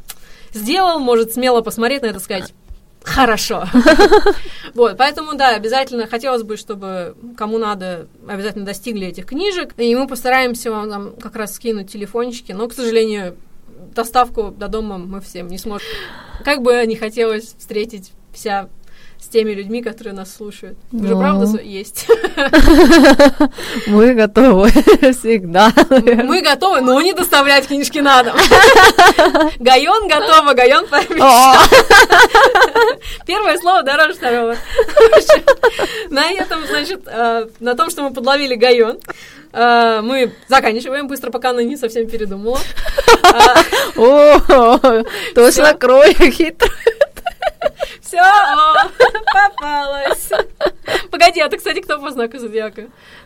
Сделал, 0.54 1.00
может 1.00 1.34
смело 1.34 1.62
посмотреть 1.62 2.04
на 2.04 2.08
это, 2.08 2.20
сказать, 2.20 2.54
Хорошо. 3.04 3.66
вот, 4.74 4.98
поэтому, 4.98 5.36
да, 5.36 5.56
обязательно 5.56 6.08
хотелось 6.08 6.44
бы, 6.44 6.58
чтобы 6.58 7.16
кому 7.38 7.58
надо, 7.58 8.08
обязательно 8.28 8.66
достигли 8.66 9.08
этих 9.08 9.26
книжек, 9.26 9.74
и 9.78 9.96
мы 9.96 10.08
постараемся 10.08 10.72
вам 10.72 10.90
там 10.90 11.12
как 11.22 11.36
раз 11.36 11.54
скинуть 11.54 11.92
телефончики, 11.92 12.54
но, 12.54 12.68
к 12.68 12.74
сожалению, 12.74 13.36
доставку 13.94 14.52
до 14.52 14.68
дома 14.68 14.98
мы 14.98 15.22
всем 15.22 15.48
не 15.48 15.58
сможем. 15.58 15.88
Как 16.44 16.62
бы 16.62 16.84
не 16.88 16.96
хотелось 16.96 17.56
встретить 17.58 18.12
вся 18.34 18.70
с 19.24 19.28
теми 19.28 19.52
людьми, 19.54 19.82
которые 19.82 20.14
нас 20.14 20.36
слушают. 20.36 20.78
Вы 20.92 21.08
же 21.08 21.16
правда 21.16 21.62
есть? 21.62 22.08
Мы 23.88 24.14
готовы 24.14 24.70
всегда. 25.14 25.72
Мы 25.90 26.42
готовы, 26.42 26.82
но 26.82 27.00
не 27.02 27.14
доставлять 27.14 27.68
книжки 27.68 28.00
на 28.00 28.22
дом. 28.24 28.36
Гайон 29.60 30.10
готова, 30.10 30.54
Гайон 30.54 30.88
пообещал. 30.88 31.56
Первое 33.26 33.58
слово 33.60 33.84
дороже 33.84 34.14
второго. 34.16 34.58
На 36.10 36.30
этом, 36.32 36.66
значит, 36.68 37.02
э, 37.08 37.48
на 37.62 37.76
том, 37.76 37.90
что 37.90 38.04
мы 38.04 38.14
подловили 38.14 38.56
Гайон, 38.56 39.00
э, 39.54 40.02
мы 40.04 40.34
заканчиваем 40.50 41.08
быстро, 41.08 41.32
пока 41.32 41.52
она 41.52 41.64
не 41.64 41.78
совсем 41.78 42.10
передумала. 42.10 42.60
О, 43.96 45.04
точно 45.34 45.74
крой 45.76 46.14
хитрый. 46.14 46.72
Все, 48.02 48.18
попалась. 49.34 50.30
Погоди, 51.12 51.40
а 51.42 51.50
ты, 51.50 51.58
кстати, 51.58 51.80
кто 51.80 52.00
по 52.00 52.12
знаку 52.12 52.38
зодиака? 52.38 52.84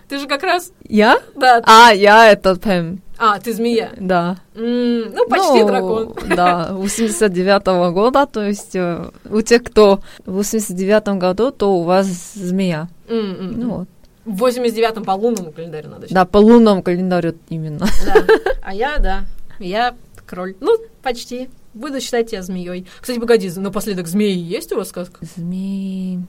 Ты 0.07 0.19
же 0.19 0.27
как 0.27 0.43
раз... 0.43 0.71
Я? 0.87 1.19
Да. 1.35 1.61
А, 1.65 1.91
я 1.91 2.31
это 2.31 2.55
Пэм. 2.55 3.01
А, 3.17 3.39
ты 3.39 3.51
змея? 3.53 3.91
Да. 3.97 4.37
Ну, 4.53 5.27
почти 5.27 5.61
ну, 5.61 5.67
дракон. 5.67 6.15
Да, 6.35 6.69
89-го 6.71 7.91
года, 7.91 8.25
то 8.27 8.43
есть 8.43 8.75
э, 8.75 9.09
у 9.29 9.41
тех, 9.41 9.63
кто 9.63 10.01
в 10.25 10.39
89-м 10.39 11.17
году, 11.17 11.51
то 11.51 11.77
у 11.77 11.83
вас 11.83 12.05
змея. 12.35 12.87
Mm-hmm. 13.07 13.53
Ну 13.55 13.69
вот. 13.69 13.87
В 14.25 14.43
89-м 14.43 15.03
по 15.03 15.11
лунному 15.11 15.51
календарю 15.51 15.89
надо. 15.89 16.07
Да, 16.09 16.25
по 16.25 16.37
лунному 16.37 16.83
календарю 16.83 17.35
именно. 17.49 17.87
Да. 18.05 18.23
А 18.61 18.73
я, 18.73 18.97
да, 18.99 19.23
я 19.59 19.95
кроль. 20.25 20.55
Ну, 20.59 20.77
почти. 21.01 21.49
Буду 21.77 22.01
считать 22.01 22.29
тебя 22.31 22.41
змеей. 22.41 22.85
Кстати, 22.99 23.19
погоди, 23.19 23.51
напоследок, 23.55 24.07
змеи 24.07 24.37
есть 24.37 24.71
у 24.71 24.77
вас 24.77 24.89
сказка? 24.89 25.19
Змеи... 25.35 26.19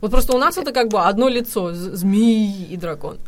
Вот 0.00 0.10
просто 0.10 0.36
у 0.36 0.38
нас 0.38 0.58
это 0.58 0.72
как 0.72 0.88
бы 0.88 1.00
одно 1.00 1.28
лицо, 1.28 1.72
змеи 1.72 2.66
и 2.70 2.76
дракон. 2.76 3.18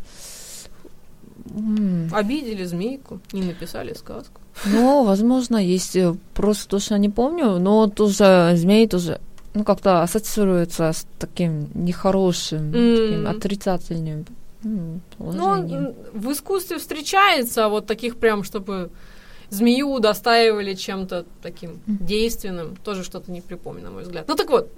Mm. 1.45 2.13
Обидели 2.13 2.65
змейку, 2.65 3.19
не 3.33 3.43
написали 3.43 3.93
сказку. 3.93 4.41
Ну, 4.65 5.03
возможно, 5.03 5.57
есть. 5.57 5.95
Э, 5.95 6.15
просто 6.33 6.67
точно 6.67 6.95
не 6.99 7.09
помню, 7.09 7.59
но 7.59 7.87
тоже 7.87 8.53
змеи 8.55 8.85
тоже 8.85 9.19
ну, 9.53 9.63
как-то 9.63 10.03
ассоциируется 10.03 10.91
с 10.91 11.07
таким 11.17 11.69
нехорошим, 11.73 12.71
mm. 12.71 12.97
таким 12.97 13.27
отрицательным. 13.27 14.25
Mm, 14.63 14.99
ну, 15.19 15.95
в 16.13 16.31
искусстве 16.31 16.77
встречается 16.77 17.69
вот 17.69 17.87
таких 17.87 18.17
прям, 18.17 18.43
чтобы 18.43 18.89
змею 19.49 19.91
удостаивали 19.91 20.73
чем-то 20.73 21.25
таким 21.41 21.79
действенным, 21.85 22.75
тоже 22.77 23.03
что-то 23.03 23.31
не 23.31 23.41
припомню, 23.41 23.83
на 23.83 23.91
мой 23.91 24.03
взгляд. 24.03 24.27
Ну 24.27 24.35
так 24.35 24.49
вот, 24.49 24.69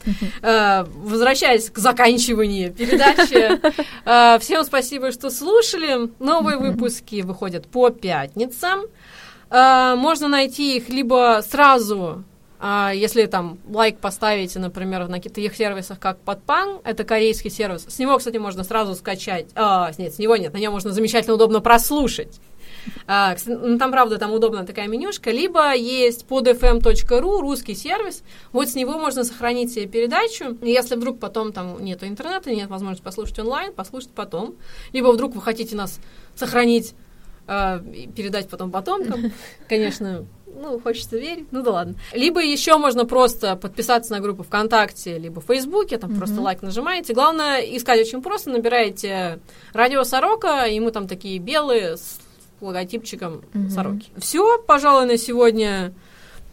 э, 0.42 0.84
возвращаясь 0.96 1.70
к 1.70 1.78
заканчиванию 1.78 2.74
передачи, 2.74 3.60
э, 4.06 4.40
всем 4.40 4.64
спасибо, 4.64 5.12
что 5.12 5.30
слушали. 5.30 6.10
Новые 6.20 6.58
выпуски 6.58 7.22
выходят 7.22 7.68
по 7.68 7.90
пятницам. 7.90 8.82
Э, 9.50 9.96
можно 9.96 10.28
найти 10.28 10.78
их 10.78 10.90
либо 10.90 11.42
сразу 11.48 12.24
если 12.94 13.26
там 13.26 13.58
лайк 13.74 13.98
поставите, 13.98 14.60
например, 14.60 15.08
на 15.08 15.20
таких 15.20 15.56
сервисах, 15.56 16.00
как 16.00 16.20
Подпан, 16.20 16.80
это 16.84 17.04
корейский 17.04 17.50
сервис. 17.50 17.86
С 17.88 17.98
него, 17.98 18.20
кстати, 18.20 18.38
можно 18.38 18.64
сразу 18.64 18.94
скачать. 18.94 19.48
Uh, 19.56 19.92
нет, 19.98 20.14
с 20.14 20.20
него 20.20 20.38
нет, 20.38 20.54
на 20.54 20.60
нем 20.60 20.72
можно 20.72 20.92
замечательно 20.92 21.34
удобно 21.34 21.60
прослушать. 21.60 22.40
А, 23.08 23.36
ну, 23.46 23.78
там, 23.78 23.92
правда, 23.92 24.18
там 24.18 24.32
удобная 24.32 24.66
такая 24.66 24.88
менюшка. 24.88 25.32
Либо 25.32 25.74
есть 25.74 26.26
podfm.ru, 26.28 27.42
русский 27.42 27.76
сервис. 27.76 28.24
Вот 28.52 28.70
с 28.70 28.76
него 28.76 28.98
можно 28.98 29.24
сохранить 29.24 29.74
себе 29.74 29.88
передачу. 29.88 30.58
Если 30.62 30.96
вдруг 30.96 31.20
потом 31.20 31.54
там 31.54 31.84
нет 31.84 32.04
интернета, 32.04 32.52
нет 32.52 32.70
возможности 32.70 33.04
послушать 33.04 33.40
онлайн, 33.40 33.74
послушать 33.74 34.12
потом. 34.12 34.56
Либо 34.94 35.08
вдруг 35.08 35.36
вы 35.36 35.42
хотите 35.42 35.76
нас 35.76 36.00
сохранить 36.36 36.94
э, 37.48 37.80
передать 38.16 38.50
потом 38.50 38.72
потомкам, 38.72 39.32
конечно, 39.70 40.26
ну, 40.54 40.80
хочется 40.80 41.18
верить, 41.18 41.48
ну 41.52 41.62
да 41.64 41.72
ладно. 41.72 41.96
Либо 42.14 42.42
еще 42.42 42.78
можно 42.78 43.06
просто 43.06 43.56
подписаться 43.56 44.12
на 44.12 44.20
группу 44.20 44.44
ВКонтакте, 44.44 45.18
либо 45.18 45.42
в 45.42 45.46
Фейсбуке, 45.46 45.98
там 45.98 46.12
mm-hmm. 46.12 46.18
просто 46.18 46.42
лайк 46.42 46.62
нажимаете. 46.62 47.14
Главное, 47.14 47.62
искать 47.62 48.00
очень 48.02 48.22
просто, 48.22 48.50
набираете 48.50 49.40
радио 49.74 50.04
Сорока, 50.04 50.66
и 50.66 50.80
мы 50.80 50.92
там 50.92 51.08
такие 51.08 51.40
белые, 51.40 51.98
с 51.98 52.20
логотипчиком 52.62 53.42
mm-hmm. 53.54 53.70
сороки. 53.70 54.10
Все, 54.18 54.58
пожалуй, 54.60 55.06
на 55.06 55.18
сегодня 55.18 55.94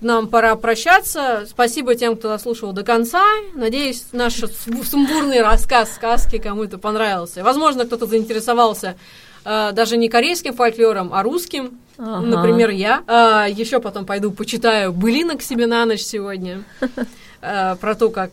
нам 0.00 0.28
пора 0.28 0.54
прощаться. 0.56 1.44
Спасибо 1.48 1.94
тем, 1.94 2.16
кто 2.16 2.28
дослушал 2.28 2.72
до 2.72 2.84
конца. 2.84 3.24
Надеюсь, 3.54 4.06
наш 4.12 4.34
сумбурный 4.34 5.42
рассказ 5.42 5.94
сказки 5.94 6.38
кому-то 6.38 6.78
понравился. 6.78 7.42
Возможно, 7.42 7.84
кто-то 7.84 8.06
заинтересовался 8.06 8.96
э, 9.44 9.72
даже 9.72 9.96
не 9.96 10.08
корейским 10.08 10.54
фольклором, 10.54 11.12
а 11.12 11.22
русским. 11.22 11.78
Ага. 11.98 12.20
Например, 12.20 12.70
я. 12.70 13.02
Э, 13.06 13.50
еще 13.50 13.80
потом 13.80 14.06
пойду 14.06 14.30
почитаю 14.30 14.92
былинок 14.92 15.42
себе 15.42 15.66
на 15.66 15.84
ночь 15.84 16.02
сегодня. 16.02 16.64
Э, 17.40 17.76
про 17.76 17.94
то, 17.94 18.10
как 18.10 18.32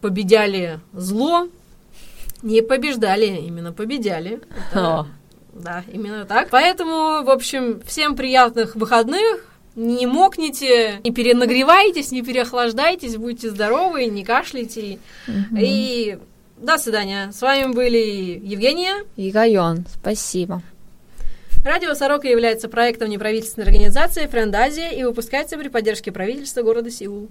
победяли 0.00 0.78
зло. 0.92 1.48
Не 2.42 2.62
побеждали, 2.62 3.26
именно 3.26 3.72
победяли. 3.72 4.42
Это 4.70 5.08
да, 5.54 5.84
именно 5.92 6.24
так. 6.24 6.50
Поэтому, 6.50 7.24
в 7.24 7.30
общем, 7.30 7.80
всем 7.86 8.16
приятных 8.16 8.74
выходных. 8.76 9.48
Не 9.76 10.06
мокните, 10.06 11.00
не 11.02 11.10
перенагревайтесь, 11.10 12.12
не 12.12 12.22
переохлаждайтесь, 12.22 13.16
будьте 13.16 13.50
здоровы, 13.50 14.06
не 14.06 14.24
кашляйте. 14.24 14.98
Угу. 15.26 15.56
И 15.58 16.18
до 16.58 16.78
свидания. 16.78 17.32
С 17.32 17.42
вами 17.42 17.72
были 17.72 18.40
Евгения 18.42 19.04
и 19.16 19.30
Гайон. 19.30 19.84
Спасибо. 19.92 20.62
Радио 21.64 21.94
«Сорока» 21.94 22.28
является 22.28 22.68
проектом 22.68 23.08
неправительственной 23.08 23.66
организации 23.66 24.26
«Френд 24.26 24.54
Азия» 24.54 24.90
и 24.90 25.02
выпускается 25.02 25.56
при 25.56 25.68
поддержке 25.68 26.12
правительства 26.12 26.62
города 26.62 26.90
Сеул. 26.90 27.22